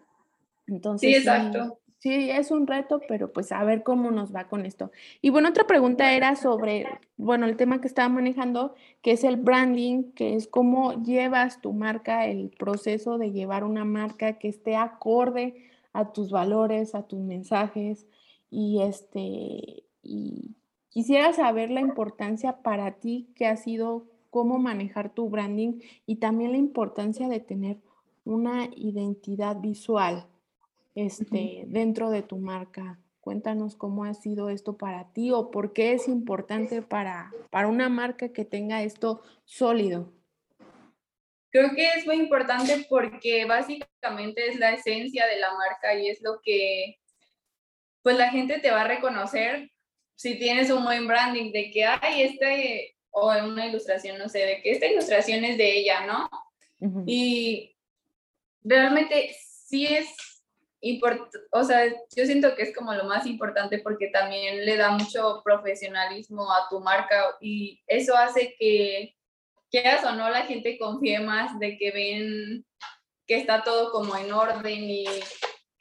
Entonces, 0.68 1.10
sí, 1.10 1.16
exacto. 1.16 1.80
Sí, 2.00 2.30
es 2.30 2.52
un 2.52 2.68
reto, 2.68 3.02
pero 3.08 3.34
pues 3.34 3.52
a 3.52 3.64
ver 3.64 3.82
cómo 3.82 4.12
nos 4.12 4.36
va 4.36 4.48
con 4.48 4.66
esto. 4.66 4.92
Y 5.20 5.32
bueno, 5.32 5.50
otra 5.50 5.66
pregunta 5.66 6.14
era 6.14 6.36
sobre, 6.36 6.86
bueno, 7.16 7.48
el 7.48 7.58
tema 7.58 7.82
que 7.82 7.88
estaba 7.88 8.08
manejando, 8.08 8.76
que 9.02 9.12
es 9.12 9.24
el 9.24 9.38
branding, 9.38 10.12
que 10.12 10.36
es 10.36 10.48
cómo 10.48 11.02
llevas 11.02 11.60
tu 11.60 11.74
marca, 11.74 12.28
el 12.28 12.52
proceso 12.52 13.18
de 13.18 13.32
llevar 13.32 13.64
una 13.64 13.84
marca 13.84 14.38
que 14.38 14.48
esté 14.48 14.76
acorde 14.76 15.56
a 15.92 16.14
tus 16.14 16.30
valores, 16.30 16.94
a 16.94 17.08
tus 17.08 17.20
mensajes. 17.20 18.06
Y 18.52 18.82
este, 18.84 19.84
y 20.04 20.56
quisiera 20.90 21.34
saber 21.34 21.72
la 21.72 21.82
importancia 21.82 22.62
para 22.62 23.00
ti 23.00 23.32
que 23.36 23.48
ha 23.48 23.58
sido 23.58 24.06
cómo 24.38 24.60
manejar 24.60 25.10
tu 25.10 25.32
branding 25.32 25.80
y 26.06 26.18
también 26.18 26.52
la 26.52 26.60
importancia 26.60 27.28
de 27.28 27.40
tener 27.40 27.78
una 28.24 28.70
identidad 28.76 29.60
visual 29.60 30.28
este, 30.94 31.64
dentro 31.66 32.12
de 32.12 32.22
tu 32.22 32.38
marca. 32.38 33.00
Cuéntanos 33.20 33.76
cómo 33.76 34.06
ha 34.06 34.14
sido 34.14 34.52
esto 34.52 34.78
para 34.78 35.12
ti 35.12 35.32
o 35.32 35.50
por 35.50 35.74
qué 35.74 35.94
es 35.94 36.08
importante 36.08 36.84
para, 36.84 37.32
para 37.50 37.68
una 37.68 37.90
marca 37.90 38.32
que 38.32 38.46
tenga 38.46 38.84
esto 38.84 39.24
sólido. 39.44 40.14
Creo 41.50 41.72
que 41.72 41.94
es 41.96 42.06
muy 42.06 42.18
importante 42.18 42.86
porque 42.88 43.46
básicamente 43.46 44.50
es 44.50 44.60
la 44.60 44.74
esencia 44.74 45.26
de 45.26 45.40
la 45.40 45.52
marca 45.56 45.96
y 45.96 46.10
es 46.10 46.22
lo 46.22 46.42
que 46.44 47.00
pues 48.04 48.16
la 48.16 48.30
gente 48.30 48.60
te 48.60 48.70
va 48.70 48.82
a 48.82 48.88
reconocer 48.88 49.72
si 50.14 50.38
tienes 50.38 50.70
un 50.70 50.84
buen 50.84 51.08
branding 51.08 51.52
de 51.52 51.72
que 51.72 51.86
hay 51.86 52.22
este 52.22 52.97
o 53.20 53.34
en 53.34 53.46
una 53.46 53.66
ilustración, 53.66 54.20
no 54.20 54.30
sé, 54.30 54.40
de 54.40 54.62
que 54.62 54.72
esta 54.72 54.86
ilustración 54.86 55.44
es 55.44 55.58
de 55.58 55.80
ella, 55.80 56.06
¿no? 56.06 56.30
Y 57.08 57.76
realmente 58.64 59.36
sí 59.66 59.88
es 59.88 60.08
importante, 60.82 61.40
o 61.52 61.64
sea, 61.64 61.88
yo 62.16 62.26
siento 62.26 62.54
que 62.56 62.62
es 62.62 62.76
como 62.76 62.94
lo 62.94 63.06
más 63.06 63.26
importante 63.26 63.80
porque 63.80 64.10
también 64.10 64.64
le 64.64 64.78
da 64.78 64.92
mucho 64.92 65.42
profesionalismo 65.44 66.52
a 66.54 66.70
tu 66.70 66.80
marca 66.80 67.36
y 67.42 67.82
eso 67.88 68.16
hace 68.16 68.56
que, 68.60 69.16
quieras 69.72 70.06
o 70.06 70.12
no, 70.12 70.30
la 70.30 70.44
gente 70.44 70.78
confíe 70.78 71.20
más 71.20 71.58
de 71.60 71.78
que 71.78 71.92
ven 71.92 72.66
que 73.26 73.38
está 73.38 73.64
todo 73.64 73.92
como 73.92 74.16
en 74.16 74.32
orden 74.32 74.90
y 74.90 75.06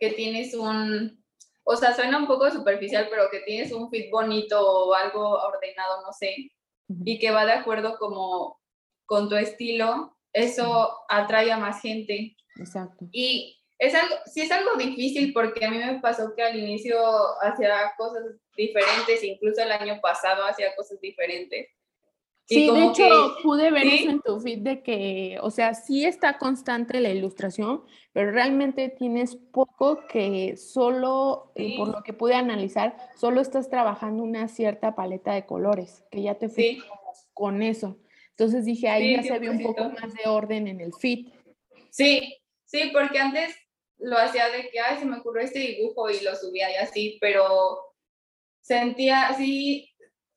que 0.01 0.11
tienes 0.12 0.55
un, 0.55 1.22
o 1.64 1.76
sea, 1.76 1.95
suena 1.95 2.16
un 2.16 2.26
poco 2.26 2.51
superficial, 2.51 3.09
pero 3.11 3.28
que 3.30 3.41
tienes 3.41 3.70
un 3.72 3.91
fit 3.91 4.11
bonito 4.11 4.59
o 4.59 4.95
algo 4.95 5.22
ordenado, 5.22 6.01
no 6.03 6.12
sé 6.14 6.51
y 6.89 7.18
que 7.18 7.30
va 7.30 7.47
de 7.47 7.53
acuerdo 7.53 7.99
como 7.99 8.61
con 9.07 9.28
tu 9.28 9.37
estilo, 9.37 10.16
eso 10.32 10.97
atrae 11.09 11.51
a 11.51 11.59
más 11.59 11.80
gente. 11.80 12.37
Exacto. 12.57 13.07
Y 13.12 13.57
es 13.78 13.95
algo, 13.95 14.14
sí 14.26 14.41
es 14.43 14.51
algo 14.51 14.76
difícil 14.76 15.32
porque 15.32 15.64
a 15.64 15.70
mí 15.70 15.78
me 15.78 16.01
pasó 16.01 16.34
que 16.34 16.43
al 16.43 16.59
inicio 16.59 16.99
hacía 17.43 17.93
cosas 17.97 18.22
diferentes, 18.57 19.22
incluso 19.22 19.62
el 19.62 19.72
año 19.72 20.01
pasado 20.01 20.45
hacía 20.45 20.74
cosas 20.74 21.01
diferentes. 21.01 21.68
Sí, 22.49 22.70
de 22.70 22.84
hecho 22.86 23.36
pude 23.42 23.72
ver 23.72 23.88
eso 23.88 24.09
en 24.09 24.20
tu 24.20 24.38
feed 24.38 24.61
de 24.61 24.80
que, 24.80 25.36
o 25.42 25.51
sea, 25.51 25.74
sí 25.74 26.05
está 26.05 26.38
constante 26.38 27.01
la 27.01 27.11
ilustración, 27.11 27.82
pero 28.12 28.30
realmente 28.30 28.88
tienes 28.88 29.34
poco 29.34 30.07
que 30.07 30.57
solo, 30.57 31.51
eh, 31.57 31.76
por 31.76 31.88
lo 31.88 32.05
que 32.05 32.12
pude 32.12 32.34
analizar, 32.34 32.97
solo 33.16 33.40
estás 33.40 33.68
trabajando 33.68 34.22
una 34.22 34.47
cierta 34.47 34.94
paleta 34.94 35.34
de 35.34 35.44
colores, 35.44 36.05
que 36.09 36.22
ya 36.22 36.36
te 36.36 36.49
fui 36.49 36.80
con 37.34 37.62
eso. 37.62 37.99
Entonces 38.30 38.64
dije, 38.64 38.88
ahí 38.88 39.16
ya 39.16 39.24
se 39.24 39.38
ve 39.40 39.51
un 39.51 39.62
poco 39.62 39.82
más 39.90 40.14
de 40.14 40.28
orden 40.30 40.68
en 40.68 40.80
el 40.80 40.92
feed. 40.94 41.26
Sí, 41.90 42.38
sí, 42.64 42.90
porque 42.92 43.18
antes 43.18 43.57
lo 43.99 44.18
hacía 44.18 44.51
de 44.51 44.68
que, 44.70 44.78
ay, 44.78 44.99
se 44.99 45.05
me 45.05 45.18
ocurrió 45.18 45.42
este 45.42 45.59
dibujo 45.59 46.09
y 46.11 46.20
lo 46.20 46.36
subía 46.36 46.70
y 46.70 46.76
así, 46.76 47.18
pero 47.20 47.94
sentía, 48.61 49.34
sí, 49.36 49.95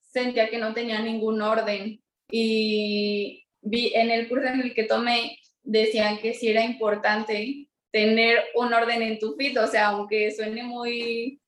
sentía 0.09 0.49
que 0.49 0.57
no 0.57 0.73
tenía 0.73 1.01
ningún 1.01 1.41
orden 1.41 2.01
y 2.31 3.45
vi 3.61 3.93
en 3.95 4.11
el 4.11 4.27
curso 4.27 4.47
en 4.47 4.61
el 4.61 4.73
que 4.73 4.83
tomé 4.83 5.37
decían 5.63 6.17
que 6.19 6.33
sí 6.33 6.49
era 6.49 6.63
importante 6.63 7.67
tener 7.91 8.39
un 8.55 8.73
orden 8.73 9.01
en 9.01 9.19
tu 9.19 9.35
feed, 9.35 9.61
o 9.61 9.67
sea, 9.67 9.89
aunque 9.89 10.31
suene 10.31 10.63
muy 10.63 11.39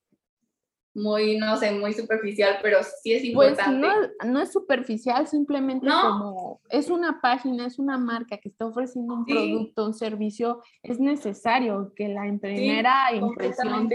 muy, 0.94 1.38
no 1.38 1.56
sé, 1.56 1.72
muy 1.72 1.94
superficial, 1.94 2.58
pero 2.60 2.78
sí 2.82 3.14
es 3.14 3.22
pues, 3.34 3.50
importante. 3.50 3.86
Pues 3.86 4.30
no, 4.30 4.42
es 4.42 4.52
superficial, 4.52 5.26
simplemente 5.26 5.86
como 5.86 6.60
es 6.68 6.90
una 6.90 7.20
página, 7.20 7.66
es 7.66 7.78
una 7.78 7.96
marca 7.96 8.36
que 8.36 8.50
está 8.50 8.66
ofreciendo 8.66 9.14
un 9.14 9.24
producto, 9.24 9.86
un 9.86 9.94
servicio, 9.94 10.62
es 10.82 11.00
necesario 11.00 11.92
que 11.96 12.08
la 12.08 12.22
primera 12.38 13.14
impresión 13.14 13.88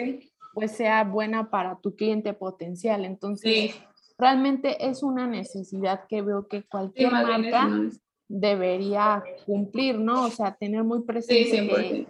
pues 0.54 0.72
sea 0.72 1.04
buena 1.04 1.52
para 1.52 1.80
tu 1.80 1.96
cliente 1.96 2.34
potencial. 2.34 3.06
Entonces, 3.06 3.76
realmente 4.18 4.88
es 4.88 5.04
una 5.04 5.28
necesidad 5.28 6.06
que 6.08 6.22
veo 6.22 6.48
que 6.48 6.64
cualquier 6.64 7.12
marca 7.12 7.70
debería 8.28 9.24
cumplir, 9.46 10.00
¿no? 10.00 10.26
O 10.26 10.30
sea, 10.30 10.56
tener 10.56 10.84
muy 10.84 11.04
presente 11.04 11.68
que, 11.68 12.08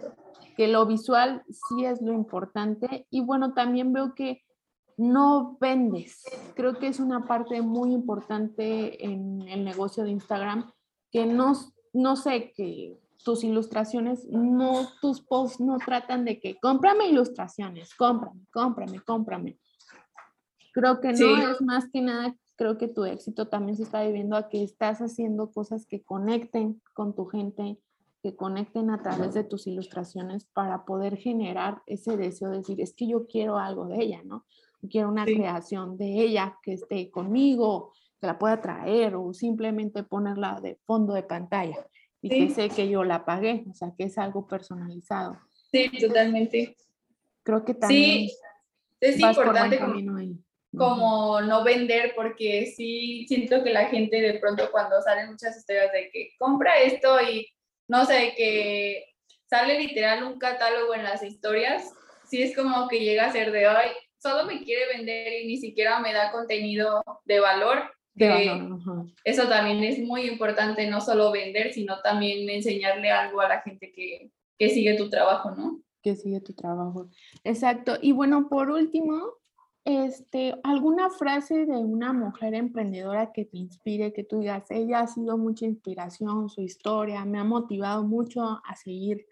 que, 0.56 0.68
lo 0.68 0.86
visual 0.86 1.42
sí 1.48 1.84
es 1.84 2.02
lo 2.02 2.12
importante. 2.12 3.06
Y 3.10 3.20
bueno, 3.20 3.54
también 3.54 3.92
veo 3.92 4.14
que 4.14 4.42
no 4.96 5.56
vendes. 5.60 6.24
Creo 6.54 6.78
que 6.78 6.88
es 6.88 6.98
una 6.98 7.26
parte 7.26 7.62
muy 7.62 7.92
importante 7.92 9.04
en 9.04 9.42
el 9.48 9.64
negocio 9.64 10.02
de 10.02 10.10
Instagram, 10.10 10.70
que 11.12 11.24
no, 11.24 11.52
no 11.92 12.16
sé, 12.16 12.52
que 12.52 12.98
tus 13.24 13.44
ilustraciones, 13.44 14.26
no, 14.28 14.88
tus 15.00 15.20
posts 15.20 15.60
no 15.60 15.78
tratan 15.78 16.24
de 16.24 16.40
que 16.40 16.58
cómprame 16.58 17.08
ilustraciones, 17.08 17.94
cómprame, 17.94 18.40
cómprame, 18.50 19.00
cómprame. 19.00 19.58
Creo 20.72 21.00
que 21.00 21.12
no 21.12 21.50
es 21.50 21.60
más 21.60 21.88
que 21.90 22.00
nada, 22.00 22.34
creo 22.56 22.76
que 22.76 22.88
tu 22.88 23.04
éxito 23.04 23.48
también 23.48 23.76
se 23.76 23.84
está 23.84 24.02
viviendo 24.02 24.36
a 24.36 24.48
que 24.48 24.62
estás 24.62 25.00
haciendo 25.00 25.50
cosas 25.52 25.86
que 25.86 26.02
conecten 26.02 26.82
con 26.92 27.14
tu 27.14 27.26
gente, 27.26 27.78
que 28.22 28.34
conecten 28.34 28.90
a 28.90 29.00
través 29.00 29.34
de 29.34 29.44
tus 29.44 29.66
ilustraciones 29.66 30.44
para 30.46 30.84
poder 30.84 31.16
generar 31.16 31.82
ese 31.86 32.16
deseo 32.16 32.50
de 32.50 32.58
decir, 32.58 32.80
es 32.80 32.94
que 32.94 33.06
yo 33.06 33.26
quiero 33.26 33.58
algo 33.58 33.86
de 33.86 34.02
ella, 34.02 34.22
¿no? 34.24 34.44
Quiero 34.90 35.08
una 35.08 35.24
creación 35.24 35.96
de 35.96 36.20
ella 36.20 36.58
que 36.62 36.74
esté 36.74 37.10
conmigo, 37.10 37.92
que 38.20 38.26
la 38.26 38.38
pueda 38.38 38.60
traer 38.60 39.14
o 39.16 39.32
simplemente 39.32 40.02
ponerla 40.02 40.60
de 40.60 40.78
fondo 40.84 41.14
de 41.14 41.22
pantalla 41.22 41.86
y 42.20 42.28
que 42.28 42.50
sé 42.50 42.68
que 42.68 42.88
yo 42.88 43.04
la 43.04 43.24
pagué, 43.24 43.64
o 43.70 43.74
sea, 43.74 43.92
que 43.96 44.04
es 44.04 44.18
algo 44.18 44.46
personalizado. 44.46 45.38
Sí, 45.70 45.90
totalmente. 46.00 46.76
Creo 47.44 47.64
que 47.64 47.74
también 47.74 48.28
sí, 48.28 48.36
es 49.00 49.20
importante 49.20 49.78
como, 49.78 49.94
no 50.78 51.64
vender 51.64 52.12
porque 52.14 52.72
sí 52.76 53.26
siento 53.28 53.62
que 53.62 53.72
la 53.72 53.86
gente 53.86 54.20
de 54.20 54.38
pronto 54.38 54.70
cuando 54.70 55.00
salen 55.02 55.30
muchas 55.30 55.56
historias 55.56 55.92
de 55.92 56.10
que 56.10 56.30
compra 56.38 56.78
esto 56.78 57.20
y 57.20 57.46
no 57.88 58.04
sé, 58.04 58.34
que 58.36 59.04
sale 59.48 59.78
literal 59.78 60.24
un 60.24 60.38
catálogo 60.38 60.94
en 60.94 61.04
las 61.04 61.22
historias, 61.22 61.90
sí 62.26 62.42
es 62.42 62.54
como 62.54 62.88
que 62.88 63.00
llega 63.00 63.26
a 63.26 63.32
ser 63.32 63.50
de 63.50 63.66
hoy, 63.66 63.86
solo 64.18 64.44
me 64.44 64.62
quiere 64.62 64.96
vender 64.96 65.42
y 65.42 65.46
ni 65.46 65.56
siquiera 65.56 66.00
me 66.00 66.12
da 66.12 66.30
contenido 66.30 67.02
de 67.24 67.40
valor 67.40 67.82
eso 69.24 69.48
también 69.48 69.82
es 69.84 69.98
muy 69.98 70.22
importante, 70.22 70.88
no 70.88 71.00
solo 71.00 71.30
vender, 71.30 71.72
sino 71.72 72.00
también 72.02 72.48
enseñarle 72.48 73.10
algo 73.10 73.40
a 73.40 73.48
la 73.48 73.60
gente 73.60 73.92
que, 73.92 74.30
que 74.58 74.70
sigue 74.70 74.96
tu 74.96 75.08
trabajo, 75.08 75.50
¿no? 75.52 75.80
Que 76.02 76.16
sigue 76.16 76.40
tu 76.40 76.52
trabajo. 76.52 77.08
Exacto. 77.44 77.96
Y 78.00 78.12
bueno, 78.12 78.48
por 78.48 78.70
último, 78.70 79.34
este, 79.88 80.54
alguna 80.64 81.08
frase 81.08 81.64
de 81.64 81.78
una 81.78 82.12
mujer 82.12 82.54
emprendedora 82.54 83.32
que 83.32 83.46
te 83.46 83.56
inspire, 83.56 84.12
que 84.12 84.22
tú 84.22 84.40
digas, 84.40 84.70
ella 84.70 85.00
ha 85.00 85.06
sido 85.06 85.38
mucha 85.38 85.64
inspiración, 85.64 86.50
su 86.50 86.60
historia 86.60 87.24
me 87.24 87.38
ha 87.38 87.44
motivado 87.44 88.02
mucho 88.04 88.42
a 88.42 88.76
seguir 88.76 89.26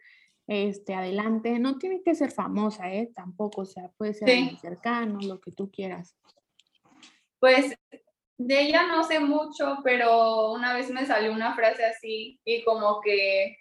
este, 0.47 0.95
adelante. 0.95 1.59
No 1.59 1.77
tiene 1.77 2.03
que 2.03 2.15
ser 2.15 2.31
famosa, 2.31 2.91
¿eh? 2.91 3.11
Tampoco, 3.15 3.63
o 3.63 3.67
sea, 3.67 3.91
puede 3.99 4.15
ser 4.15 4.57
cercano, 4.59 5.19
lo 5.21 5.41
que 5.41 5.53
tú 5.53 5.71
quieras. 5.71 6.17
Pues 7.39 7.75
de 8.39 8.61
ella 8.63 8.87
no 8.87 9.05
sé 9.05 9.21
mucho, 9.21 9.81
pero 9.85 10.53
una 10.53 10.73
vez 10.73 10.91
me 10.91 11.05
salió 11.05 11.33
una 11.33 11.55
frase 11.55 11.85
así 11.85 12.41
y 12.47 12.65
como 12.65 13.03
que 13.03 13.59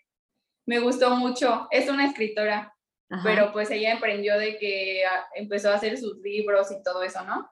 me 0.66 0.80
gustó 0.80 1.16
mucho. 1.18 1.68
Es 1.72 1.90
una 1.90 2.06
escritora, 2.06 2.74
pero 3.24 3.52
pues 3.54 3.70
ella 3.72 3.94
emprendió 3.94 4.38
de 4.38 4.58
que 4.58 5.06
ah, 5.06 5.28
empezó 5.36 5.70
a 5.70 5.76
hacer 5.76 5.98
sus 5.98 6.18
libros 6.20 6.72
y 6.72 6.82
todo 6.84 7.04
eso, 7.04 7.24
¿no? 7.24 7.50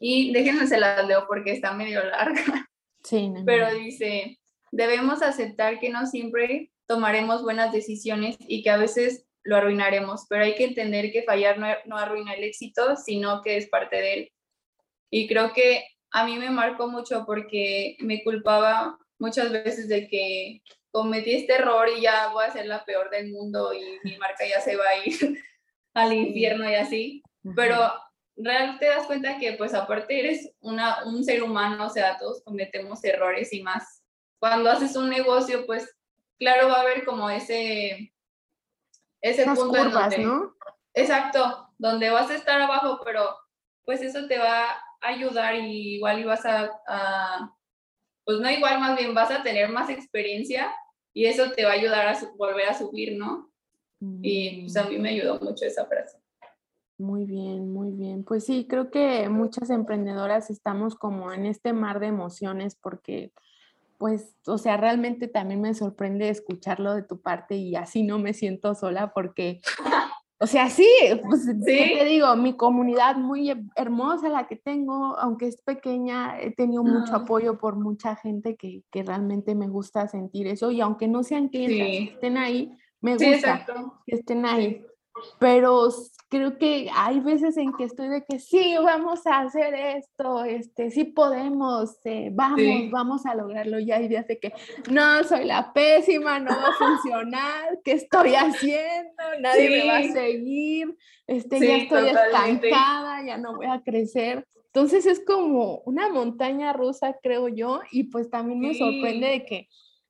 Y 0.00 0.32
déjenme 0.32 0.66
se 0.66 0.78
las 0.78 1.06
leo 1.06 1.26
porque 1.26 1.52
está 1.52 1.72
medio 1.72 2.04
larga. 2.04 2.68
Sí. 3.04 3.32
pero 3.44 3.72
dice, 3.72 4.40
debemos 4.72 5.22
aceptar 5.22 5.78
que 5.78 5.90
no 5.90 6.06
siempre 6.06 6.72
tomaremos 6.86 7.42
buenas 7.42 7.70
decisiones 7.72 8.36
y 8.40 8.64
que 8.64 8.70
a 8.70 8.78
veces 8.78 9.26
lo 9.44 9.56
arruinaremos, 9.56 10.26
pero 10.28 10.44
hay 10.44 10.56
que 10.56 10.64
entender 10.64 11.12
que 11.12 11.22
fallar 11.22 11.58
no, 11.58 11.68
no 11.84 11.96
arruina 11.96 12.34
el 12.34 12.42
éxito, 12.42 12.96
sino 12.96 13.42
que 13.42 13.58
es 13.58 13.68
parte 13.68 13.96
de 13.96 14.14
él. 14.14 14.32
Y 15.08 15.28
creo 15.28 15.52
que 15.52 15.84
a 16.10 16.24
mí 16.26 16.36
me 16.36 16.50
marcó 16.50 16.88
mucho 16.88 17.24
porque 17.26 17.96
me 18.00 18.24
culpaba 18.24 18.98
muchas 19.18 19.52
veces 19.52 19.88
de 19.88 20.08
que 20.08 20.62
cometí 20.96 21.34
este 21.34 21.56
error 21.56 21.86
y 21.94 22.00
ya 22.00 22.28
voy 22.28 22.46
a 22.46 22.50
ser 22.50 22.64
la 22.64 22.82
peor 22.86 23.10
del 23.10 23.30
mundo 23.30 23.74
y 23.74 24.00
mi 24.02 24.16
marca 24.16 24.46
ya 24.48 24.62
se 24.62 24.76
va 24.76 24.88
a 24.88 25.06
ir 25.06 25.14
al 25.94 26.10
infierno 26.14 26.66
y 26.70 26.74
así. 26.74 27.22
Pero 27.54 27.76
realmente 28.34 28.86
te 28.86 28.92
das 28.92 29.06
cuenta 29.06 29.36
que 29.36 29.52
pues 29.52 29.74
aparte 29.74 30.18
eres 30.18 30.54
una, 30.60 31.04
un 31.04 31.22
ser 31.22 31.42
humano, 31.42 31.84
o 31.84 31.90
sea, 31.90 32.16
todos 32.16 32.42
cometemos 32.42 33.04
errores 33.04 33.52
y 33.52 33.62
más. 33.62 34.02
Cuando 34.38 34.70
haces 34.70 34.96
un 34.96 35.10
negocio, 35.10 35.66
pues 35.66 35.86
claro, 36.38 36.68
va 36.68 36.76
a 36.76 36.80
haber 36.80 37.04
como 37.04 37.28
ese, 37.28 38.14
ese 39.20 39.44
punto 39.44 39.84
curvas, 39.84 40.18
¿no? 40.18 40.56
Exacto, 40.94 41.68
donde 41.76 42.08
vas 42.08 42.30
a 42.30 42.36
estar 42.36 42.58
abajo, 42.58 43.02
pero 43.04 43.36
pues 43.84 44.00
eso 44.00 44.26
te 44.26 44.38
va 44.38 44.82
ayudar 45.02 45.56
y 45.56 45.96
igual 45.96 46.20
ibas 46.20 46.44
a, 46.46 46.70
a, 46.88 47.54
pues 48.24 48.38
no 48.40 48.50
igual, 48.50 48.80
más 48.80 48.96
bien 48.96 49.14
vas 49.14 49.30
a 49.30 49.42
tener 49.42 49.68
más 49.68 49.90
experiencia 49.90 50.74
y 51.16 51.24
eso 51.24 51.50
te 51.52 51.64
va 51.64 51.70
a 51.70 51.74
ayudar 51.74 52.08
a 52.08 52.18
volver 52.36 52.68
a 52.68 52.74
subir, 52.74 53.16
¿no? 53.16 53.50
Y 54.20 54.60
pues 54.60 54.76
a 54.76 54.84
mí 54.86 54.98
me 54.98 55.08
ayudó 55.08 55.40
mucho 55.40 55.64
esa 55.64 55.86
frase. 55.86 56.18
Muy 56.98 57.24
bien, 57.24 57.72
muy 57.72 57.90
bien. 57.92 58.22
Pues 58.22 58.44
sí, 58.44 58.66
creo 58.68 58.90
que 58.90 59.30
muchas 59.30 59.70
emprendedoras 59.70 60.50
estamos 60.50 60.94
como 60.94 61.32
en 61.32 61.46
este 61.46 61.72
mar 61.72 62.00
de 62.00 62.08
emociones 62.08 62.74
porque, 62.74 63.32
pues, 63.96 64.36
o 64.46 64.58
sea, 64.58 64.76
realmente 64.76 65.26
también 65.26 65.62
me 65.62 65.72
sorprende 65.72 66.28
escucharlo 66.28 66.94
de 66.94 67.02
tu 67.02 67.18
parte 67.18 67.56
y 67.56 67.76
así 67.76 68.02
no 68.02 68.18
me 68.18 68.34
siento 68.34 68.74
sola 68.74 69.14
porque 69.14 69.62
O 70.38 70.46
sea, 70.46 70.68
sí, 70.68 70.86
pues 71.22 71.46
te 71.64 72.04
digo, 72.04 72.36
mi 72.36 72.56
comunidad 72.56 73.16
muy 73.16 73.50
hermosa 73.74 74.28
la 74.28 74.46
que 74.46 74.56
tengo, 74.56 75.16
aunque 75.18 75.46
es 75.46 75.62
pequeña, 75.62 76.38
he 76.38 76.50
tenido 76.50 76.84
mucho 76.84 77.16
apoyo 77.16 77.58
por 77.58 77.76
mucha 77.76 78.16
gente 78.16 78.54
que, 78.54 78.82
que, 78.90 79.02
realmente 79.02 79.54
me 79.54 79.66
gusta 79.66 80.08
sentir 80.08 80.46
eso 80.46 80.70
y 80.70 80.82
aunque 80.82 81.08
no 81.08 81.22
sean 81.22 81.48
clientes 81.48 82.12
estén 82.12 82.36
ahí, 82.36 82.70
me 83.00 83.12
gusta 83.12 83.64
que 84.06 84.16
estén 84.16 84.44
ahí. 84.44 84.84
Pero 85.38 85.88
creo 86.28 86.58
que 86.58 86.88
hay 86.94 87.20
veces 87.20 87.56
en 87.56 87.72
que 87.72 87.84
estoy 87.84 88.08
de 88.08 88.24
que 88.24 88.38
sí, 88.38 88.74
vamos 88.82 89.26
a 89.26 89.40
hacer 89.40 89.74
esto, 89.74 90.44
este, 90.44 90.90
sí 90.90 91.04
podemos, 91.04 91.98
eh, 92.04 92.30
vamos, 92.32 92.90
vamos 92.90 93.26
a 93.26 93.34
lograrlo. 93.34 93.78
Y 93.78 93.92
hay 93.92 94.08
días 94.08 94.26
de 94.26 94.38
que 94.38 94.52
no, 94.90 95.22
soy 95.24 95.44
la 95.44 95.72
pésima, 95.72 96.38
no 96.40 96.50
va 96.50 96.68
a 96.68 96.72
funcionar, 96.72 97.78
¿qué 97.84 97.92
estoy 97.92 98.34
haciendo? 98.34 99.22
Nadie 99.40 99.70
me 99.70 99.86
va 99.86 99.98
a 99.98 100.12
seguir, 100.12 100.96
este, 101.26 101.60
ya 101.60 101.76
estoy 101.76 102.08
estancada, 102.08 103.24
ya 103.24 103.38
no 103.38 103.56
voy 103.56 103.66
a 103.66 103.82
crecer. 103.82 104.46
Entonces 104.66 105.06
es 105.06 105.24
como 105.24 105.78
una 105.86 106.10
montaña 106.10 106.72
rusa, 106.74 107.16
creo 107.22 107.48
yo, 107.48 107.80
y 107.92 108.04
pues 108.04 108.28
también 108.28 108.60
me 108.60 108.74
sorprende 108.74 109.28
de 109.28 109.46
que 109.46 109.68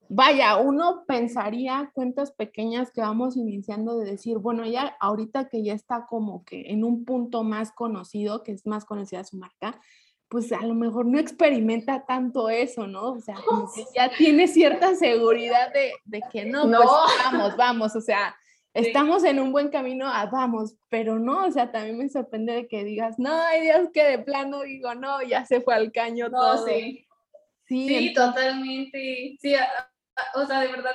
vaya, 0.08 0.56
uno 0.56 1.04
pensaría 1.06 1.90
cuentas 1.94 2.32
pequeñas 2.32 2.90
que 2.90 3.00
vamos 3.00 3.36
iniciando 3.36 3.98
de 3.98 4.10
decir, 4.10 4.38
bueno, 4.38 4.66
ya 4.66 4.96
ahorita 5.00 5.48
que 5.48 5.62
ya 5.62 5.74
está 5.74 6.06
como 6.08 6.44
que 6.44 6.70
en 6.70 6.84
un 6.84 7.04
punto 7.04 7.42
más 7.42 7.72
conocido, 7.72 8.42
que 8.42 8.52
es 8.52 8.66
más 8.66 8.84
conocida 8.84 9.24
su 9.24 9.36
marca, 9.36 9.80
pues 10.28 10.52
a 10.52 10.62
lo 10.62 10.74
mejor 10.74 11.06
no 11.06 11.18
experimenta 11.18 12.04
tanto 12.04 12.48
eso, 12.48 12.86
¿no? 12.86 13.12
O 13.12 13.20
sea, 13.20 13.36
como 13.46 13.72
que 13.72 13.84
ya 13.94 14.10
tiene 14.16 14.48
cierta 14.48 14.94
seguridad 14.94 15.72
de, 15.72 15.92
de 16.04 16.20
que 16.32 16.44
no, 16.44 16.64
no, 16.64 16.78
pues 16.78 16.90
vamos, 17.24 17.56
vamos, 17.56 17.96
o 17.96 18.00
sea, 18.00 18.36
estamos 18.74 19.24
en 19.24 19.40
un 19.40 19.52
buen 19.52 19.68
camino, 19.68 20.06
ah, 20.06 20.28
vamos, 20.30 20.74
pero 20.88 21.18
no, 21.18 21.46
o 21.46 21.50
sea, 21.50 21.70
también 21.70 21.96
me 21.96 22.08
sorprende 22.08 22.52
de 22.52 22.68
que 22.68 22.84
digas, 22.84 23.18
no, 23.18 23.32
ay 23.32 23.62
Dios, 23.62 23.88
que 23.92 24.04
de 24.04 24.18
plano 24.18 24.62
digo, 24.62 24.94
no, 24.94 25.22
ya 25.22 25.46
se 25.46 25.60
fue 25.60 25.74
al 25.74 25.92
caño 25.92 26.30
todo. 26.30 26.66
Sí, 26.66 27.06
sí, 27.66 28.12
totalmente. 28.12 29.36
Sí, 29.40 29.54
o 30.34 30.46
sea, 30.46 30.60
de 30.60 30.68
verdad, 30.68 30.94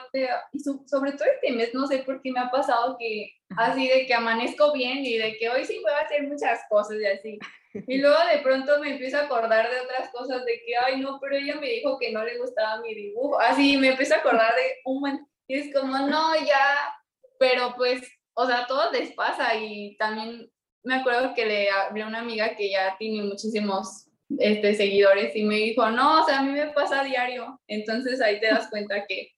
y 0.52 0.60
sobre 0.60 1.12
todo 1.14 1.28
este 1.28 1.52
mes, 1.52 1.74
no 1.74 1.88
sé 1.88 2.00
por 2.00 2.22
qué 2.22 2.32
me 2.32 2.40
ha 2.40 2.50
pasado 2.50 2.98
que 2.98 3.34
así 3.58 3.88
de 3.88 4.06
que 4.06 4.14
amanezco 4.14 4.74
bien 4.74 5.06
y 5.06 5.18
de 5.18 5.38
que 5.38 5.50
hoy 5.50 5.66
sí 5.66 5.80
voy 5.82 5.92
a 5.92 6.06
hacer 6.06 6.24
muchas 6.24 6.62
cosas 6.70 6.98
y 7.00 7.06
así. 7.06 7.40
Y 7.88 8.00
luego 8.00 8.18
de 8.32 8.40
pronto 8.40 8.80
me 8.80 8.92
empiezo 8.92 9.18
a 9.18 9.24
acordar 9.24 9.70
de 9.70 9.80
otras 9.80 10.10
cosas, 10.10 10.44
de 10.46 10.62
que, 10.66 10.76
ay, 10.76 11.00
no, 11.00 11.20
pero 11.22 11.36
ella 11.38 11.56
me 11.56 11.70
dijo 11.70 11.98
que 11.98 12.12
no 12.12 12.24
le 12.24 12.38
gustaba 12.38 12.82
mi 12.82 12.94
dibujo. 12.94 13.40
Así 13.40 13.78
me 13.78 13.90
empiezo 13.90 14.16
a 14.16 14.18
acordar 14.18 14.54
de 14.56 14.78
un 14.86 15.26
y 15.48 15.56
es 15.58 15.74
como, 15.74 15.98
no, 16.08 16.36
ya, 16.46 16.96
pero 17.38 17.74
pues, 17.76 18.02
o 18.34 18.48
sea, 18.48 18.66
todo 18.68 18.92
les 18.92 19.12
pasa 19.14 19.56
y 19.56 19.98
también 19.98 20.50
me 20.84 20.96
acuerdo 20.96 21.34
que 21.34 21.46
le 21.46 21.70
hablé 21.70 22.04
a 22.04 22.08
una 22.08 22.20
amiga 22.20 22.56
que 22.56 22.72
ya 22.72 22.96
tiene 22.98 23.24
muchísimos 23.24 24.08
este, 24.40 24.76
seguidores 24.76 25.36
y 25.36 25.44
me 25.44 25.56
dijo, 25.56 25.90
no, 25.90 26.22
o 26.22 26.26
sea, 26.26 26.40
a 26.40 26.44
mí 26.44 26.52
me 26.52 26.68
pasa 26.68 27.02
a 27.02 27.04
diario. 27.04 27.60
Entonces 27.68 28.22
ahí 28.22 28.40
te 28.40 28.48
das 28.48 28.70
cuenta 28.70 29.06
que, 29.08 29.30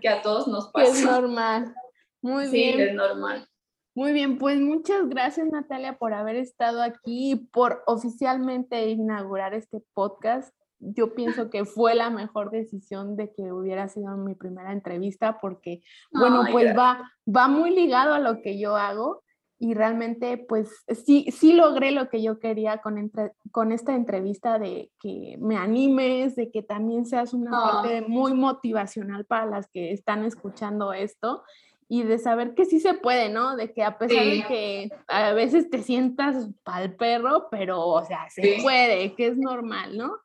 que 0.00 0.08
a 0.08 0.22
todos 0.22 0.48
nos 0.48 0.70
pasa. 0.70 0.90
Es 0.90 1.04
normal. 1.04 1.74
Muy 2.22 2.48
bien. 2.48 2.76
Sí, 2.76 2.82
es 2.82 2.94
normal. 2.94 3.46
Muy 3.94 4.12
bien, 4.12 4.36
pues 4.36 4.60
muchas 4.60 5.08
gracias 5.08 5.46
Natalia 5.46 5.96
por 5.96 6.12
haber 6.12 6.36
estado 6.36 6.82
aquí, 6.82 7.48
por 7.50 7.82
oficialmente 7.86 8.90
inaugurar 8.90 9.54
este 9.54 9.80
podcast. 9.94 10.54
Yo 10.78 11.14
pienso 11.14 11.48
que 11.48 11.64
fue 11.64 11.94
la 11.94 12.10
mejor 12.10 12.50
decisión 12.50 13.16
de 13.16 13.32
que 13.32 13.50
hubiera 13.52 13.88
sido 13.88 14.14
mi 14.18 14.34
primera 14.34 14.72
entrevista 14.72 15.38
porque, 15.40 15.82
bueno, 16.12 16.42
pues 16.52 16.76
va, 16.76 17.10
va 17.26 17.48
muy 17.48 17.70
ligado 17.70 18.12
a 18.12 18.20
lo 18.20 18.42
que 18.42 18.58
yo 18.58 18.76
hago 18.76 19.22
y 19.58 19.74
realmente 19.74 20.36
pues 20.36 20.84
sí, 21.04 21.26
sí 21.30 21.54
logré 21.54 21.90
lo 21.90 22.08
que 22.08 22.22
yo 22.22 22.38
quería 22.38 22.78
con, 22.78 23.10
con 23.50 23.72
esta 23.72 23.94
entrevista 23.94 24.58
de 24.58 24.90
que 25.00 25.36
me 25.40 25.56
animes, 25.56 26.36
de 26.36 26.50
que 26.50 26.62
también 26.62 27.06
seas 27.06 27.32
una 27.32 27.50
parte 27.50 28.02
muy 28.02 28.34
motivacional 28.34 29.24
para 29.24 29.46
las 29.46 29.68
que 29.68 29.92
están 29.92 30.24
escuchando 30.24 30.92
esto 30.92 31.42
y 31.88 32.02
de 32.02 32.18
saber 32.18 32.54
que 32.54 32.64
sí 32.64 32.80
se 32.80 32.94
puede, 32.94 33.28
¿no? 33.30 33.56
De 33.56 33.72
que 33.72 33.82
a 33.82 33.96
pesar 33.96 34.24
de 34.24 34.44
que 34.46 34.90
a 35.06 35.32
veces 35.32 35.70
te 35.70 35.82
sientas 35.82 36.50
pal 36.64 36.94
perro, 36.96 37.48
pero 37.50 37.80
o 37.86 38.04
sea, 38.04 38.28
se 38.28 38.58
puede, 38.62 39.14
que 39.14 39.28
es 39.28 39.38
normal, 39.38 39.96
¿no? 39.96 40.18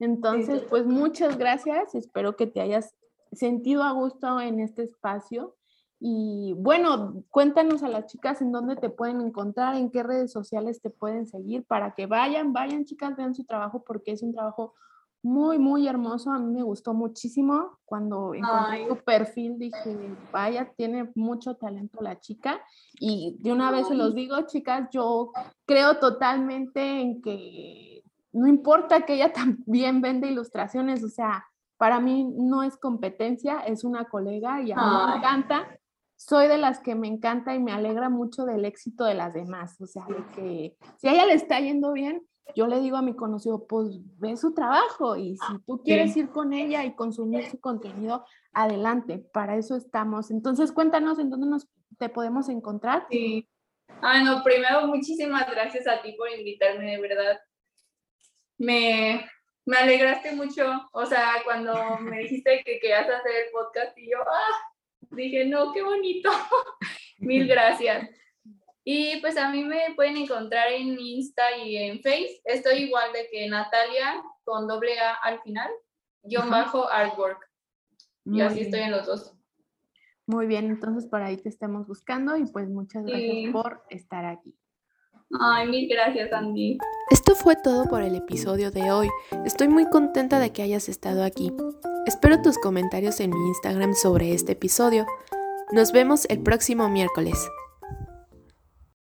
Entonces, 0.00 0.62
pues 0.68 0.86
muchas 0.86 1.38
gracias, 1.38 1.94
espero 1.94 2.36
que 2.36 2.46
te 2.46 2.60
hayas 2.60 2.94
sentido 3.32 3.84
a 3.84 3.92
gusto 3.92 4.40
en 4.40 4.60
este 4.60 4.82
espacio 4.82 5.56
y 6.06 6.52
bueno, 6.58 7.24
cuéntanos 7.30 7.82
a 7.82 7.88
las 7.88 8.08
chicas 8.08 8.42
en 8.42 8.52
dónde 8.52 8.76
te 8.76 8.90
pueden 8.90 9.22
encontrar, 9.22 9.74
en 9.74 9.90
qué 9.90 10.02
redes 10.02 10.30
sociales 10.30 10.82
te 10.82 10.90
pueden 10.90 11.26
seguir 11.26 11.64
para 11.64 11.94
que 11.94 12.04
vayan, 12.04 12.52
vayan 12.52 12.84
chicas, 12.84 13.16
vean 13.16 13.34
su 13.34 13.44
trabajo 13.44 13.82
porque 13.86 14.12
es 14.12 14.22
un 14.22 14.34
trabajo 14.34 14.74
muy, 15.22 15.58
muy 15.58 15.88
hermoso. 15.88 16.30
A 16.30 16.38
mí 16.38 16.52
me 16.52 16.62
gustó 16.62 16.92
muchísimo 16.92 17.78
cuando 17.86 18.34
encontré 18.34 18.86
tu 18.86 18.96
perfil. 18.96 19.58
Dije, 19.58 20.14
vaya, 20.30 20.70
tiene 20.76 21.10
mucho 21.14 21.56
talento 21.56 22.02
la 22.02 22.20
chica. 22.20 22.60
Y 23.00 23.38
de 23.40 23.50
una 23.50 23.70
vez 23.70 23.88
se 23.88 23.94
los 23.94 24.14
digo, 24.14 24.42
chicas, 24.42 24.90
yo 24.92 25.32
creo 25.64 25.96
totalmente 26.00 27.00
en 27.00 27.22
que 27.22 28.02
no 28.30 28.46
importa 28.46 29.06
que 29.06 29.14
ella 29.14 29.32
también 29.66 30.02
vende 30.02 30.28
ilustraciones, 30.28 31.02
o 31.02 31.08
sea, 31.08 31.46
para 31.78 31.98
mí 31.98 32.30
no 32.36 32.62
es 32.62 32.76
competencia, 32.76 33.60
es 33.60 33.84
una 33.84 34.04
colega 34.04 34.60
y 34.60 34.70
a 34.70 34.76
mí 34.76 34.82
me 34.82 35.16
encanta 35.16 35.66
soy 36.26 36.48
de 36.48 36.56
las 36.56 36.80
que 36.80 36.94
me 36.94 37.06
encanta 37.06 37.54
y 37.54 37.60
me 37.60 37.72
alegra 37.72 38.08
mucho 38.08 38.44
del 38.44 38.64
éxito 38.64 39.04
de 39.04 39.14
las 39.14 39.34
demás. 39.34 39.78
O 39.80 39.86
sea, 39.86 40.06
que 40.34 40.74
si 40.96 41.08
a 41.08 41.12
ella 41.12 41.26
le 41.26 41.34
está 41.34 41.60
yendo 41.60 41.92
bien, 41.92 42.26
yo 42.56 42.66
le 42.66 42.80
digo 42.80 42.96
a 42.96 43.02
mi 43.02 43.14
conocido, 43.14 43.66
pues 43.66 43.88
ve 44.18 44.36
su 44.36 44.54
trabajo 44.54 45.16
y 45.16 45.36
si 45.36 45.58
tú 45.66 45.82
quieres 45.82 46.16
ir 46.16 46.30
con 46.30 46.52
ella 46.52 46.84
y 46.84 46.94
consumir 46.94 47.50
su 47.50 47.60
contenido, 47.60 48.24
adelante, 48.52 49.18
para 49.18 49.56
eso 49.56 49.76
estamos. 49.76 50.30
Entonces, 50.30 50.72
cuéntanos 50.72 51.18
en 51.18 51.30
dónde 51.30 51.46
nos 51.46 51.68
te 51.98 52.08
podemos 52.08 52.48
encontrar. 52.48 53.06
Sí. 53.10 53.48
Ah, 54.00 54.22
no, 54.22 54.42
primero 54.42 54.86
muchísimas 54.86 55.48
gracias 55.50 55.86
a 55.86 56.02
ti 56.02 56.12
por 56.12 56.30
invitarme, 56.30 56.92
de 56.92 57.00
verdad. 57.00 57.40
Me, 58.58 59.26
me 59.66 59.76
alegraste 59.76 60.32
mucho, 60.32 60.64
o 60.92 61.06
sea, 61.06 61.32
cuando 61.44 61.98
me 61.98 62.20
dijiste 62.20 62.62
que 62.64 62.78
querías 62.80 63.08
hacer 63.08 63.32
el 63.46 63.52
podcast 63.52 63.96
y 63.98 64.10
yo, 64.10 64.18
ah, 64.20 64.73
dije, 65.10 65.44
no, 65.44 65.72
qué 65.72 65.82
bonito. 65.82 66.30
Mil 67.18 67.46
gracias. 67.46 68.10
Y 68.84 69.20
pues 69.20 69.36
a 69.38 69.50
mí 69.50 69.64
me 69.64 69.94
pueden 69.96 70.16
encontrar 70.16 70.70
en 70.70 70.98
Insta 70.98 71.56
y 71.56 71.76
en 71.76 72.00
Face. 72.02 72.40
Estoy 72.44 72.84
igual 72.84 73.12
de 73.12 73.28
que 73.30 73.48
Natalia 73.48 74.22
con 74.44 74.66
doble 74.66 74.98
A 74.98 75.14
al 75.14 75.40
final, 75.40 75.70
guion 76.22 76.50
bajo 76.50 76.88
artwork. 76.88 77.50
y 78.26 78.40
así 78.42 78.60
estoy 78.60 78.80
en 78.80 78.90
los 78.90 79.06
dos. 79.06 79.34
Muy 80.26 80.46
bien, 80.46 80.66
entonces 80.66 81.08
por 81.08 81.22
ahí 81.22 81.36
te 81.36 81.48
estamos 81.48 81.86
buscando 81.86 82.36
y 82.36 82.46
pues 82.46 82.68
muchas 82.68 83.04
gracias 83.04 83.52
por 83.52 83.84
estar 83.90 84.24
aquí. 84.24 84.54
Ay, 85.40 85.66
mil 85.68 85.88
gracias, 85.88 86.32
Andy. 86.32 86.78
Esto 87.10 87.34
fue 87.34 87.56
todo 87.56 87.84
por 87.86 88.02
el 88.02 88.14
episodio 88.14 88.70
de 88.70 88.90
hoy. 88.90 89.08
Estoy 89.44 89.68
muy 89.68 89.88
contenta 89.88 90.38
de 90.38 90.52
que 90.52 90.62
hayas 90.62 90.88
estado 90.88 91.24
aquí. 91.24 91.52
Espero 92.06 92.40
tus 92.42 92.58
comentarios 92.58 93.20
en 93.20 93.30
mi 93.30 93.48
Instagram 93.48 93.94
sobre 93.94 94.32
este 94.32 94.52
episodio. 94.52 95.06
Nos 95.72 95.92
vemos 95.92 96.26
el 96.28 96.40
próximo 96.40 96.88
miércoles. 96.88 97.36